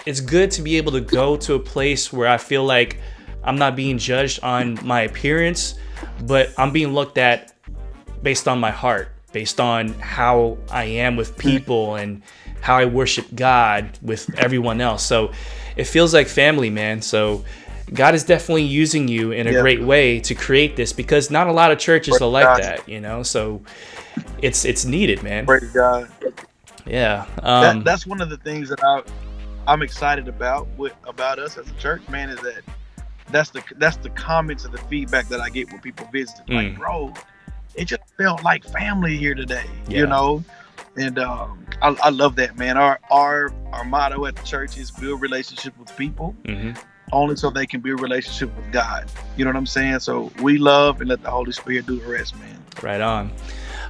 it's 0.06 0.22
good 0.22 0.52
to 0.52 0.62
be 0.62 0.78
able 0.78 0.94
to 0.94 1.02
go 1.02 1.36
to 1.38 1.56
a 1.56 1.60
place 1.60 2.14
where 2.14 2.30
I 2.30 2.38
feel 2.38 2.64
like 2.64 2.98
I'm 3.44 3.58
not 3.58 3.76
being 3.76 3.98
judged 3.98 4.42
on 4.42 4.80
my 4.86 5.02
appearance, 5.02 5.76
but 6.24 6.54
I'm 6.58 6.72
being 6.72 6.94
looked 6.94 7.18
at 7.18 7.54
based 8.24 8.48
on 8.48 8.60
my 8.60 8.72
heart, 8.72 9.10
based 9.34 9.60
on 9.60 9.90
how 9.96 10.58
I 10.70 10.86
am 10.86 11.18
with 11.18 11.38
people 11.38 11.96
and 11.96 12.22
how 12.62 12.78
I 12.78 12.86
worship 12.86 13.26
God 13.36 14.00
with 14.02 14.34
everyone 14.38 14.80
else. 14.80 15.04
So 15.04 15.32
it 15.76 15.86
feels 15.86 16.14
like 16.14 16.28
family, 16.28 16.70
man. 16.70 17.02
So 17.02 17.44
God 17.94 18.16
is 18.16 18.24
definitely 18.24 18.64
using 18.64 19.08
you 19.08 19.32
in 19.32 19.48
a 19.48 19.52
Yeah. 19.52 19.62
great 19.62 19.82
way 19.82 20.20
to 20.22 20.36
create 20.36 20.76
this 20.76 20.94
because 20.94 21.30
not 21.30 21.48
a 21.48 21.52
lot 21.52 21.72
of 21.72 21.78
churches 21.80 22.22
are 22.22 22.30
like 22.30 22.46
God. 22.46 22.62
that, 22.62 22.90
you 22.90 23.00
know. 23.02 23.24
So 23.24 23.62
it's 24.42 24.66
it's 24.66 24.86
needed, 24.86 25.24
man. 25.24 25.46
Praise 25.46 25.72
God. 25.72 26.10
Yeah. 26.86 27.26
that, 27.36 27.46
Um, 27.46 27.84
that's 27.84 28.08
one 28.08 28.22
of 28.22 28.30
the 28.30 28.38
things 28.38 28.70
that 28.70 28.84
I, 28.84 29.04
I'm 29.68 29.82
excited 29.82 30.28
about 30.28 30.68
with 30.78 30.94
about 31.08 31.38
us 31.40 31.58
as 31.58 31.70
a 31.70 31.74
church, 31.76 32.02
man, 32.10 32.30
is 32.30 32.40
that 32.42 32.62
that's 33.30 33.50
the 33.52 33.62
that's 33.78 33.98
the 33.98 34.10
comments 34.12 34.66
and 34.66 34.74
the 34.74 34.80
feedback 34.90 35.28
that 35.30 35.40
I 35.40 35.50
get 35.50 35.72
when 35.72 35.80
people 35.82 36.08
visit. 36.12 36.38
Like, 36.50 36.68
Mm. 36.74 36.78
bro, 36.78 37.14
it 37.76 37.86
just 37.86 38.02
felt 38.18 38.44
like 38.44 38.64
family 38.66 39.18
here 39.18 39.36
today, 39.36 39.66
Yeah. 39.88 40.00
you 40.00 40.08
know. 40.08 40.44
And 40.98 41.20
um, 41.20 41.61
I, 41.82 41.96
I 42.04 42.10
love 42.10 42.36
that, 42.36 42.58
man. 42.58 42.78
Our 42.78 43.00
our 43.10 43.54
our 43.72 43.84
motto 43.84 44.26
at 44.26 44.36
the 44.36 44.44
church 44.44 44.78
is 44.78 44.92
build 44.92 45.22
relationship 45.22 45.78
with 45.78 45.96
people, 45.98 46.36
mhm. 46.44 46.78
only 47.12 47.36
so 47.36 47.50
they 47.50 47.66
can 47.66 47.82
build 47.82 48.02
relationship 48.02 48.56
with 48.56 48.72
God. 48.72 49.10
You 49.36 49.46
know 49.46 49.50
what 49.50 49.58
I'm 49.58 49.66
saying? 49.66 50.00
So 50.00 50.32
we 50.42 50.58
love 50.58 51.02
and 51.02 51.10
let 51.10 51.22
the 51.22 51.32
Holy 51.32 51.52
Spirit 51.52 51.86
do 51.88 52.00
the 52.00 52.08
rest, 52.08 52.38
man. 52.38 52.64
Right 52.82 53.02
on. 53.02 53.32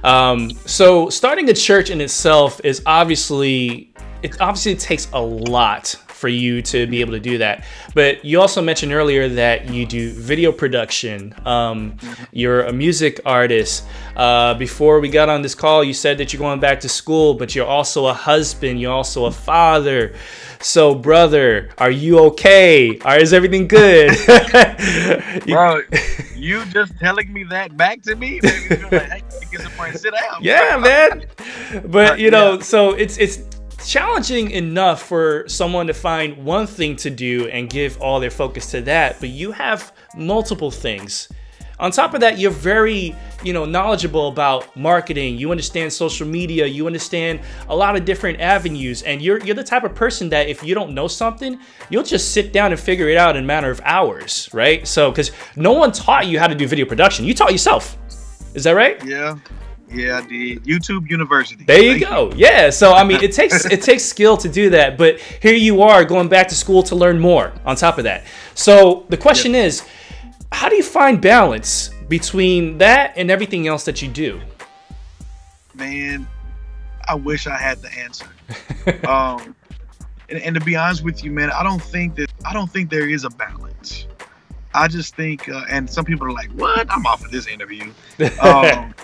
Um, 0.04 0.50
so 0.66 1.08
starting 1.10 1.48
a 1.48 1.54
church 1.54 1.90
in 1.90 2.00
itself 2.00 2.60
is 2.64 2.82
obviously 2.86 3.92
it 4.22 4.40
obviously 4.40 4.74
takes 4.76 5.08
a 5.12 5.20
lot 5.20 5.94
for 6.22 6.28
you 6.28 6.62
to 6.62 6.86
be 6.86 7.00
able 7.00 7.10
to 7.12 7.18
do 7.20 7.38
that. 7.38 7.64
But 7.94 8.24
you 8.24 8.40
also 8.40 8.62
mentioned 8.62 8.92
earlier 8.92 9.28
that 9.30 9.68
you 9.68 9.84
do 9.84 10.12
video 10.12 10.52
production. 10.52 11.34
Um, 11.44 11.96
you're 12.30 12.62
a 12.62 12.72
music 12.72 13.20
artist. 13.26 13.84
Uh, 14.14 14.54
before 14.54 15.00
we 15.00 15.08
got 15.08 15.28
on 15.28 15.42
this 15.42 15.56
call, 15.56 15.82
you 15.82 15.92
said 15.92 16.18
that 16.18 16.32
you're 16.32 16.38
going 16.38 16.60
back 16.60 16.78
to 16.80 16.88
school, 16.88 17.34
but 17.34 17.56
you're 17.56 17.66
also 17.66 18.06
a 18.06 18.14
husband. 18.14 18.80
You're 18.80 18.92
also 18.92 19.24
a 19.24 19.32
father. 19.32 20.14
So, 20.60 20.94
brother, 20.94 21.70
are 21.76 21.90
you 21.90 22.20
okay? 22.26 22.96
Or 23.04 23.16
is 23.16 23.32
everything 23.32 23.66
good? 23.66 24.12
You- 25.44 25.54
Bro, 25.54 25.82
you 26.36 26.64
just 26.66 26.96
telling 27.00 27.32
me 27.32 27.42
that 27.50 27.76
back 27.76 28.02
to 28.02 28.14
me, 28.14 28.38
made 28.40 28.70
me 28.70 28.76
feel 28.76 28.88
like, 28.92 29.10
hey, 29.10 29.22
get 29.50 29.60
and 29.80 29.98
sit 29.98 30.14
down. 30.14 30.38
yeah, 30.40 30.76
man. 30.76 31.26
But 31.90 32.18
you 32.20 32.30
know, 32.30 32.54
yeah. 32.54 32.60
so 32.60 32.90
it's 32.90 33.16
it's 33.18 33.38
challenging 33.86 34.50
enough 34.50 35.02
for 35.02 35.48
someone 35.48 35.86
to 35.86 35.94
find 35.94 36.44
one 36.44 36.66
thing 36.66 36.96
to 36.96 37.10
do 37.10 37.48
and 37.48 37.68
give 37.68 38.00
all 38.00 38.20
their 38.20 38.30
focus 38.30 38.70
to 38.72 38.80
that, 38.82 39.18
but 39.20 39.28
you 39.28 39.52
have 39.52 39.92
multiple 40.16 40.70
things. 40.70 41.28
On 41.82 41.90
top 41.90 42.14
of 42.14 42.20
that, 42.20 42.38
you're 42.38 42.52
very, 42.52 43.12
you 43.42 43.52
know, 43.52 43.64
knowledgeable 43.64 44.28
about 44.28 44.76
marketing. 44.76 45.36
You 45.36 45.50
understand 45.50 45.92
social 45.92 46.28
media. 46.28 46.64
You 46.64 46.86
understand 46.86 47.40
a 47.68 47.74
lot 47.74 47.96
of 47.96 48.04
different 48.04 48.40
avenues, 48.40 49.02
and 49.02 49.20
you're 49.20 49.40
you're 49.40 49.56
the 49.56 49.64
type 49.64 49.82
of 49.82 49.92
person 49.92 50.28
that 50.28 50.48
if 50.48 50.62
you 50.62 50.76
don't 50.76 50.94
know 50.94 51.08
something, 51.08 51.58
you'll 51.90 52.04
just 52.04 52.32
sit 52.32 52.52
down 52.52 52.70
and 52.70 52.80
figure 52.80 53.08
it 53.08 53.16
out 53.16 53.36
in 53.36 53.42
a 53.42 53.46
matter 53.46 53.68
of 53.68 53.80
hours, 53.82 54.48
right? 54.52 54.86
So, 54.86 55.10
because 55.10 55.32
no 55.56 55.72
one 55.72 55.90
taught 55.90 56.28
you 56.28 56.38
how 56.38 56.46
to 56.46 56.54
do 56.54 56.68
video 56.68 56.86
production, 56.86 57.24
you 57.24 57.34
taught 57.34 57.50
yourself. 57.50 57.98
Is 58.54 58.62
that 58.62 58.72
right? 58.72 59.04
Yeah, 59.04 59.38
yeah, 59.92 60.18
I 60.18 60.26
did. 60.26 60.64
YouTube 60.64 61.08
University. 61.10 61.64
There 61.64 61.82
you 61.82 61.98
Thank 61.98 62.04
go. 62.04 62.32
Yeah. 62.34 62.70
So 62.70 62.92
I 62.92 63.04
mean, 63.04 63.20
it 63.22 63.32
takes 63.32 63.64
it 63.64 63.82
takes 63.82 64.04
skill 64.04 64.36
to 64.38 64.48
do 64.48 64.70
that, 64.70 64.96
but 64.98 65.20
here 65.20 65.54
you 65.54 65.82
are 65.82 66.04
going 66.04 66.28
back 66.28 66.48
to 66.48 66.54
school 66.54 66.82
to 66.84 66.94
learn 66.94 67.18
more. 67.18 67.52
On 67.64 67.76
top 67.76 67.98
of 67.98 68.04
that, 68.04 68.24
so 68.54 69.06
the 69.08 69.16
question 69.16 69.54
is, 69.54 69.86
how 70.50 70.68
do 70.68 70.76
you 70.76 70.82
find 70.82 71.20
balance 71.20 71.90
between 72.08 72.78
that 72.78 73.14
and 73.16 73.30
everything 73.30 73.66
else 73.66 73.84
that 73.84 74.02
you 74.02 74.08
do? 74.08 74.40
Man, 75.74 76.26
I 77.08 77.14
wish 77.14 77.46
I 77.46 77.56
had 77.56 77.78
the 77.78 77.90
answer. 77.98 78.26
um, 79.06 79.54
and, 80.28 80.42
and 80.42 80.54
to 80.54 80.60
be 80.60 80.76
honest 80.76 81.04
with 81.04 81.24
you, 81.24 81.30
man, 81.30 81.50
I 81.50 81.62
don't 81.62 81.82
think 81.82 82.16
that 82.16 82.32
I 82.44 82.52
don't 82.52 82.70
think 82.70 82.90
there 82.90 83.08
is 83.08 83.24
a 83.24 83.30
balance. 83.30 84.06
I 84.74 84.88
just 84.88 85.14
think, 85.14 85.50
uh, 85.50 85.64
and 85.68 85.88
some 85.88 86.04
people 86.04 86.26
are 86.26 86.32
like, 86.32 86.50
"What? 86.52 86.90
I'm 86.90 87.04
off 87.06 87.24
of 87.24 87.30
this 87.30 87.46
interview." 87.46 87.92
Um, 88.40 88.94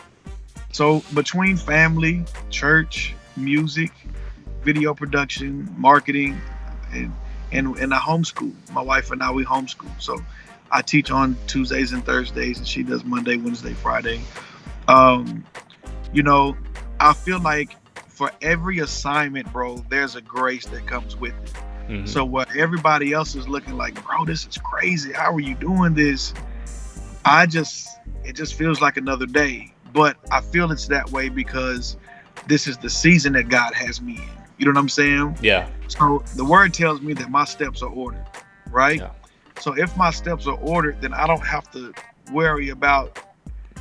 so 0.72 1.02
between 1.14 1.56
family, 1.56 2.24
church, 2.50 3.14
music, 3.36 3.92
video 4.62 4.94
production, 4.94 5.72
marketing, 5.76 6.40
and 6.92 7.12
and 7.52 7.76
and 7.78 7.94
I 7.94 7.98
homeschool. 7.98 8.52
My 8.72 8.82
wife 8.82 9.10
and 9.10 9.22
I 9.22 9.30
we 9.30 9.44
homeschool. 9.44 10.00
So 10.00 10.18
I 10.70 10.82
teach 10.82 11.10
on 11.10 11.36
Tuesdays 11.46 11.92
and 11.92 12.04
Thursdays, 12.04 12.58
and 12.58 12.68
she 12.68 12.82
does 12.82 13.04
Monday, 13.04 13.36
Wednesday, 13.36 13.72
Friday. 13.72 14.20
Um, 14.86 15.44
you 16.12 16.22
know, 16.22 16.56
I 17.00 17.12
feel 17.12 17.40
like 17.40 17.76
for 18.08 18.30
every 18.42 18.80
assignment, 18.80 19.50
bro, 19.52 19.84
there's 19.88 20.16
a 20.16 20.20
grace 20.20 20.66
that 20.66 20.86
comes 20.86 21.16
with 21.16 21.34
it. 21.44 21.54
Mhm. 21.88 22.08
So 22.08 22.24
what 22.24 22.54
everybody 22.54 23.12
else 23.12 23.34
is 23.34 23.48
looking 23.48 23.74
like, 23.74 24.02
bro, 24.04 24.24
this 24.24 24.46
is 24.46 24.58
crazy. 24.58 25.12
How 25.12 25.32
are 25.32 25.40
you 25.40 25.54
doing 25.54 25.94
this? 25.94 26.34
I 27.24 27.46
just 27.46 27.88
it 28.24 28.34
just 28.34 28.54
feels 28.54 28.80
like 28.80 28.96
another 28.96 29.26
day. 29.26 29.72
But 29.92 30.16
I 30.30 30.40
feel 30.40 30.70
it's 30.72 30.86
that 30.88 31.10
way 31.10 31.28
because 31.28 31.96
this 32.46 32.66
is 32.66 32.76
the 32.78 32.90
season 32.90 33.32
that 33.34 33.48
God 33.48 33.74
has 33.74 34.00
me 34.00 34.16
in. 34.16 34.28
You 34.58 34.64
know 34.66 34.72
what 34.72 34.78
I'm 34.78 34.88
saying? 34.88 35.38
Yeah. 35.40 35.68
So 35.88 36.22
the 36.36 36.44
word 36.44 36.74
tells 36.74 37.00
me 37.00 37.12
that 37.14 37.30
my 37.30 37.44
steps 37.44 37.82
are 37.82 37.90
ordered. 37.90 38.24
right? 38.70 38.98
Yeah. 39.00 39.10
So 39.60 39.72
if 39.76 39.96
my 39.96 40.10
steps 40.10 40.46
are 40.46 40.56
ordered, 40.58 41.00
then 41.00 41.12
I 41.14 41.26
don't 41.26 41.44
have 41.44 41.70
to 41.72 41.92
worry 42.32 42.68
about 42.68 43.18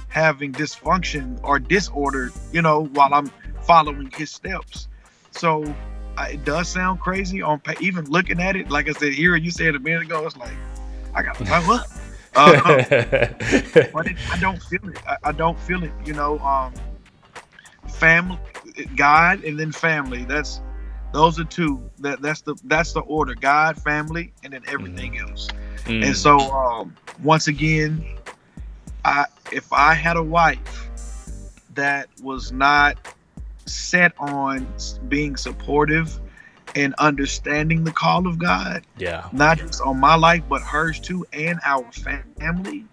having 0.08 0.52
dysfunction 0.54 1.40
or 1.44 1.60
disorder, 1.60 2.32
you 2.52 2.62
know, 2.62 2.86
while 2.94 3.14
I'm 3.14 3.32
following 3.64 4.10
his 4.12 4.32
steps. 4.32 4.88
So 5.32 5.76
I, 6.18 6.30
it 6.30 6.46
does 6.46 6.68
sound 6.68 7.00
crazy 7.00 7.42
on 7.42 7.60
pa- 7.60 7.76
even 7.80 8.06
looking 8.06 8.40
at 8.40 8.56
it. 8.56 8.70
Like 8.70 8.90
I 8.90 8.94
said, 8.94 9.14
hearing 9.14 9.44
you 9.44 9.52
say 9.52 9.66
it 9.68 9.76
a 9.76 9.80
minute 9.80 10.04
ago, 10.04 10.26
it's 10.26 10.38
like 10.38 10.54
I 11.14 11.22
got 11.22 11.40
like, 11.42 11.68
what? 11.68 11.88
But 13.94 14.08
it, 14.08 14.18
I 14.32 14.38
don't 14.40 14.62
feel 14.62 14.88
it. 14.90 15.00
I, 15.08 15.18
I 15.26 15.32
don't 15.32 15.60
feel 15.60 15.84
it. 15.84 15.92
You 16.06 16.14
know, 16.14 16.40
um, 16.40 16.74
family, 17.90 18.40
God, 18.96 19.44
and 19.44 19.60
then 19.60 19.72
family. 19.72 20.24
That's 20.24 20.62
those 21.14 21.40
are 21.40 21.46
two. 21.46 21.90
That 22.00 22.22
that's 22.22 22.42
the 22.42 22.56
that's 22.66 22.94
the 22.94 23.02
order. 23.02 23.34
God, 23.34 23.82
family, 23.82 24.34
and 24.44 24.54
then 24.54 24.64
everything 24.68 25.18
else. 25.18 25.48
Mm. 25.86 26.06
And 26.06 26.16
so 26.16 26.38
um, 26.40 26.96
once 27.24 27.48
again, 27.48 28.06
I 29.04 29.26
if 29.52 29.72
I 29.74 29.94
had 29.94 30.18
a 30.18 30.24
wife 30.24 30.90
that 31.74 32.08
was 32.22 32.52
not 32.52 32.98
set 33.66 34.14
on 34.20 34.68
being 35.08 35.36
supportive 35.36 36.20
and 36.78 36.94
understanding 37.00 37.84
the 37.84 37.92
call 37.92 38.28
of 38.28 38.38
God, 38.38 38.86
Yeah. 38.98 39.28
not 39.32 39.58
just 39.58 39.82
on 39.82 40.00
my 40.00 40.16
life 40.16 40.44
but 40.48 40.62
hers 40.62 41.00
too 41.00 41.26
and 41.34 41.60
our 41.66 41.92
family. 41.92 42.86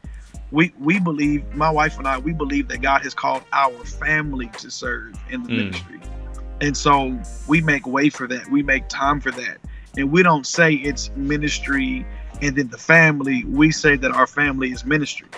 We 0.50 0.72
we 0.78 0.98
believe 1.00 1.42
my 1.54 1.70
wife 1.70 1.98
and 1.98 2.06
i 2.08 2.16
we 2.18 2.32
believe 2.32 2.68
that 2.68 2.80
god 2.80 3.02
has 3.02 3.12
called 3.14 3.42
our 3.52 3.84
family 3.84 4.48
to 4.58 4.70
serve 4.70 5.14
in 5.30 5.42
the 5.42 5.48
Mm. 5.50 5.56
ministry. 5.56 6.00
And 6.60 6.76
so 6.76 7.18
we 7.46 7.60
make 7.60 7.86
way 7.86 8.08
for 8.08 8.26
that. 8.28 8.48
We 8.50 8.62
make 8.62 8.88
time 8.88 9.20
for 9.20 9.32
that. 9.32 9.58
And 9.96 10.10
we 10.10 10.22
don't 10.22 10.46
say 10.46 10.72
it's 10.74 11.10
ministry 11.16 12.06
and 12.40 12.56
then 12.56 12.68
the 12.68 12.78
family. 12.78 13.44
We 13.44 13.70
say 13.70 13.96
that 13.96 14.12
our 14.12 14.26
family 14.26 14.70
is 14.72 14.84
ministry. 14.84 15.28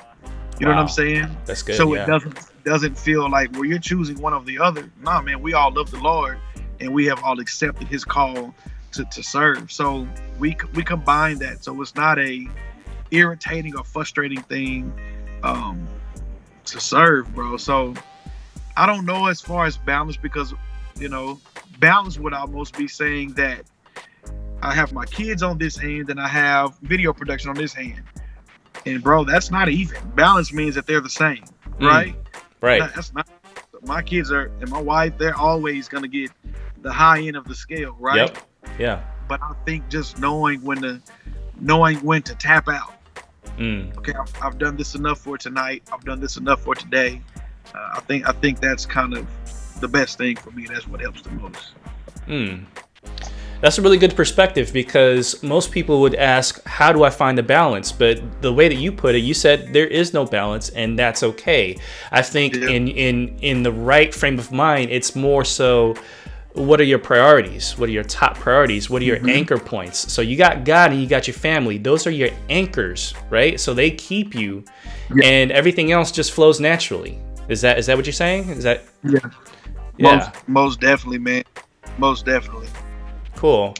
You 0.58 0.66
know 0.66 0.72
what 0.72 0.80
i'm 0.80 0.88
saying? 0.88 1.36
That's 1.44 1.62
good, 1.62 1.76
so 1.76 1.94
yeah. 1.94 2.04
it 2.04 2.06
doesn't 2.06 2.38
doesn't 2.64 2.96
feel 2.98 3.28
like 3.30 3.52
well 3.52 3.64
you're 3.64 3.78
choosing 3.78 4.18
one 4.20 4.32
of 4.32 4.44
the 4.46 4.58
other. 4.58 4.90
Nah 5.02 5.20
man 5.20 5.40
we 5.42 5.52
all 5.54 5.72
love 5.72 5.90
the 5.90 5.98
lord 5.98 6.38
and 6.80 6.92
we 6.92 7.06
have 7.06 7.22
all 7.24 7.40
accepted 7.40 7.88
his 7.88 8.04
call 8.04 8.54
to, 8.92 9.04
to 9.04 9.22
serve. 9.22 9.70
So 9.72 10.06
we 10.38 10.56
we 10.74 10.82
combine 10.82 11.38
that. 11.38 11.62
So 11.64 11.80
it's 11.82 11.94
not 11.94 12.18
a 12.18 12.46
irritating 13.10 13.76
or 13.76 13.84
frustrating 13.84 14.40
thing 14.42 14.92
um 15.42 15.86
to 16.64 16.80
serve 16.80 17.32
bro. 17.34 17.56
So 17.56 17.94
i 18.76 18.84
don't 18.84 19.06
know 19.06 19.26
as 19.26 19.40
far 19.40 19.64
as 19.64 19.76
balance 19.78 20.16
because 20.16 20.52
you 20.98 21.08
know 21.08 21.38
balance 21.78 22.18
would 22.18 22.32
almost 22.34 22.76
be 22.76 22.88
saying 22.88 23.32
that 23.34 23.62
i 24.62 24.74
have 24.74 24.92
my 24.92 25.04
kids 25.06 25.42
on 25.42 25.56
this 25.56 25.76
hand 25.76 26.10
and 26.10 26.20
i 26.20 26.26
have 26.26 26.76
video 26.82 27.12
production 27.12 27.48
on 27.50 27.56
this 27.56 27.72
hand. 27.72 28.02
And 28.86 29.02
bro 29.02 29.24
that's 29.24 29.50
not 29.50 29.68
even. 29.68 29.98
Balance 30.16 30.52
means 30.52 30.74
that 30.74 30.86
they're 30.86 31.00
the 31.00 31.08
same 31.08 31.44
Mm. 31.78 31.86
right? 31.86 32.14
Right. 32.60 32.80
That- 32.80 32.94
that's 32.94 33.12
not 33.14 33.28
my 33.82 34.02
kids 34.02 34.32
are 34.32 34.50
and 34.60 34.68
my 34.70 34.80
wife 34.80 35.16
they're 35.18 35.36
always 35.36 35.88
gonna 35.88 36.08
get 36.08 36.30
the 36.86 36.92
high 36.92 37.18
end 37.20 37.34
of 37.36 37.44
the 37.50 37.54
scale 37.54 37.96
right 37.98 38.16
Yep. 38.16 38.38
Yeah. 38.78 39.00
but 39.28 39.40
i 39.42 39.52
think 39.66 39.88
just 39.88 40.20
knowing 40.20 40.60
when 40.62 40.80
to 40.82 41.00
knowing 41.60 41.96
when 41.98 42.22
to 42.22 42.34
tap 42.36 42.68
out 42.68 42.92
Mm. 43.58 43.96
okay 43.98 44.12
I've, 44.12 44.32
I've 44.42 44.58
done 44.58 44.76
this 44.76 44.94
enough 44.94 45.18
for 45.18 45.36
tonight 45.38 45.82
i've 45.92 46.04
done 46.04 46.20
this 46.20 46.36
enough 46.36 46.60
for 46.62 46.74
today 46.74 47.22
uh, 47.74 47.88
i 47.98 48.00
think 48.00 48.28
i 48.28 48.32
think 48.32 48.60
that's 48.60 48.84
kind 48.84 49.14
of 49.16 49.26
the 49.80 49.88
best 49.88 50.18
thing 50.18 50.36
for 50.36 50.50
me 50.50 50.66
that's 50.70 50.86
what 50.86 51.00
helps 51.00 51.22
the 51.22 51.30
most 51.30 51.72
Hmm. 52.26 52.64
That's 53.62 53.78
a 53.78 53.82
really 53.82 53.96
good 53.98 54.14
perspective 54.14 54.70
because 54.72 55.42
most 55.42 55.70
people 55.72 56.00
would 56.02 56.14
ask, 56.16 56.62
How 56.66 56.92
do 56.92 57.04
I 57.04 57.10
find 57.10 57.38
the 57.38 57.42
balance? 57.42 57.90
But 57.92 58.42
the 58.42 58.52
way 58.52 58.68
that 58.68 58.74
you 58.74 58.90
put 58.92 59.14
it, 59.14 59.20
you 59.20 59.32
said 59.32 59.72
there 59.72 59.86
is 59.86 60.12
no 60.12 60.24
balance 60.26 60.68
and 60.70 60.98
that's 60.98 61.22
okay. 61.22 61.78
I 62.10 62.20
think 62.22 62.54
in, 62.56 62.88
in, 62.88 63.38
in 63.40 63.62
the 63.62 63.72
right 63.72 64.12
frame 64.14 64.38
of 64.38 64.52
mind, 64.52 64.90
it's 64.90 65.14
more 65.16 65.44
so 65.44 65.94
what 66.56 66.80
are 66.80 66.84
your 66.84 66.98
priorities? 66.98 67.76
What 67.78 67.88
are 67.88 67.92
your 67.92 68.04
top 68.04 68.38
priorities? 68.38 68.88
What 68.88 69.02
are 69.02 69.04
your 69.04 69.18
Mhm. 69.18 69.30
anchor 69.30 69.58
points? 69.58 70.10
So 70.10 70.22
you 70.22 70.36
got 70.36 70.64
God 70.64 70.90
and 70.90 71.00
you 71.00 71.06
got 71.06 71.26
your 71.26 71.34
family. 71.34 71.76
Those 71.78 72.06
are 72.06 72.10
your 72.10 72.30
anchors, 72.48 73.14
right? 73.30 73.60
So 73.60 73.74
they 73.74 73.90
keep 73.90 74.34
you 74.34 74.64
and 75.22 75.52
everything 75.52 75.92
else 75.92 76.10
just 76.10 76.32
flows 76.32 76.58
naturally. 76.58 77.18
Is 77.48 77.60
that 77.60 77.78
is 77.78 77.86
that 77.86 77.96
what 77.96 78.06
you're 78.06 78.12
saying? 78.12 78.48
Is 78.48 78.64
that 78.64 78.84
yeah 79.04 79.18
Yeah. 79.98 80.16
most, 80.16 80.30
most 80.48 80.80
definitely 80.80 81.18
man 81.18 81.44
most 81.98 82.24
definitely 82.26 82.68
Cool. 83.36 83.74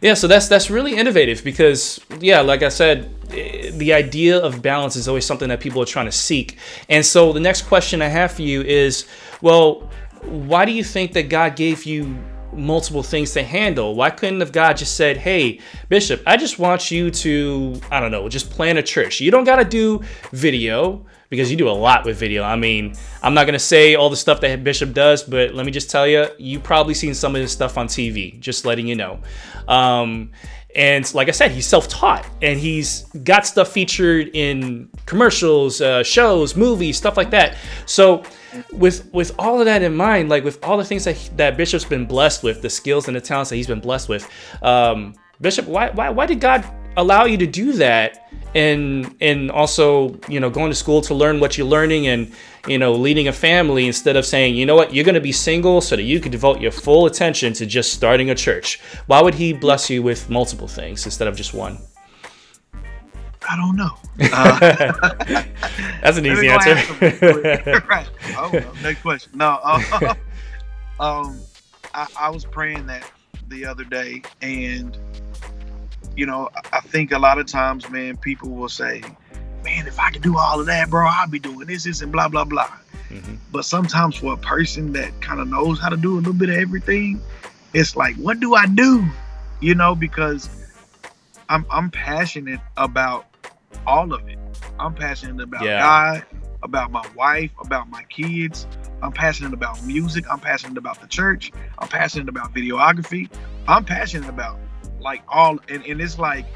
Yeah, 0.00 0.14
so 0.14 0.26
that's 0.26 0.48
that's 0.48 0.68
really 0.70 0.96
innovative 0.96 1.44
because 1.44 2.00
yeah, 2.18 2.40
like 2.40 2.62
I 2.62 2.70
said, 2.70 3.14
the 3.30 3.92
idea 3.92 4.38
of 4.38 4.60
balance 4.60 4.96
is 4.96 5.06
always 5.06 5.24
something 5.24 5.48
that 5.48 5.60
people 5.60 5.80
are 5.80 5.86
trying 5.86 6.06
to 6.06 6.12
seek. 6.12 6.58
And 6.88 7.06
so 7.06 7.32
the 7.32 7.40
next 7.40 7.62
question 7.62 8.02
I 8.02 8.08
have 8.08 8.32
for 8.32 8.42
you 8.42 8.62
is, 8.62 9.06
well, 9.40 9.88
why 10.24 10.64
do 10.64 10.72
you 10.72 10.84
think 10.84 11.12
that 11.12 11.28
God 11.28 11.56
gave 11.56 11.84
you 11.84 12.16
multiple 12.52 13.02
things 13.02 13.32
to 13.32 13.42
handle? 13.42 13.94
Why 13.94 14.10
couldn't 14.10 14.40
have 14.40 14.52
God 14.52 14.76
just 14.76 14.96
said, 14.96 15.16
"Hey, 15.16 15.60
Bishop, 15.88 16.22
I 16.26 16.36
just 16.36 16.58
want 16.58 16.90
you 16.90 17.10
to, 17.10 17.80
I 17.90 18.00
don't 18.00 18.10
know, 18.10 18.28
just 18.28 18.50
plan 18.50 18.76
a 18.76 18.82
church. 18.82 19.20
You 19.20 19.30
don't 19.30 19.44
got 19.44 19.56
to 19.56 19.64
do 19.64 20.00
video 20.32 21.04
because 21.32 21.50
you 21.50 21.56
do 21.56 21.66
a 21.66 21.72
lot 21.72 22.04
with 22.04 22.18
video. 22.18 22.42
I 22.42 22.56
mean, 22.56 22.94
I'm 23.22 23.32
not 23.32 23.44
to 23.44 23.58
say 23.58 23.94
all 23.94 24.10
the 24.10 24.16
stuff 24.16 24.42
that 24.42 24.62
Bishop 24.62 24.92
does, 24.92 25.22
but 25.22 25.54
let 25.54 25.64
me 25.64 25.72
just 25.72 25.88
tell 25.88 26.06
you, 26.06 26.26
you 26.36 26.60
probably 26.60 26.92
seen 26.92 27.14
some 27.14 27.34
of 27.34 27.40
his 27.40 27.50
stuff 27.50 27.78
on 27.78 27.86
TV, 27.86 28.38
just 28.38 28.66
letting 28.66 28.86
you 28.86 28.94
know. 28.94 29.18
Um, 29.66 30.32
and 30.76 31.14
like 31.14 31.28
I 31.28 31.30
said, 31.30 31.50
he's 31.50 31.66
self-taught 31.66 32.26
and 32.42 32.60
he's 32.60 33.04
got 33.24 33.46
stuff 33.46 33.72
featured 33.72 34.28
in 34.34 34.90
commercials, 35.06 35.80
uh, 35.80 36.02
shows, 36.02 36.54
movies, 36.54 36.98
stuff 36.98 37.16
like 37.16 37.30
that. 37.30 37.56
So 37.86 38.24
with 38.72 39.12
with 39.12 39.34
all 39.38 39.60
of 39.60 39.66
that 39.66 39.82
in 39.82 39.94
mind, 39.94 40.28
like 40.28 40.44
with 40.44 40.62
all 40.64 40.76
the 40.76 40.84
things 40.84 41.04
that 41.04 41.30
that 41.36 41.56
Bishop's 41.56 41.84
been 41.84 42.06
blessed 42.06 42.42
with, 42.42 42.62
the 42.62 42.70
skills 42.70 43.08
and 43.08 43.16
the 43.16 43.20
talents 43.20 43.50
that 43.50 43.56
he's 43.56 43.66
been 43.66 43.80
blessed 43.80 44.08
with, 44.08 44.28
um, 44.62 45.14
Bishop, 45.40 45.66
why 45.66 45.90
why 45.90 46.10
why 46.10 46.26
did 46.26 46.40
God 46.40 46.64
allow 46.96 47.24
you 47.24 47.36
to 47.38 47.46
do 47.46 47.72
that? 47.72 48.30
And 48.54 49.14
and 49.20 49.50
also, 49.50 50.18
you 50.28 50.38
know, 50.38 50.50
going 50.50 50.70
to 50.70 50.76
school 50.76 51.00
to 51.02 51.14
learn 51.14 51.40
what 51.40 51.56
you're 51.56 51.66
learning 51.66 52.06
and 52.06 52.32
you 52.68 52.78
know, 52.78 52.92
leading 52.92 53.26
a 53.28 53.32
family 53.32 53.86
instead 53.86 54.16
of 54.16 54.24
saying, 54.24 54.54
you 54.54 54.64
know 54.66 54.76
what, 54.76 54.94
you're 54.94 55.04
going 55.04 55.16
to 55.16 55.20
be 55.20 55.32
single 55.32 55.80
so 55.80 55.96
that 55.96 56.02
you 56.02 56.20
can 56.20 56.30
devote 56.30 56.60
your 56.60 56.70
full 56.70 57.06
attention 57.06 57.52
to 57.54 57.66
just 57.66 57.92
starting 57.92 58.30
a 58.30 58.34
church. 58.34 58.80
Why 59.06 59.20
would 59.20 59.34
he 59.34 59.52
bless 59.52 59.90
you 59.90 60.02
with 60.02 60.30
multiple 60.30 60.68
things 60.68 61.04
instead 61.04 61.26
of 61.26 61.34
just 61.34 61.54
one? 61.54 61.78
I 63.48 63.56
don't 63.56 63.76
know. 63.76 63.90
Uh, 64.32 64.58
That's 66.02 66.18
an 66.18 66.26
easy 66.26 66.48
answer. 66.48 66.94
right. 67.88 68.08
Oh, 68.36 68.50
well, 68.52 68.74
next 68.82 69.02
question. 69.02 69.32
No 69.34 69.58
uh, 69.62 70.14
um 71.00 71.40
I, 71.94 72.06
I 72.18 72.30
was 72.30 72.44
praying 72.44 72.86
that 72.86 73.10
the 73.48 73.66
other 73.66 73.84
day 73.84 74.22
and 74.40 74.96
you 76.16 76.26
know 76.26 76.48
I- 76.72 76.80
think 76.80 77.12
a 77.12 77.18
lot 77.18 77.38
of 77.38 77.46
times 77.46 77.88
man 77.90 78.16
people 78.16 78.50
will 78.50 78.68
say 78.68 79.02
man 79.64 79.86
if 79.86 79.98
i 79.98 80.10
could 80.10 80.22
do 80.22 80.36
all 80.38 80.60
of 80.60 80.66
that 80.66 80.90
bro 80.90 81.06
I'd 81.06 81.30
be 81.30 81.38
doing 81.38 81.66
this 81.66 81.84
this 81.84 82.02
and 82.02 82.12
blah 82.12 82.28
blah 82.28 82.44
blah. 82.44 82.70
But 83.50 83.64
sometimes 83.66 84.16
for 84.16 84.32
a 84.32 84.38
person 84.38 84.92
that 84.94 85.20
kind 85.20 85.38
of 85.40 85.48
knows 85.48 85.78
how 85.78 85.90
to 85.90 85.96
do 85.98 86.14
a 86.14 86.18
little 86.18 86.32
bit 86.32 86.48
of 86.48 86.56
everything 86.56 87.20
it's 87.74 87.96
like 87.96 88.14
what 88.16 88.40
do 88.40 88.54
i 88.54 88.66
do? 88.66 89.04
You 89.60 89.74
know 89.74 89.94
because 89.94 90.48
i'm 91.48 91.64
i'm 91.70 91.90
passionate 91.90 92.60
about 92.76 93.26
all 93.86 94.12
of 94.12 94.26
it. 94.28 94.38
I'm 94.78 94.94
passionate 94.94 95.42
about 95.42 95.64
Yeah. 95.64 95.80
god 95.80 96.26
about 96.62 96.92
my 96.92 97.04
wife 97.16 97.50
about 97.60 97.88
my 97.90 98.02
kids. 98.04 98.66
I'm 99.02 99.12
passionate 99.12 99.52
about 99.52 99.82
music. 99.84 100.24
I'm 100.30 100.38
passionate 100.38 100.78
about 100.78 101.00
the 101.00 101.08
church. 101.08 101.50
I'm 101.78 101.88
passionate 101.88 102.28
about 102.28 102.54
videography. 102.54 103.28
I'm 103.66 103.84
passionate 103.84 104.28
about 104.28 104.58
like 105.00 105.22
all 105.28 105.58
and, 105.68 105.84
and 105.86 106.00
it's 106.00 106.18
like 106.18 106.46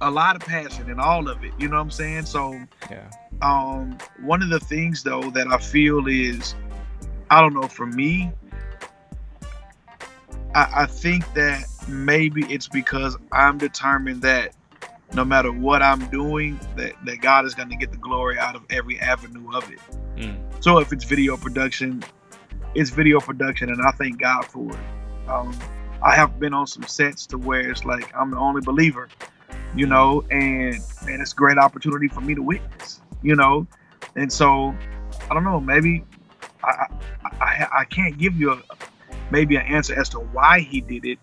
a 0.00 0.10
lot 0.10 0.34
of 0.34 0.42
passion 0.42 0.88
in 0.88 0.98
all 0.98 1.28
of 1.28 1.44
it 1.44 1.52
you 1.58 1.68
know 1.68 1.76
what 1.76 1.82
i'm 1.82 1.90
saying? 1.90 2.24
So 2.24 2.58
yeah. 2.90 3.10
um 3.42 3.98
one 4.22 4.42
of 4.42 4.48
the 4.48 4.60
things 4.60 5.02
though 5.02 5.30
that 5.30 5.46
i 5.48 5.58
feel 5.58 6.06
is 6.08 6.54
i 7.30 7.40
don't 7.40 7.52
know 7.52 7.68
for 7.68 7.84
me 7.86 8.32
i, 10.54 10.82
I 10.82 10.86
think 10.86 11.30
that 11.34 11.64
maybe 11.88 12.44
it's 12.52 12.68
because 12.68 13.16
i'm 13.32 13.58
determined 13.58 14.22
that 14.22 14.54
no 15.14 15.24
matter 15.24 15.52
what 15.52 15.82
i'm 15.82 16.06
doing 16.10 16.58
that, 16.76 16.92
that 17.04 17.20
god 17.20 17.44
is 17.44 17.54
going 17.54 17.68
to 17.68 17.76
get 17.76 17.90
the 17.90 17.98
glory 17.98 18.38
out 18.38 18.54
of 18.54 18.62
every 18.70 18.98
avenue 19.00 19.50
of 19.52 19.70
it. 19.70 19.78
Mm. 20.16 20.38
so 20.62 20.78
if 20.78 20.92
it's 20.92 21.04
video 21.04 21.36
production 21.36 22.02
it's 22.74 22.90
video 22.90 23.20
production 23.20 23.70
and 23.70 23.80
i 23.82 23.90
thank 23.92 24.20
god 24.20 24.44
for 24.44 24.70
it. 24.70 25.28
Um, 25.28 25.56
i 26.02 26.14
have 26.14 26.38
been 26.38 26.54
on 26.54 26.66
some 26.66 26.84
sets 26.84 27.26
to 27.26 27.38
where 27.38 27.70
it's 27.70 27.84
like 27.84 28.12
i'm 28.14 28.30
the 28.30 28.38
only 28.38 28.60
believer 28.60 29.08
you 29.74 29.86
know 29.86 30.24
and 30.30 30.78
man 31.04 31.20
it's 31.20 31.32
a 31.32 31.36
great 31.36 31.58
opportunity 31.58 32.08
for 32.08 32.20
me 32.20 32.34
to 32.34 32.42
witness 32.42 33.00
you 33.22 33.36
know? 33.36 33.66
And 34.16 34.32
so 34.32 34.74
i 35.30 35.34
don't 35.34 35.44
know 35.44 35.60
maybe 35.60 36.04
i 36.64 36.86
i, 37.24 37.28
I, 37.40 37.68
I 37.80 37.84
can't 37.84 38.16
give 38.16 38.36
you 38.36 38.52
a 38.52 38.62
maybe 39.30 39.56
an 39.56 39.62
answer 39.62 39.98
as 39.98 40.08
to 40.10 40.18
why 40.18 40.60
he 40.60 40.80
did 40.80 41.04
it 41.04 41.18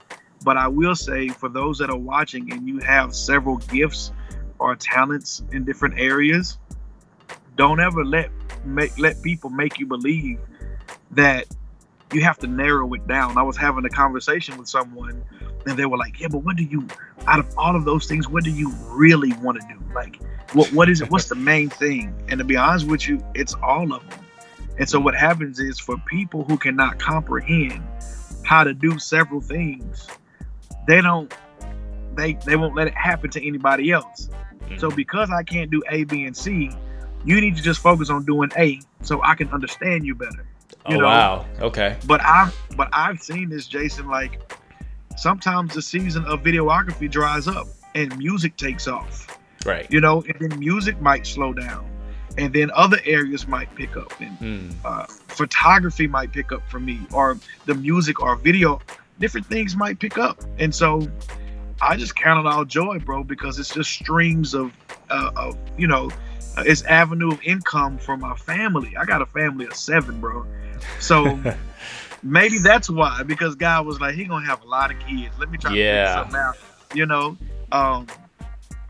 But 0.47 0.55
I 0.55 0.69
will 0.69 0.95
say 0.95 1.27
for 1.27 1.49
those 1.49 1.77
that 1.79 1.89
are 1.89 1.97
watching 1.97 2.53
and 2.53 2.65
you 2.65 2.79
have 2.79 3.13
several 3.13 3.57
gifts 3.57 4.13
or 4.59 4.77
talents 4.77 5.43
in 5.51 5.65
different 5.65 5.99
areas, 5.99 6.57
don't 7.57 7.81
ever 7.81 8.05
let 8.05 8.29
make 8.63 8.97
let 8.97 9.21
people 9.21 9.49
make 9.49 9.77
you 9.77 9.85
believe 9.85 10.39
that 11.11 11.47
you 12.13 12.23
have 12.23 12.37
to 12.39 12.47
narrow 12.47 12.93
it 12.93 13.05
down. 13.07 13.37
I 13.37 13.41
was 13.41 13.57
having 13.57 13.83
a 13.83 13.89
conversation 13.89 14.57
with 14.57 14.69
someone 14.69 15.21
and 15.65 15.77
they 15.77 15.85
were 15.85 15.97
like, 15.97 16.17
"Yeah, 16.17 16.29
but 16.29 16.45
what 16.45 16.55
do 16.55 16.63
you 16.63 16.87
out 17.27 17.39
of 17.39 17.53
all 17.57 17.75
of 17.75 17.83
those 17.83 18.05
things, 18.07 18.29
what 18.29 18.45
do 18.45 18.51
you 18.51 18.73
really 18.85 19.33
want 19.43 19.59
to 19.59 19.67
do? 19.67 19.77
Like 19.93 20.17
what 20.53 20.71
what 20.71 20.87
is 20.87 21.01
it? 21.01 21.11
What's 21.11 21.27
the 21.27 21.35
main 21.35 21.67
thing?" 21.67 22.15
And 22.29 22.37
to 22.37 22.45
be 22.45 22.55
honest 22.55 22.87
with 22.87 23.05
you, 23.05 23.21
it's 23.35 23.53
all 23.55 23.91
of 23.91 24.09
them. 24.09 24.19
And 24.79 24.87
so 24.87 24.97
what 24.97 25.13
happens 25.13 25.59
is 25.59 25.77
for 25.77 25.97
people 26.05 26.45
who 26.45 26.55
cannot 26.57 26.99
comprehend 26.99 27.83
how 28.43 28.63
to 28.63 28.73
do 28.73 28.97
several 28.97 29.41
things, 29.41 30.07
they 30.88 31.01
don't 31.01 31.31
they 32.15 32.33
they 32.45 32.55
won't 32.55 32.75
let 32.75 32.88
it 32.88 32.95
happen 32.95 33.29
to 33.31 33.47
anybody 33.47 33.91
else. 33.91 34.29
So 34.77 34.89
because 34.91 35.29
I 35.29 35.43
can't 35.43 35.71
do 35.71 35.81
A, 35.89 36.03
B, 36.03 36.25
and 36.25 36.35
C, 36.35 36.71
you 37.23 37.39
need 37.39 37.55
to 37.55 37.61
just 37.61 37.79
focus 37.79 38.09
on 38.09 38.25
doing 38.25 38.51
A 38.57 38.79
so 39.01 39.21
I 39.23 39.35
can 39.35 39.49
understand 39.51 40.05
you 40.05 40.15
better. 40.15 40.45
You 40.89 40.97
oh 41.01 41.05
wow. 41.05 41.45
Okay. 41.59 41.95
But 42.05 42.21
I've 42.23 42.55
but 42.75 42.89
I've 42.93 43.21
seen 43.21 43.49
this, 43.49 43.67
Jason, 43.67 44.07
like 44.07 44.41
sometimes 45.15 45.73
the 45.73 45.81
season 45.81 46.25
of 46.25 46.41
videography 46.41 47.09
dries 47.09 47.47
up 47.47 47.67
and 47.95 48.15
music 48.17 48.57
takes 48.57 48.88
off. 48.88 49.38
Right. 49.65 49.88
You 49.89 50.01
know, 50.01 50.23
and 50.23 50.35
then 50.39 50.59
music 50.59 51.01
might 51.01 51.25
slow 51.25 51.53
down. 51.53 51.89
And 52.38 52.53
then 52.53 52.69
other 52.75 52.99
areas 53.05 53.47
might 53.47 53.73
pick 53.75 53.97
up. 53.97 54.13
And 54.21 54.38
Hmm. 54.38 54.69
uh, 54.85 55.05
photography 55.29 56.07
might 56.07 56.31
pick 56.31 56.51
up 56.51 56.61
for 56.69 56.79
me, 56.79 56.99
or 57.11 57.38
the 57.65 57.73
music 57.73 58.21
or 58.21 58.35
video, 58.35 58.79
different 59.20 59.47
things 59.47 59.76
might 59.76 59.99
pick 59.99 60.18
up. 60.18 60.41
And 60.59 60.74
so 60.74 61.07
I 61.82 61.97
just 61.97 62.15
count 62.15 62.45
it 62.45 62.49
all 62.49 62.65
joy, 62.65 62.99
bro, 62.99 63.24
because 63.24 63.59
it's 63.59 63.74
just 63.74 63.91
streams 63.91 64.53
of, 64.53 64.72
uh, 65.09 65.32
of 65.36 65.57
you 65.78 65.88
know, 65.88 66.09
uh, 66.57 66.63
it's 66.65 66.82
avenue 66.84 67.32
of 67.32 67.41
income 67.43 67.97
for 67.97 68.18
my 68.18 68.36
family. 68.36 68.95
I 68.97 69.05
got 69.05 69.22
a 69.22 69.26
family 69.28 69.65
of 69.65 69.76
seven, 69.76 70.20
bro. 70.20 70.45
So 70.99 71.39
maybe 72.24 72.57
that's 72.59 72.89
why, 72.89 73.24
because 73.24 73.55
God 73.55 73.86
was 73.86 73.99
like, 74.01 74.15
he 74.15 74.26
gonna 74.26 74.45
have 74.45 74.63
a 74.63 74.68
lot 74.68 74.91
of 74.91 74.99
kids. 74.99 75.34
Let 75.39 75.49
me 75.51 75.57
try 75.57 75.74
Yeah. 75.74 75.91
to 75.93 75.99
figure 75.99 76.24
something 76.24 76.39
out, 76.39 76.57
you 76.93 77.05
know. 77.05 77.38
Um, 77.72 78.07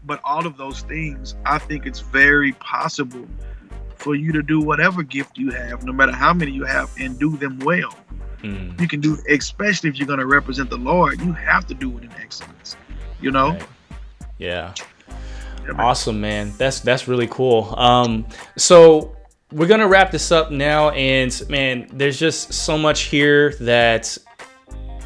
but 0.05 0.21
all 0.23 0.45
of 0.47 0.55
those 0.55 0.81
things, 0.81 1.35
I 1.45 1.57
think 1.57 1.85
it's 1.85 1.99
very 1.99 2.53
possible 2.53 3.27
for 3.97 4.15
you 4.15 4.31
to 4.31 4.41
do 4.41 4.61
whatever 4.61 5.03
gift 5.03 5.37
you 5.37 5.51
have, 5.51 5.83
no 5.83 5.91
matter 5.91 6.13
how 6.13 6.33
many 6.33 6.51
you 6.51 6.63
have, 6.63 6.89
and 6.97 7.19
do 7.19 7.35
them 7.35 7.59
well. 7.59 7.93
Hmm. 8.41 8.71
You 8.79 8.87
can 8.87 9.01
do, 9.01 9.17
especially 9.29 9.89
if 9.89 9.97
you're 9.97 10.07
going 10.07 10.19
to 10.19 10.27
represent 10.27 10.69
the 10.69 10.77
Lord, 10.77 11.19
you 11.21 11.33
have 11.33 11.65
to 11.67 11.73
do 11.73 11.97
it 11.97 12.03
in 12.03 12.11
excellence. 12.13 12.77
You 13.21 13.31
know? 13.31 13.57
Yeah. 14.37 14.73
Awesome, 15.77 16.21
man. 16.21 16.53
That's 16.57 16.79
that's 16.79 17.07
really 17.07 17.27
cool. 17.27 17.73
Um, 17.77 18.25
so 18.55 19.15
we're 19.51 19.67
gonna 19.67 19.87
wrap 19.87 20.11
this 20.11 20.31
up 20.31 20.51
now, 20.51 20.91
and 20.91 21.41
man, 21.49 21.87
there's 21.91 22.19
just 22.19 22.53
so 22.53 22.77
much 22.77 23.03
here 23.03 23.53
that 23.59 24.17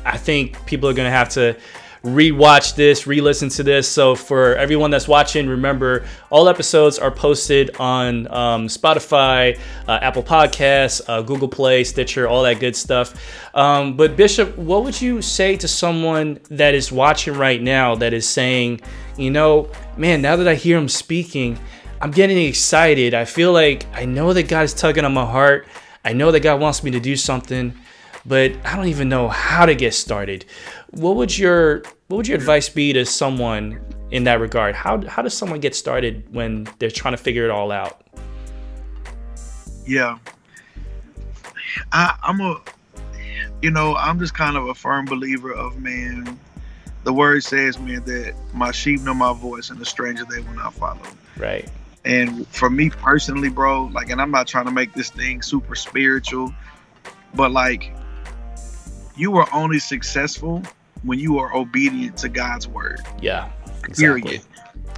I 0.06 0.18
think 0.18 0.64
people 0.66 0.90
are 0.90 0.94
gonna 0.94 1.12
have 1.12 1.30
to 1.30 1.58
rewatch 2.04 2.76
this, 2.76 3.06
re-listen 3.06 3.49
to 3.49 3.64
this. 3.64 3.88
So 3.88 4.16
for 4.16 4.56
everyone 4.56 4.89
that's 4.89 5.08
watching, 5.08 5.47
remember 5.47 6.06
all 6.32 6.49
episodes 6.49 6.97
are 6.97 7.12
posted 7.12 7.76
on 7.78 8.28
um, 8.28 8.68
Spotify, 8.68 9.60
uh, 9.88 9.99
Apple 10.02 10.24
Podcasts, 10.24 11.02
uh, 11.08 11.22
Google 11.22 11.47
Play, 11.47 11.84
Stitcher, 11.84 12.28
all 12.28 12.43
that 12.43 12.60
good 12.60 12.76
stuff. 12.76 13.14
Um, 13.56 13.95
but 13.95 14.16
Bishop, 14.16 14.58
what 14.58 14.84
would 14.84 14.99
you 14.99 15.22
say 15.22 15.56
to 15.58 15.68
someone 15.68 16.39
that 16.49 16.74
is 16.74 16.91
watching 16.91 17.36
right 17.36 17.62
now 17.62 17.95
that 17.95 18.14
is 18.14 18.28
saying, 18.28 18.82
you 19.18 19.30
know, 19.30 19.70
man, 19.95 20.22
now 20.22 20.36
that 20.36 20.47
I 20.47 20.56
hear 20.56 20.78
him 20.78 20.89
speaking, 20.89 21.60
I'm 22.02 22.10
getting 22.10 22.38
excited. 22.39 23.14
I 23.14 23.26
feel 23.26 23.54
like 23.54 23.86
I 23.93 24.06
know 24.06 24.34
that 24.34 24.47
God 24.47 24.64
is 24.64 24.74
tugging 24.74 25.06
on 25.06 25.14
my 25.14 25.26
heart. 25.26 25.68
I 26.04 26.14
know 26.14 26.32
that 26.32 26.39
God 26.39 26.60
wants 26.60 26.84
me 26.84 26.89
to 26.91 26.99
do 26.99 27.16
something, 27.16 27.78
but 28.26 28.54
I 28.66 28.76
don't 28.76 28.88
even 28.88 29.10
know 29.10 29.28
how 29.28 29.66
to 29.66 29.76
get 29.76 29.94
started. 29.94 30.46
What 30.92 31.16
would 31.16 31.38
your 31.38 31.84
what 32.08 32.18
would 32.18 32.28
your 32.28 32.38
advice 32.38 32.70
be 32.70 32.94
to 32.94 33.06
someone 33.06 33.80
in 34.12 34.26
that 34.26 34.40
regard? 34.40 34.76
How 34.76 35.06
how 35.08 35.22
does 35.22 35.34
someone 35.34 35.60
get 35.60 35.76
started 35.76 36.26
when 36.34 36.68
they're 36.80 36.92
trying 36.92 37.14
to 37.14 37.18
figure 37.18 37.46
it 37.46 37.52
all 37.52 37.72
out? 37.72 38.06
Yeah. 39.86 40.20
I, 41.92 42.16
I'm 42.24 42.42
a, 42.42 42.62
you 43.62 43.72
know, 43.72 43.96
I'm 43.96 44.20
just 44.20 44.34
kind 44.34 44.58
of 44.58 44.68
a 44.68 44.76
firm 44.76 45.06
believer 45.06 45.52
of 45.52 45.80
man. 45.80 46.40
The 47.04 47.14
word 47.14 47.44
says, 47.44 47.80
man, 47.80 48.04
that 48.06 48.36
my 48.54 48.72
sheep 48.72 49.02
know 49.02 49.14
my 49.14 49.34
voice 49.34 49.70
and 49.70 49.80
the 49.80 49.86
stranger 49.86 50.24
they 50.26 50.40
will 50.42 50.54
not 50.54 50.74
follow. 50.74 51.00
Right. 51.38 51.68
And 52.06 52.48
for 52.48 52.70
me 52.70 52.90
personally, 52.90 53.50
bro, 53.50 53.86
like, 53.86 54.10
and 54.10 54.22
I'm 54.22 54.32
not 54.32 54.48
trying 54.48 54.66
to 54.66 54.72
make 54.72 54.94
this 54.94 55.10
thing 55.10 55.42
super 55.42 55.76
spiritual, 55.76 56.54
but 57.34 57.52
like, 57.52 57.92
you 59.16 59.38
are 59.38 59.47
only 59.53 59.80
successful 59.80 60.64
when 61.03 61.20
you 61.20 61.39
are 61.39 61.55
obedient 61.55 62.18
to 62.18 62.30
God's 62.30 62.68
word. 62.68 63.01
Yeah. 63.22 63.49
Exactly. 63.84 64.22
Period. 64.22 64.41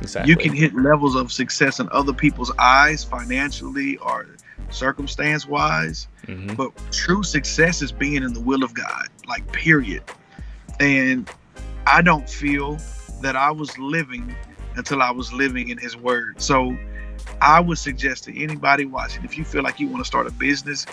Exactly. 0.02 0.30
You 0.32 0.38
can 0.38 0.54
hit 0.54 0.76
levels 0.76 1.16
of 1.16 1.32
success 1.32 1.80
in 1.80 1.88
other 1.92 2.14
people's 2.14 2.52
eyes, 2.60 3.04
financially 3.04 3.98
or 3.98 4.28
circumstance 4.70 5.48
wise, 5.48 6.08
Mhm. 6.28 6.56
but 6.58 6.72
true 6.92 7.24
success 7.24 7.82
is 7.82 7.92
being 7.92 8.24
in 8.24 8.34
the 8.34 8.40
will 8.40 8.64
of 8.64 8.74
God, 8.74 9.08
like, 9.28 9.50
period. 9.52 10.04
And 10.80 11.30
I 11.86 12.02
don't 12.02 12.30
feel 12.30 12.78
that 13.22 13.36
I 13.36 13.52
was 13.52 13.78
living 13.78 14.36
until 14.76 15.02
I 15.02 15.12
was 15.12 15.32
living 15.32 15.70
in 15.70 15.78
His 15.78 15.96
Word. 15.96 16.42
So 16.42 16.76
I 17.42 17.60
would 17.60 17.78
suggest 17.78 18.24
to 18.26 18.44
anybody 18.44 18.86
watching, 18.86 19.24
if 19.24 19.38
you 19.38 19.46
feel 19.46 19.64
like 19.64 19.80
you 19.80 19.88
want 19.88 20.04
to 20.04 20.08
start 20.08 20.28
a 20.28 20.32
business, 20.32 20.86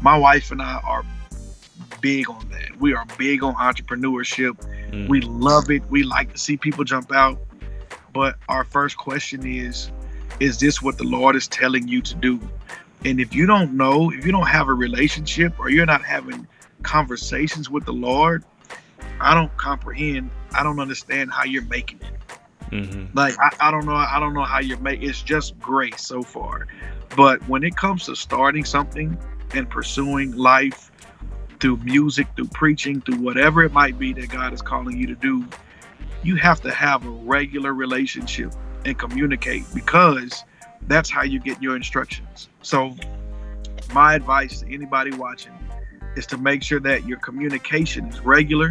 my 0.00 0.16
wife 0.16 0.50
and 0.50 0.62
I 0.62 0.80
are 0.84 1.04
big 2.06 2.30
on 2.30 2.48
that. 2.50 2.80
We 2.80 2.94
are 2.94 3.04
big 3.18 3.42
on 3.42 3.54
entrepreneurship. 3.56 4.54
Mm. 4.92 5.08
We 5.08 5.22
love 5.22 5.70
it. 5.70 5.82
We 5.90 6.04
like 6.04 6.32
to 6.32 6.38
see 6.38 6.56
people 6.56 6.84
jump 6.84 7.12
out. 7.12 7.36
But 8.14 8.36
our 8.48 8.62
first 8.62 8.96
question 8.96 9.44
is 9.44 9.90
Is 10.38 10.60
this 10.60 10.80
what 10.80 10.98
the 10.98 11.04
Lord 11.04 11.34
is 11.34 11.48
telling 11.48 11.88
you 11.88 12.00
to 12.02 12.14
do? 12.14 12.40
And 13.04 13.20
if 13.20 13.34
you 13.34 13.46
don't 13.46 13.72
know, 13.76 14.12
if 14.12 14.24
you 14.24 14.30
don't 14.30 14.46
have 14.46 14.68
a 14.68 14.72
relationship 14.72 15.58
or 15.58 15.68
you're 15.68 15.86
not 15.86 16.02
having 16.02 16.46
conversations 16.82 17.68
with 17.68 17.84
the 17.84 17.92
Lord, 17.92 18.44
I 19.20 19.34
don't 19.34 19.54
comprehend. 19.56 20.30
I 20.52 20.62
don't 20.62 20.78
understand 20.78 21.32
how 21.32 21.44
you're 21.44 21.64
making 21.64 22.00
it. 22.02 22.70
Mm-hmm. 22.70 23.16
Like 23.18 23.34
I, 23.40 23.68
I 23.68 23.70
don't 23.72 23.84
know. 23.84 23.94
I 23.94 24.20
don't 24.20 24.32
know 24.32 24.44
how 24.44 24.60
you're 24.60 24.78
making. 24.78 25.08
It's 25.08 25.22
just 25.22 25.58
grace 25.58 26.06
so 26.06 26.22
far. 26.22 26.68
But 27.16 27.46
when 27.48 27.64
it 27.64 27.76
comes 27.76 28.04
to 28.06 28.14
starting 28.14 28.64
something 28.64 29.18
and 29.54 29.68
pursuing 29.68 30.36
life 30.36 30.92
through 31.66 31.78
music, 31.78 32.28
through 32.36 32.46
preaching, 32.46 33.00
through 33.00 33.18
whatever 33.18 33.64
it 33.64 33.72
might 33.72 33.98
be 33.98 34.12
that 34.12 34.28
God 34.28 34.52
is 34.52 34.62
calling 34.62 34.96
you 34.96 35.08
to 35.08 35.16
do, 35.16 35.44
you 36.22 36.36
have 36.36 36.60
to 36.60 36.70
have 36.70 37.04
a 37.04 37.10
regular 37.10 37.74
relationship 37.74 38.52
and 38.84 38.96
communicate 38.96 39.64
because 39.74 40.44
that's 40.82 41.10
how 41.10 41.24
you 41.24 41.40
get 41.40 41.60
your 41.60 41.74
instructions. 41.74 42.48
So, 42.62 42.94
my 43.92 44.14
advice 44.14 44.60
to 44.60 44.72
anybody 44.72 45.10
watching 45.10 45.58
is 46.14 46.24
to 46.26 46.38
make 46.38 46.62
sure 46.62 46.78
that 46.78 47.04
your 47.04 47.18
communication 47.18 48.06
is 48.06 48.20
regular 48.20 48.70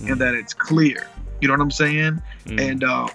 and 0.00 0.20
that 0.20 0.34
it's 0.34 0.52
clear. 0.52 1.06
You 1.40 1.46
know 1.46 1.54
what 1.54 1.60
I'm 1.60 1.70
saying? 1.70 2.20
Mm. 2.46 2.60
And 2.60 2.82
uh, 2.82 3.06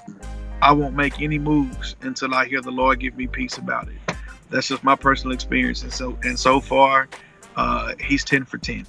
I 0.61 0.71
won't 0.71 0.95
make 0.95 1.21
any 1.21 1.37
moves 1.37 1.97
until 1.99 2.33
I 2.33 2.45
hear 2.45 2.61
the 2.61 2.71
Lord 2.71 3.01
give 3.01 3.17
me 3.17 3.27
peace 3.27 3.57
about 3.57 3.89
it. 3.89 4.15
That's 4.49 4.69
just 4.69 4.85
my 4.85 4.95
personal 4.95 5.33
experience, 5.33 5.83
and 5.83 5.91
so 5.91 6.17
and 6.23 6.39
so 6.39 6.61
far, 6.61 7.09
uh, 7.57 7.95
he's 7.99 8.23
ten 8.23 8.45
for 8.45 8.57
ten. 8.57 8.85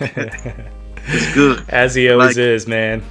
It's 0.00 1.34
good. 1.34 1.64
As 1.68 1.94
he 1.94 2.10
always 2.10 2.36
Like- 2.36 2.38
is, 2.38 2.66
man. 2.66 3.02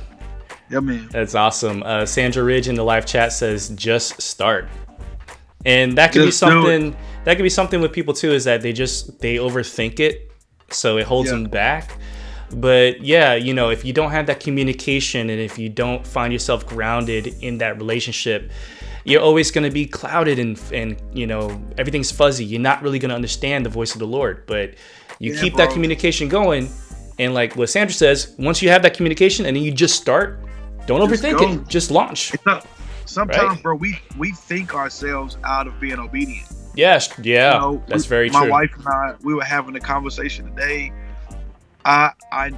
Yeah, 0.70 0.80
man. 0.80 1.08
That's 1.12 1.36
awesome. 1.36 1.84
Uh, 1.84 2.06
Sandra 2.06 2.44
Ridge 2.44 2.68
in 2.68 2.76
the 2.76 2.84
live 2.84 3.06
chat 3.06 3.32
says, 3.34 3.70
"Just 3.70 4.20
start," 4.22 4.68
and 5.64 5.96
that 5.98 6.12
could 6.12 6.22
be 6.22 6.26
Just 6.26 6.42
it. 6.42 6.46
something. 6.48 6.96
That 7.24 7.36
could 7.38 7.44
be 7.44 7.50
something 7.50 7.82
with 7.82 7.92
people 7.94 8.14
too. 8.16 8.32
Is 8.32 8.46
that 8.46 8.62
they 8.62 8.74
just 8.74 9.20
they 9.20 9.36
overthink 9.36 10.00
it, 10.00 10.32
so 10.72 10.98
it 10.98 11.06
holds 11.06 11.30
Yeah. 11.30 11.36
them 11.36 11.44
back. 11.46 11.98
But 12.52 13.02
yeah, 13.04 13.36
you 13.36 13.54
know, 13.54 13.70
if 13.70 13.86
you 13.86 13.94
don't 13.94 14.10
have 14.12 14.26
that 14.28 14.40
communication 14.40 15.30
and 15.30 15.40
if 15.40 15.60
you 15.60 15.70
don't 15.70 16.06
find 16.06 16.34
yourself 16.34 16.66
grounded 16.66 17.28
in 17.42 17.58
that 17.60 17.78
relationship, 17.78 18.52
you're 19.04 19.22
always 19.22 19.52
going 19.52 19.64
to 19.66 19.72
be 19.72 19.86
clouded 19.86 20.40
and 20.40 20.60
and 20.74 20.98
you 21.14 21.28
know 21.28 21.62
everything's 21.78 22.12
fuzzy. 22.12 22.44
You're 22.44 22.60
not 22.62 22.82
really 22.82 22.98
going 22.98 23.10
to 23.10 23.16
understand 23.16 23.66
the 23.68 23.70
voice 23.70 23.94
of 23.94 24.00
the 24.00 24.08
Lord. 24.08 24.46
But 24.48 24.74
you 25.20 25.34
Yeah, 25.34 25.42
keep 25.42 25.56
that 25.56 25.72
communication 25.72 26.28
going, 26.30 26.70
and 27.20 27.34
like 27.34 27.56
what 27.56 27.70
Sandra 27.70 27.94
says, 27.94 28.36
once 28.38 28.62
you 28.62 28.70
have 28.70 28.82
that 28.84 28.94
communication 28.96 29.46
and 29.46 29.56
then 29.56 29.64
you 29.64 29.72
just 29.72 29.96
start, 30.00 30.40
don't 30.88 31.08
Just 31.10 31.24
overthink 31.24 31.40
go. 31.40 31.52
it. 31.62 31.68
Just 31.68 31.92
launch. 31.92 32.34
Not, 32.46 32.66
sometimes, 33.06 33.54
Right. 33.56 33.64
bro, 33.64 33.76
we 33.76 34.00
we 34.18 34.32
think 34.32 34.74
ourselves 34.76 35.38
out 35.44 35.68
of 35.68 35.80
being 35.80 36.00
obedient. 36.00 36.48
Yes, 36.76 37.10
yeah, 37.22 37.54
You 37.54 37.60
know, 37.60 37.84
that's 37.88 38.04
we- 38.06 38.10
very 38.10 38.30
my 38.30 38.40
true. 38.42 38.50
My 38.50 38.60
wife 38.62 38.72
and 38.78 38.88
I, 38.88 39.14
we 39.24 39.34
were 39.34 39.44
having 39.46 39.76
a 39.76 39.80
conversation 39.80 40.46
today. 40.50 40.92
I 41.86 42.12
I 42.32 42.52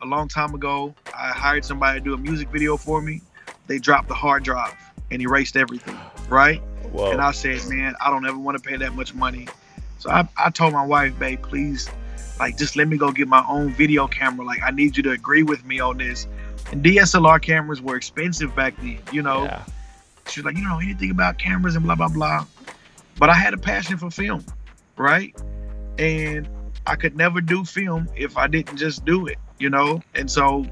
a 0.00 0.06
long 0.06 0.28
time 0.28 0.54
ago. 0.54 0.94
I 1.14 1.28
hired 1.28 1.64
somebody 1.64 2.00
to 2.00 2.04
do 2.04 2.14
a 2.14 2.18
music 2.18 2.48
video 2.50 2.76
for 2.76 3.00
me. 3.02 3.20
They 3.66 3.78
dropped 3.78 4.08
the 4.08 4.14
hard 4.14 4.42
drive 4.42 4.74
and 5.10 5.20
erased 5.22 5.56
everything, 5.56 5.96
right? 6.28 6.60
Whoa. 6.90 7.12
And 7.12 7.20
I 7.20 7.30
said, 7.32 7.60
man, 7.68 7.94
I 8.00 8.10
don't 8.10 8.26
ever 8.26 8.38
want 8.38 8.60
to 8.60 8.68
pay 8.68 8.76
that 8.78 8.94
much 8.94 9.14
money. 9.14 9.46
So 10.02 10.10
I, 10.10 10.28
I 10.36 10.50
told 10.50 10.72
my 10.72 10.84
wife, 10.84 11.16
babe, 11.16 11.40
please, 11.42 11.88
like, 12.40 12.58
just 12.58 12.74
let 12.74 12.88
me 12.88 12.96
go 12.96 13.12
get 13.12 13.28
my 13.28 13.44
own 13.48 13.72
video 13.72 14.08
camera. 14.08 14.44
Like, 14.44 14.60
I 14.60 14.72
need 14.72 14.96
you 14.96 15.02
to 15.04 15.12
agree 15.12 15.44
with 15.44 15.64
me 15.64 15.78
on 15.78 15.98
this. 15.98 16.26
And 16.72 16.84
DSLR 16.84 17.40
cameras 17.40 17.80
were 17.80 17.94
expensive 17.94 18.52
back 18.56 18.76
then, 18.78 18.98
you 19.12 19.22
know. 19.22 19.44
Yeah. 19.44 19.64
She's 20.26 20.44
like, 20.44 20.56
you 20.56 20.62
don't 20.62 20.72
know 20.72 20.80
anything 20.80 21.12
about 21.12 21.38
cameras 21.38 21.76
and 21.76 21.84
blah 21.84 21.94
blah 21.94 22.08
blah. 22.08 22.44
But 23.16 23.30
I 23.30 23.34
had 23.34 23.54
a 23.54 23.58
passion 23.58 23.96
for 23.96 24.10
film, 24.10 24.44
right? 24.96 25.40
And 25.98 26.48
I 26.84 26.96
could 26.96 27.16
never 27.16 27.40
do 27.40 27.64
film 27.64 28.08
if 28.16 28.36
I 28.36 28.48
didn't 28.48 28.78
just 28.78 29.04
do 29.04 29.28
it, 29.28 29.38
you 29.60 29.70
know. 29.70 30.02
And 30.16 30.28
so 30.28 30.66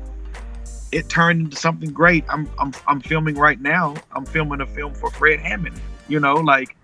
it 0.91 1.09
turned 1.09 1.41
into 1.41 1.57
something 1.57 1.91
great. 1.93 2.25
I'm 2.29 2.51
I'm 2.59 2.73
I'm 2.89 3.01
filming 3.01 3.37
right 3.37 3.61
now. 3.61 3.95
I'm 4.11 4.27
filming 4.27 4.61
a 4.61 4.67
film 4.67 4.93
for 4.93 5.09
Fred 5.13 5.39
Hammond, 5.39 5.81
you 6.09 6.19
know, 6.19 6.35
like, 6.35 6.77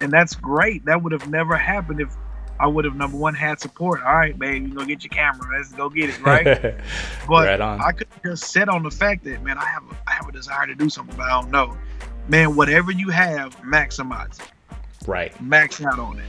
and 0.00 0.10
that's 0.12 0.34
great. 0.34 0.84
That 0.84 1.02
would 1.02 1.12
have 1.12 1.28
never 1.28 1.56
happened 1.56 2.00
if 2.00 2.14
I 2.58 2.66
would 2.66 2.84
have 2.84 2.96
number 2.96 3.16
one 3.16 3.34
had 3.34 3.60
support. 3.60 4.02
All 4.02 4.14
right, 4.14 4.38
babe, 4.38 4.66
you 4.66 4.74
go 4.74 4.84
get 4.84 5.04
your 5.04 5.10
camera. 5.10 5.46
Let's 5.56 5.72
go 5.72 5.88
get 5.90 6.10
it, 6.10 6.20
right? 6.22 6.46
But 7.28 7.46
Right 7.46 7.60
on. 7.60 7.80
I 7.82 7.92
could 7.92 8.06
just 8.24 8.44
sit 8.52 8.68
on 8.68 8.82
the 8.82 8.90
fact 8.90 9.24
that 9.24 9.42
man, 9.42 9.58
I 9.58 9.66
have 9.66 9.82
a, 9.90 9.96
I 10.06 10.12
have 10.12 10.28
a 10.28 10.32
desire 10.32 10.66
to 10.66 10.74
do 10.74 10.88
something, 10.88 11.16
but 11.16 11.24
I 11.24 11.40
don't 11.40 11.50
know. 11.50 11.76
Man, 12.28 12.56
whatever 12.56 12.90
you 12.92 13.10
have, 13.10 13.56
maximize 13.62 14.40
it. 14.40 14.48
Right. 15.06 15.38
Max 15.40 15.82
out 15.84 15.98
on 15.98 16.18
it. 16.18 16.24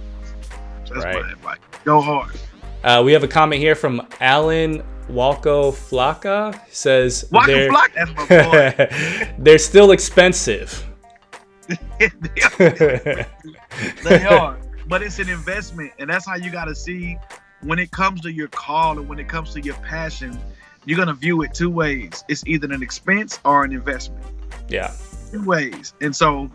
So 0.86 0.94
that's 0.96 1.06
Right. 1.06 1.24
my 1.24 1.32
advice. 1.32 1.58
Go 1.86 2.02
hard. 2.02 2.32
Uh, 2.84 3.02
we 3.04 3.12
have 3.14 3.24
a 3.24 3.28
comment 3.28 3.62
here 3.62 3.76
from 3.76 4.06
Alan 4.20 4.84
Walco 5.10 5.72
Flocka. 5.72 6.54
He 6.66 6.74
Says 6.76 7.26
they're, 7.46 7.70
Flock, 7.70 7.92
that's 7.96 8.12
my 8.16 8.26
boy. 8.28 9.34
they're 9.40 9.58
still 9.58 9.92
expensive. 9.92 10.86
They 14.04 14.26
are, 14.26 14.58
but 14.88 15.02
it's 15.02 15.20
an 15.20 15.30
investment, 15.30 15.92
and 16.00 16.10
that's 16.10 16.26
how 16.26 16.36
you 16.36 16.52
got 16.52 16.66
to 16.66 16.76
see 16.76 17.18
when 17.62 17.80
it 17.80 17.92
comes 17.92 18.22
to 18.22 18.32
your 18.32 18.48
call 18.48 19.00
and 19.00 19.10
when 19.10 19.20
it 19.20 19.28
comes 19.28 19.54
to 19.54 19.62
your 19.62 19.76
passion. 19.76 20.38
You're 20.86 20.98
gonna 20.98 21.14
view 21.14 21.42
it 21.42 21.54
two 21.54 21.70
ways. 21.70 22.24
It's 22.30 22.46
either 22.48 22.72
an 22.72 22.82
expense 22.82 23.40
or 23.44 23.66
an 23.66 23.74
investment. 23.74 24.24
Yeah. 24.70 24.94
Two 25.32 25.44
ways, 25.44 25.94
and 26.00 26.16
so 26.16 26.50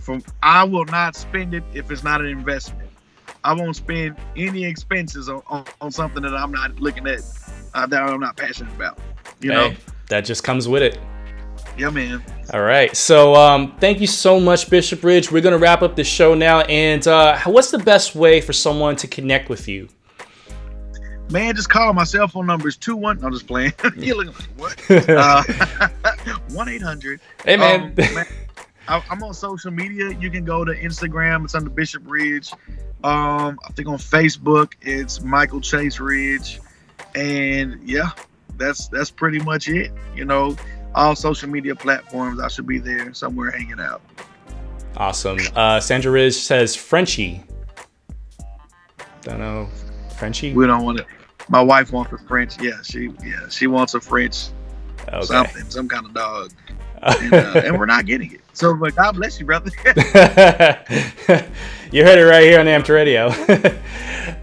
from 0.00 0.24
I 0.42 0.64
will 0.64 0.84
not 0.86 1.14
spend 1.14 1.54
it 1.54 1.62
if 1.72 1.90
it's 1.90 2.02
not 2.02 2.20
an 2.20 2.26
investment. 2.26 2.90
I 3.44 3.54
won't 3.54 3.76
spend 3.76 4.16
any 4.36 4.64
expenses 4.64 5.28
on, 5.28 5.42
on, 5.48 5.64
on 5.80 5.92
something 5.92 6.22
that 6.22 6.34
I'm 6.34 6.52
not 6.52 6.80
looking 6.80 7.06
at 7.06 7.20
uh, 7.74 7.86
that 7.86 8.02
I'm 8.02 8.20
not 8.20 8.36
passionate 8.36 8.74
about. 8.74 8.98
You 9.40 9.50
know, 9.50 9.74
that 10.08 10.24
just 10.24 10.44
comes 10.44 10.68
with 10.68 10.82
it. 10.82 10.98
Yeah, 11.76 11.90
man. 11.90 12.22
All 12.52 12.60
right. 12.60 12.94
So 12.96 13.34
um, 13.34 13.76
thank 13.78 14.00
you 14.00 14.06
so 14.06 14.38
much, 14.38 14.68
Bishop 14.68 15.02
Ridge. 15.02 15.30
We're 15.30 15.42
gonna 15.42 15.58
wrap 15.58 15.82
up 15.82 15.96
the 15.96 16.04
show 16.04 16.34
now. 16.34 16.60
And 16.62 17.06
uh, 17.06 17.38
what's 17.46 17.70
the 17.70 17.78
best 17.78 18.14
way 18.14 18.40
for 18.40 18.52
someone 18.52 18.96
to 18.96 19.06
connect 19.06 19.48
with 19.48 19.68
you? 19.68 19.88
Man, 21.30 21.56
just 21.56 21.70
call 21.70 21.92
my 21.94 22.04
cell 22.04 22.28
phone 22.28 22.46
number 22.46 22.68
is 22.68 22.76
two 22.76 22.94
one. 22.94 23.24
I'm 23.24 23.32
just 23.32 23.46
playing. 23.46 23.72
You're 23.96 24.16
looking 24.16 24.34
like 24.58 24.78
what? 24.88 25.08
Uh, 25.08 25.42
One 26.50 26.68
eight 26.68 26.82
hundred. 26.82 27.20
Hey, 27.44 27.56
man. 27.56 27.94
I, 28.88 29.02
I'm 29.08 29.22
on 29.22 29.32
social 29.32 29.70
media. 29.70 30.10
You 30.10 30.30
can 30.30 30.44
go 30.44 30.64
to 30.64 30.72
Instagram. 30.74 31.44
It's 31.44 31.54
under 31.54 31.70
Bishop 31.70 32.02
Ridge. 32.04 32.52
Um, 33.04 33.58
I 33.66 33.72
think 33.72 33.88
on 33.88 33.96
Facebook 33.96 34.74
it's 34.82 35.22
Michael 35.22 35.60
Chase 35.60 35.98
Ridge, 35.98 36.60
and 37.14 37.80
yeah, 37.82 38.10
that's 38.58 38.88
that's 38.88 39.10
pretty 39.10 39.38
much 39.38 39.68
it. 39.68 39.92
You 40.14 40.26
know, 40.26 40.56
all 40.94 41.14
social 41.16 41.48
media 41.48 41.74
platforms. 41.74 42.40
I 42.40 42.48
should 42.48 42.66
be 42.66 42.78
there 42.78 43.12
somewhere 43.14 43.50
hanging 43.50 43.80
out. 43.80 44.02
Awesome. 44.96 45.38
Uh, 45.54 45.80
Sandra 45.80 46.12
Ridge 46.12 46.34
says 46.34 46.76
Frenchie. 46.76 47.42
Don't 49.22 49.38
know. 49.38 49.68
Frenchie? 50.18 50.52
We 50.52 50.66
don't 50.66 50.84
want 50.84 51.00
it. 51.00 51.06
My 51.48 51.60
wife 51.60 51.92
wants 51.92 52.12
a 52.12 52.18
French. 52.18 52.60
Yeah, 52.60 52.80
she 52.82 53.10
yeah 53.24 53.48
she 53.48 53.66
wants 53.66 53.94
a 53.94 54.00
French 54.00 54.48
Okay. 55.08 55.24
something, 55.24 55.68
some 55.68 55.88
kind 55.88 56.06
of 56.06 56.14
dog, 56.14 56.52
and, 57.02 57.34
uh, 57.34 57.62
and 57.64 57.78
we're 57.78 57.86
not 57.86 58.06
getting 58.06 58.32
it. 58.32 58.40
So, 58.52 58.74
but 58.74 58.94
God 58.94 59.16
bless 59.16 59.40
you, 59.40 59.46
brother. 59.46 59.70
you 61.90 62.04
heard 62.04 62.18
it 62.18 62.26
right 62.28 62.44
here 62.44 62.60
on 62.60 62.66
Amped 62.66 62.88
Radio. 62.88 63.28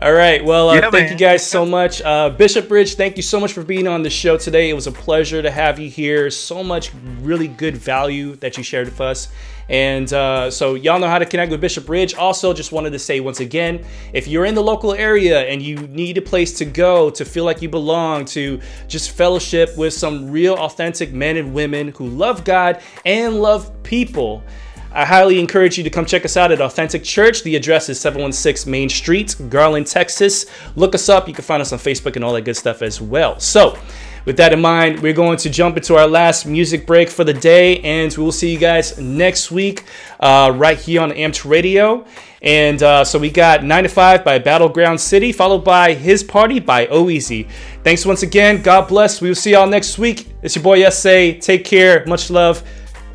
All 0.01 0.13
right. 0.13 0.43
Well, 0.45 0.69
uh, 0.69 0.75
Yeah, 0.75 0.81
thank 0.91 0.93
man. 0.93 1.11
you 1.11 1.17
guys 1.17 1.45
so 1.45 1.65
much. 1.65 2.01
Uh, 2.01 2.29
Bishop 2.29 2.71
Ridge, 2.71 2.95
thank 2.95 3.17
you 3.17 3.23
so 3.23 3.37
much 3.37 3.51
for 3.51 3.63
being 3.63 3.85
on 3.85 4.01
the 4.01 4.09
show 4.09 4.37
today. 4.37 4.69
It 4.69 4.73
was 4.73 4.87
a 4.87 4.93
pleasure 4.93 5.41
to 5.41 5.51
have 5.51 5.77
you 5.77 5.89
here. 5.89 6.29
So 6.29 6.63
much 6.63 6.91
really 7.19 7.49
good 7.49 7.75
value 7.75 8.37
that 8.37 8.55
you 8.55 8.63
shared 8.63 8.85
with 8.85 9.01
us. 9.01 9.27
And 9.67 10.11
uh, 10.13 10.51
so, 10.51 10.75
y'all 10.75 10.99
know 10.99 11.09
how 11.09 11.19
to 11.19 11.25
connect 11.25 11.51
with 11.51 11.59
Bishop 11.59 11.89
Ridge. 11.89 12.15
Also, 12.15 12.53
just 12.53 12.71
wanted 12.71 12.91
to 12.91 12.99
say 12.99 13.19
once 13.19 13.41
again 13.41 13.85
if 14.13 14.25
you're 14.25 14.45
in 14.45 14.55
the 14.55 14.63
local 14.63 14.93
area 14.93 15.41
and 15.41 15.61
you 15.61 15.75
need 15.75 16.17
a 16.17 16.21
place 16.21 16.57
to 16.59 16.65
go 16.65 17.09
to 17.09 17.25
feel 17.25 17.43
like 17.43 17.61
you 17.61 17.67
belong, 17.67 18.23
to 18.25 18.61
just 18.87 19.11
fellowship 19.11 19.77
with 19.77 19.93
some 19.93 20.31
real 20.31 20.55
authentic 20.55 21.11
men 21.11 21.35
and 21.35 21.53
women 21.53 21.89
who 21.89 22.07
love 22.07 22.45
God 22.45 22.81
and 23.05 23.41
love 23.41 23.83
people, 23.83 24.43
I 24.91 25.05
highly 25.05 25.39
encourage 25.39 25.77
you 25.77 25.83
to 25.83 25.89
come 25.89 26.05
check 26.05 26.25
us 26.25 26.35
out 26.35 26.51
at 26.51 26.61
Authentic 26.61 27.03
Church. 27.03 27.43
The 27.43 27.55
address 27.55 27.89
is 27.89 27.99
716 27.99 28.69
Main 28.69 28.89
Street, 28.89 29.35
Garland, 29.49 29.87
Texas. 29.87 30.45
Look 30.75 30.95
us 30.95 31.09
up. 31.09 31.27
You 31.27 31.33
can 31.33 31.43
find 31.43 31.61
us 31.61 31.71
on 31.71 31.79
Facebook 31.79 32.15
and 32.15 32.25
all 32.25 32.33
that 32.33 32.41
good 32.41 32.57
stuff 32.57 32.81
as 32.81 32.99
well. 32.99 33.39
So, 33.39 33.77
with 34.25 34.37
that 34.37 34.51
in 34.51 34.61
mind, 34.61 34.99
we're 34.99 35.13
going 35.13 35.37
to 35.37 35.49
jump 35.49 35.77
into 35.77 35.95
our 35.95 36.07
last 36.07 36.45
music 36.45 36.85
break 36.85 37.09
for 37.09 37.23
the 37.23 37.33
day, 37.33 37.79
and 37.79 38.15
we 38.15 38.23
will 38.23 38.31
see 38.31 38.51
you 38.51 38.59
guys 38.59 38.97
next 38.97 39.51
week 39.51 39.85
uh, 40.19 40.51
right 40.55 40.77
here 40.77 41.01
on 41.01 41.11
Amped 41.11 41.49
Radio. 41.49 42.05
And 42.41 42.81
uh, 42.81 43.03
so 43.03 43.19
we 43.19 43.29
got 43.29 43.63
9 43.63 43.83
to 43.83 43.89
5 43.89 44.23
by 44.23 44.39
Battleground 44.39 44.99
City, 44.99 45.31
followed 45.31 45.63
by 45.63 45.93
His 45.93 46.23
Party 46.23 46.59
by 46.59 46.87
OEZ. 46.87 47.49
Thanks 47.83 48.05
once 48.05 48.23
again. 48.23 48.61
God 48.61 48.87
bless. 48.87 49.21
We 49.21 49.29
will 49.29 49.35
see 49.35 49.51
y'all 49.51 49.67
next 49.67 49.97
week. 49.97 50.27
It's 50.41 50.55
your 50.55 50.63
boy 50.63 50.87
SA. 50.89 51.39
Take 51.39 51.65
care. 51.65 52.05
Much 52.05 52.29
love 52.29 52.63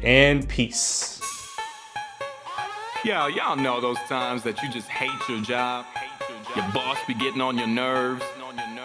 and 0.02 0.48
peace. 0.48 1.13
Yo, 3.04 3.26
y'all 3.26 3.54
know 3.54 3.82
those 3.82 3.98
times 4.08 4.42
that 4.44 4.62
you 4.62 4.70
just 4.70 4.88
hate 4.88 5.10
your 5.28 5.38
job. 5.42 5.84
Your 6.56 6.64
boss 6.72 6.96
be 7.06 7.12
getting 7.12 7.42
on 7.42 7.58
your 7.58 7.66
nerves. 7.66 8.24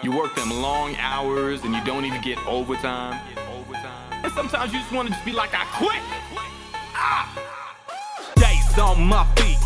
You 0.02 0.12
work 0.12 0.36
them 0.36 0.50
long 0.50 0.94
hours 0.96 1.64
and 1.64 1.74
you 1.74 1.82
don't 1.86 2.04
even 2.04 2.20
get 2.20 2.36
overtime. 2.46 3.18
And 4.22 4.30
sometimes 4.34 4.74
you 4.74 4.78
just 4.78 4.92
want 4.92 5.08
to 5.08 5.14
just 5.14 5.24
be 5.24 5.32
like, 5.32 5.54
I 5.54 5.64
quit. 5.72 6.02
Ah. 6.94 7.32
Days 8.36 8.78
on 8.78 9.02
my 9.02 9.24
feet, 9.36 9.56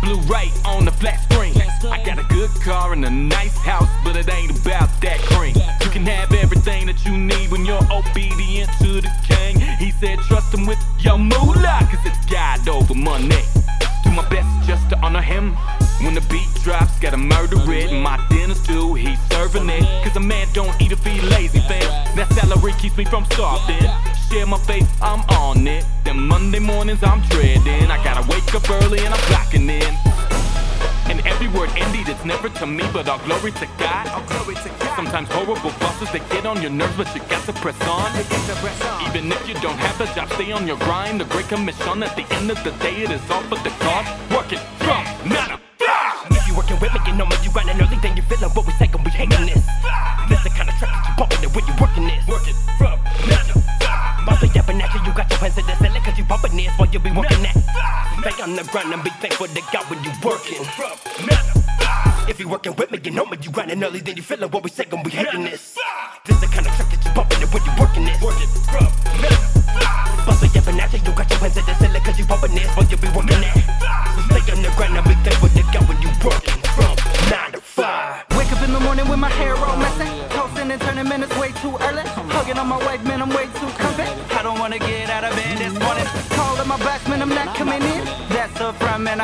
Blu-ray 0.00 0.52
on 0.64 0.84
the 0.84 0.92
flat 0.92 1.20
screen. 1.28 1.52
I 1.90 2.00
got 2.04 2.20
a 2.20 2.26
good 2.32 2.50
car 2.62 2.92
and 2.92 3.04
a 3.04 3.10
nice 3.10 3.56
house, 3.56 3.90
but 4.04 4.14
it 4.14 4.32
ain't 4.32 4.56
about 4.56 4.90
that 5.02 5.18
cream. 5.22 5.56
You 5.82 5.90
can 5.90 6.06
have 6.06 6.32
everything 6.34 6.86
that 6.86 7.04
you 7.04 7.18
need 7.18 7.50
when 7.50 7.64
you're 7.66 7.82
obedient 7.90 8.70
to 8.78 9.00
the 9.00 9.10
king. 9.26 9.58
He 9.80 9.90
said, 9.90 10.20
trust 10.20 10.54
him 10.54 10.66
with 10.66 10.78
your 11.00 11.18
moolah, 11.18 11.88
cause 11.90 11.98
it's 12.04 12.26
God 12.26 12.68
over 12.68 12.94
money. 12.94 13.42
Do 14.04 14.10
my 14.10 14.28
best 14.28 14.68
just 14.68 14.88
to 14.90 14.98
honor 15.00 15.22
him. 15.22 15.56
When 16.02 16.14
the 16.14 16.20
beat 16.30 16.48
drops, 16.62 16.98
gotta 16.98 17.16
murder 17.16 17.56
it. 17.72 17.92
My 17.92 18.24
dinner's 18.28 18.62
due, 18.62 18.94
he's 18.94 19.18
serving 19.30 19.68
it. 19.70 19.84
Cause 20.04 20.16
a 20.16 20.20
man 20.20 20.46
don't 20.52 20.74
eat 20.80 20.92
if 20.92 21.04
he 21.04 21.20
lazy, 21.22 21.60
fam. 21.60 21.88
That 22.16 22.30
salary 22.32 22.72
keeps 22.78 22.96
me 22.96 23.04
from 23.04 23.24
starving. 23.26 23.88
Share 24.30 24.46
my 24.46 24.58
faith, 24.58 24.90
I'm 25.02 25.20
on 25.30 25.66
it. 25.66 25.84
Then 26.04 26.20
Monday 26.20 26.58
mornings, 26.58 27.02
I'm 27.02 27.22
dreading. 27.30 27.90
I 27.90 28.02
gotta 28.04 28.28
wake 28.28 28.54
up 28.54 28.68
early 28.68 29.00
and 29.00 29.14
I'm 29.14 29.20
clocking 29.30 29.68
in. 29.70 30.33
And 31.06 31.20
every 31.26 31.48
word 31.48 31.70
indeed, 31.76 32.08
it's 32.08 32.24
never 32.24 32.48
to 32.48 32.66
me, 32.66 32.84
but 32.92 33.08
all 33.08 33.18
glory 33.20 33.52
to 33.52 33.66
God. 33.78 34.08
All 34.08 34.24
glory 34.24 34.54
to 34.56 34.68
God. 34.80 34.96
Sometimes 34.96 35.28
horrible 35.30 35.72
bosses, 35.78 36.10
they 36.12 36.20
get 36.32 36.46
on 36.46 36.62
your 36.62 36.70
nerves, 36.70 36.96
but 36.96 37.12
you 37.14 37.20
got 37.28 37.44
to 37.44 37.52
press 37.52 37.76
on. 37.86 38.08
Even 39.08 39.30
if 39.30 39.48
you 39.48 39.54
don't 39.60 39.78
have 39.78 40.00
a 40.00 40.06
job, 40.14 40.28
stay 40.32 40.52
on 40.52 40.66
your 40.66 40.78
grind. 40.78 41.20
The 41.20 41.24
great 41.26 41.48
commission 41.48 42.02
at 42.02 42.16
the 42.16 42.24
end 42.34 42.50
of 42.50 42.62
the 42.64 42.72
day, 42.82 43.04
it 43.04 43.10
is 43.10 43.20
all 43.30 43.42
for 43.42 43.60
the 43.60 43.70
cause. 43.84 44.08
Working 44.32 44.62
from 44.80 45.04
nada. 45.28 45.60
If 46.30 46.48
you 46.48 46.56
working 46.56 46.80
with 46.80 46.92
me, 46.94 47.00
you 47.06 47.14
know 47.14 47.26
me, 47.26 47.36
you 47.42 47.50
grinding 47.52 47.80
early, 47.80 47.98
then 48.00 48.16
you 48.16 48.22
feeling 48.22 48.50
what 48.50 48.66
we 48.66 48.72
say, 48.74 48.88
and 48.88 49.04
we 49.04 49.10
hating 49.10 49.46
this. 49.46 49.64
This 50.28 50.42
the 50.42 50.50
kind 50.50 50.68
of 50.68 50.74
track 50.80 50.92
that 50.92 51.04
you 51.04 51.14
bumping 51.20 51.44
it 51.44 51.50
when 51.54 51.64
you 51.68 51.74
working 51.80 52.06
this. 52.08 52.24
Working 52.26 52.56
from 52.78 52.96
nada. 53.28 53.54
Bounce 54.24 54.42
it 54.42 54.56
up 54.56 54.68
and 54.68 54.80
after 54.80 54.98
you 55.04 55.12
got 55.12 55.28
your 55.28 55.38
hands 55.38 55.58
in 55.58 55.66
the 55.66 55.76
ceiling, 55.76 56.02
cause 56.02 56.16
you 56.16 56.24
bumping 56.24 56.56
this 56.56 56.72
while 56.78 56.88
you 56.88 56.98
be 56.98 57.12
working 57.12 57.42
that. 57.44 57.63
Stay 58.24 58.42
on 58.42 58.56
the 58.56 58.64
grind 58.72 58.90
and 58.90 59.04
be 59.04 59.10
thankful 59.20 59.46
to 59.48 59.62
God 59.70 59.84
when 59.90 60.02
you 60.02 60.10
working. 60.24 60.64
If 62.26 62.40
you 62.40 62.48
working 62.48 62.74
with 62.74 62.90
me, 62.90 62.98
you 63.04 63.10
know 63.10 63.26
me, 63.26 63.36
you 63.42 63.50
grinding 63.50 63.84
early, 63.84 64.00
then 64.00 64.16
you 64.16 64.22
feeling 64.22 64.50
what 64.50 64.64
we 64.64 64.70
say, 64.70 64.86
and 64.90 65.04
we 65.04 65.10
hating 65.10 65.44
this. 65.44 65.76
This 66.24 66.40
the 66.40 66.46
kind 66.46 66.63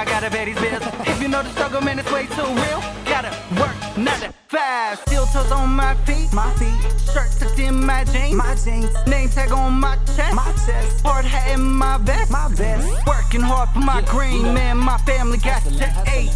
I 0.00 0.04
gotta 0.06 0.30
pay 0.30 0.46
these 0.46 0.58
bills. 0.58 0.82
If 1.06 1.20
you 1.20 1.28
know 1.28 1.42
the 1.42 1.50
struggle, 1.50 1.82
man, 1.82 1.98
it's 1.98 2.10
way 2.10 2.24
too 2.24 2.40
real. 2.40 2.80
Gotta 3.04 3.36
work, 3.60 3.76
not 3.98 4.22
a 4.22 4.32
five. 4.48 4.98
Steel 5.00 5.26
toes 5.26 5.52
on 5.52 5.68
my 5.68 5.94
feet, 6.06 6.32
my 6.32 6.50
feet. 6.54 6.80
Shirt 7.12 7.28
tucked 7.38 7.58
in 7.58 7.84
my 7.84 8.04
jeans, 8.04 8.34
my 8.34 8.54
jeans. 8.64 8.90
Name 9.06 9.28
tag 9.28 9.52
on 9.52 9.74
my 9.74 9.96
chest, 10.16 10.34
my 10.34 10.50
chest. 10.64 11.04
Hard 11.04 11.26
hat 11.26 11.52
in 11.52 11.60
my 11.60 11.98
vest, 11.98 12.30
my 12.30 12.48
vest. 12.48 12.88
Working 13.06 13.42
hard 13.42 13.68
for 13.74 13.80
my 13.80 14.00
green, 14.06 14.54
man. 14.54 14.78
My 14.78 14.96
family 15.04 15.36
got 15.36 15.62
to 15.64 15.70
eat. 16.18 16.32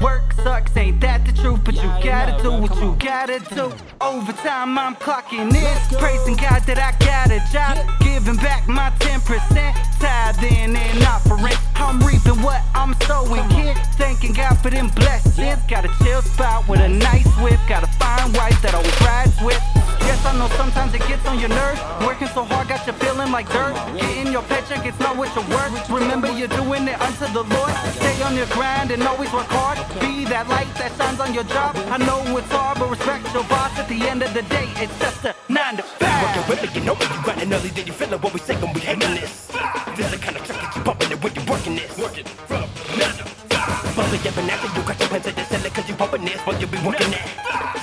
Work 0.00 0.32
sucks, 0.34 0.76
ain't 0.76 1.00
that 1.00 1.24
the 1.24 1.32
truth? 1.32 1.60
But 1.64 1.74
you 1.76 1.88
gotta 2.02 2.40
do 2.42 2.52
what 2.52 2.74
you 2.76 2.96
gotta 2.98 3.38
do. 3.54 3.72
Overtime, 4.00 4.78
I'm 4.78 4.94
clocking 4.96 5.54
in. 5.54 5.98
Praising 5.98 6.36
God 6.36 6.62
that 6.66 6.78
I 6.78 6.92
got 7.04 7.30
a 7.30 7.40
job. 7.52 7.78
Giving 8.00 8.36
back 8.36 8.68
my 8.68 8.90
10%. 8.98 9.74
Tithing 10.00 10.76
and 10.76 11.02
offering. 11.04 11.56
I'm 11.76 12.00
reaping 12.00 12.40
what 12.42 12.60
I'm 12.74 12.94
sowing, 13.02 13.48
kid. 13.48 13.76
Thanking 13.96 14.32
God 14.32 14.54
for 14.60 14.70
them 14.70 14.88
blessings. 14.88 15.62
Got 15.68 15.84
a 15.84 15.90
chill 16.02 16.22
spot 16.22 16.68
with 16.68 16.80
a 16.80 16.88
nice 16.88 17.26
whip. 17.38 17.60
Got 17.68 17.84
a 17.84 17.90
fine 17.98 18.32
wife 18.32 18.60
that 18.62 18.74
always 18.74 19.00
rides 19.00 19.36
with. 19.42 19.62
Yes, 20.04 20.24
I 20.26 20.36
know 20.36 20.48
sometimes 20.56 20.92
it 20.94 21.06
gets 21.08 21.24
on 21.26 21.38
your 21.38 21.48
nerves. 21.48 21.80
Working 22.04 22.28
so 22.28 22.44
hard, 22.44 22.68
got 22.68 22.86
you 22.86 22.92
feeling 22.94 23.32
like 23.32 23.48
dirt. 23.50 23.74
Getting 23.96 24.32
your 24.32 24.42
paycheck, 24.42 24.84
it's 24.84 24.98
not 25.00 25.16
what 25.16 25.34
you 25.34 25.42
work. 25.54 25.72
Remember, 25.88 26.30
you're 26.30 26.48
doing 26.48 26.86
it 26.88 27.00
unto 27.00 27.26
the 27.32 27.42
Lord. 27.42 27.72
Stay 27.96 28.22
on 28.22 28.36
your 28.36 28.46
grind 28.52 28.90
and 28.90 29.02
always 29.02 29.32
work 29.32 29.48
hard. 29.48 29.78
Be 30.00 30.24
that 30.26 30.48
light 30.48 30.72
that 30.76 30.92
shines 30.96 31.20
on 31.20 31.34
your 31.34 31.44
job. 31.44 31.76
I 31.90 31.98
know 31.98 32.20
it's 32.36 32.50
hard, 32.50 32.78
but 32.78 32.90
respect 32.90 33.32
your 33.34 33.44
boss. 33.44 33.70
At 33.78 33.88
the 33.88 34.00
end 34.08 34.22
of 34.22 34.32
the 34.34 34.42
day, 34.42 34.68
it's 34.76 34.96
just 34.98 35.24
a 35.24 35.34
nine 35.48 35.76
to 35.76 35.82
five. 35.82 36.22
Working 36.24 36.44
with 36.48 36.60
me, 36.62 36.80
you 36.80 36.86
know 36.86 36.94
when 36.94 37.08
you 37.10 37.20
grinding 37.22 37.52
early, 37.52 37.70
then 37.70 37.86
you 37.86 37.92
feeling 37.92 38.20
what 38.20 38.32
we 38.32 38.40
say 38.40 38.56
when 38.56 38.72
we 38.72 38.80
hating 38.80 39.14
this. 39.14 39.50
This 39.96 40.10
the 40.10 40.18
kind 40.18 40.36
of 40.36 40.44
track 40.44 40.60
that 40.60 40.76
you 40.76 40.82
bumping 40.82 41.10
it 41.12 41.22
when 41.22 41.34
you 41.34 41.42
working 41.46 41.74
this. 41.76 41.92
Working 41.98 42.26
from 42.48 42.66
nine 42.98 43.14
to 43.20 43.24
five. 43.24 43.96
Bumping 43.96 44.22
your 44.24 44.32
vernacular, 44.32 44.74
you 44.74 44.82
got 44.82 44.98
your 44.98 45.08
hands 45.08 45.26
at 45.26 45.36
the 45.36 45.44
ceiling 45.44 45.72
cause 45.72 45.88
you 45.88 45.94
bumping 45.94 46.24
this 46.24 46.40
while 46.42 46.58
you 46.58 46.66
be 46.66 46.78
working 46.82 47.10
that. 47.14 47.26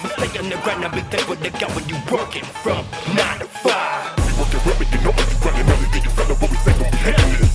So 0.01 0.07
stay 0.17 0.39
on 0.39 0.49
the 0.49 0.57
grind, 0.63 0.83
I'll 0.83 0.91
be 0.91 1.01
thankful 1.07 1.35
to 1.37 1.49
God 1.55 1.71
when 1.75 1.85
you 1.87 1.97
working 2.11 2.45
from 2.65 2.83
nine 3.15 3.39
to 3.39 3.47
five. 3.63 4.17
Working 4.35 4.61
with 4.65 4.77
me, 4.81 4.85
you 4.91 4.99
know 5.05 5.13
when 5.15 5.25
you 5.29 5.37
grinding 5.39 5.69
early, 5.69 5.87
then 5.93 6.03
you 6.03 6.11
feeling 6.11 6.37
what 6.41 6.49
we 6.49 6.57
say 6.65 6.73
when 6.75 6.89
we 6.91 6.97
hating 7.05 7.29
this. 7.31 7.39
This 7.41 7.50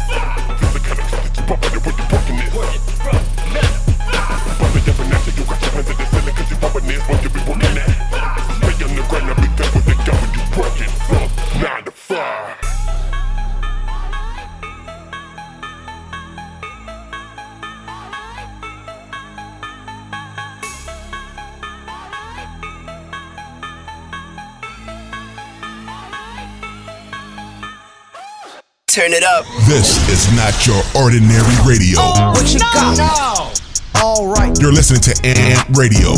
Turn 28.97 29.13
it 29.13 29.23
up. 29.25 29.45
This 29.69 30.01
is 30.09 30.35
not 30.35 30.67
your 30.67 30.81
ordinary 30.97 31.45
radio. 31.69 31.99
Oh, 32.01 32.33
what 32.33 32.51
you 32.51 32.59
got? 32.59 33.61
All 34.03 34.27
right. 34.27 34.59
You're 34.59 34.73
listening 34.73 35.03
to 35.03 35.11
Amped 35.21 35.77
Radio, 35.77 36.17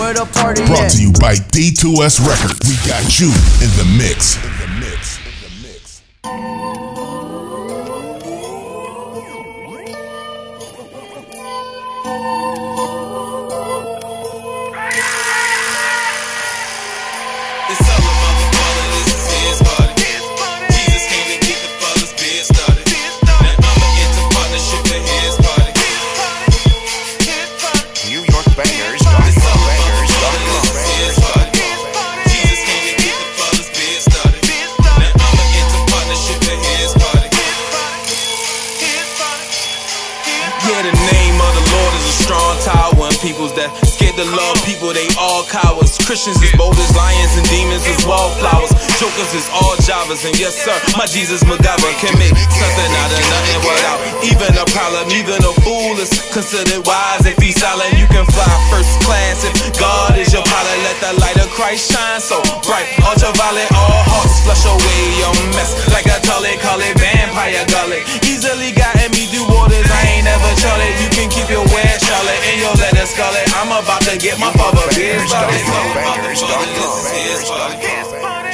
Where 0.00 0.14
the 0.14 0.24
party 0.24 0.64
brought 0.64 0.80
at? 0.80 0.92
to 0.92 1.02
you 1.02 1.12
by 1.12 1.34
D2S 1.34 2.24
Records. 2.26 2.64
We 2.64 2.76
got 2.88 3.20
you 3.20 3.28
in 3.60 3.68
the 3.76 3.84
mix. 3.98 4.40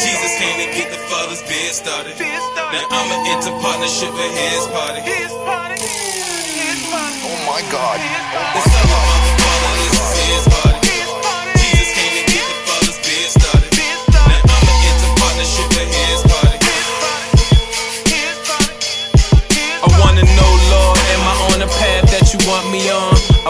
Jesus 0.03 0.32
came 0.43 0.59
to 0.59 0.66
get 0.74 0.90
the 0.90 0.99
father's 1.07 1.38
bed 1.47 1.70
started. 1.70 2.18
Now 2.18 2.82
I'ma 2.90 3.30
enter 3.30 3.55
partnership 3.62 4.11
with 4.11 4.34
his 4.34 4.66
party. 4.74 5.07
Oh 7.22 7.38
my 7.47 7.62
God. 7.70 7.95
It's 8.59 8.74
all 8.74 8.74
about 8.74 8.74
the 8.74 8.82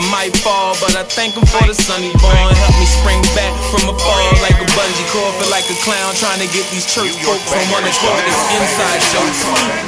I 0.03 0.11
might 0.11 0.35
fall, 0.43 0.75
but 0.83 0.99
I 0.99 1.07
thank 1.07 1.39
him 1.39 1.47
for 1.47 1.63
the 1.63 1.79
sunny 1.79 2.11
born. 2.19 2.35
Help 2.35 2.75
me 2.83 2.87
spring 2.91 3.23
back 3.39 3.55
from 3.71 3.87
a 3.87 3.95
fall 3.95 4.35
like 4.43 4.59
a 4.59 4.67
bungee 4.75 5.07
cord. 5.15 5.31
Feel 5.39 5.47
like 5.55 5.63
a 5.71 5.79
clown 5.87 6.11
trying 6.19 6.43
to 6.43 6.51
get 6.51 6.67
these 6.75 6.83
church 6.91 7.15
folk 7.23 7.39
from 7.47 7.63
one 7.71 7.87
accord. 7.87 8.19
This 8.27 8.43
inside 8.59 8.99
jokes, 9.15 9.41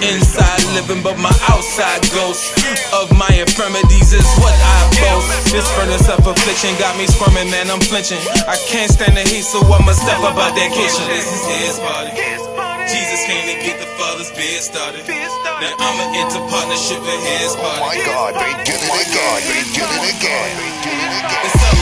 inside 0.06 0.62
living, 0.78 1.02
but 1.02 1.18
my 1.18 1.34
outside 1.50 2.06
ghost 2.14 2.54
of 2.94 3.10
my 3.18 3.26
infirmities 3.34 4.14
is 4.14 4.28
what 4.38 4.54
I 4.54 4.78
boast. 5.02 5.50
This 5.50 5.66
furnace 5.74 6.06
of 6.06 6.22
affliction 6.22 6.78
got 6.78 6.94
me 6.94 7.10
squirming, 7.10 7.50
man, 7.50 7.66
I'm 7.66 7.82
flinching. 7.82 8.22
I 8.46 8.54
can't 8.70 8.94
stand 8.94 9.18
the 9.18 9.26
heat, 9.26 9.42
so 9.42 9.66
I'ma 9.66 9.98
step 9.98 10.22
up 10.22 10.38
out 10.38 10.54
that 10.54 10.70
kitchen. 10.70 11.10
This 11.10 11.26
is 11.26 11.42
his 11.58 11.76
party. 11.82 12.53
Jesus 12.88 13.24
came 13.24 13.44
to 13.48 13.56
get 13.64 13.80
the 13.80 13.86
father's 13.96 14.30
bed 14.32 14.60
started. 14.62 15.06
Now 15.08 15.74
I'ma 15.78 16.04
enter 16.20 16.40
partnership 16.52 17.00
with 17.00 17.22
his 17.24 17.56
party. 17.56 17.80
Oh 17.80 17.86
my 17.86 17.98
God, 18.04 18.34
they 18.34 18.52
did 18.64 18.80
it 18.80 18.90
oh 18.90 19.00
again. 19.00 19.40
They 19.48 19.62
did 19.72 19.88
it 19.88 20.04
again. 20.16 20.52
They 20.58 20.72
did 20.84 20.98
it 21.00 21.24
again. 21.24 21.73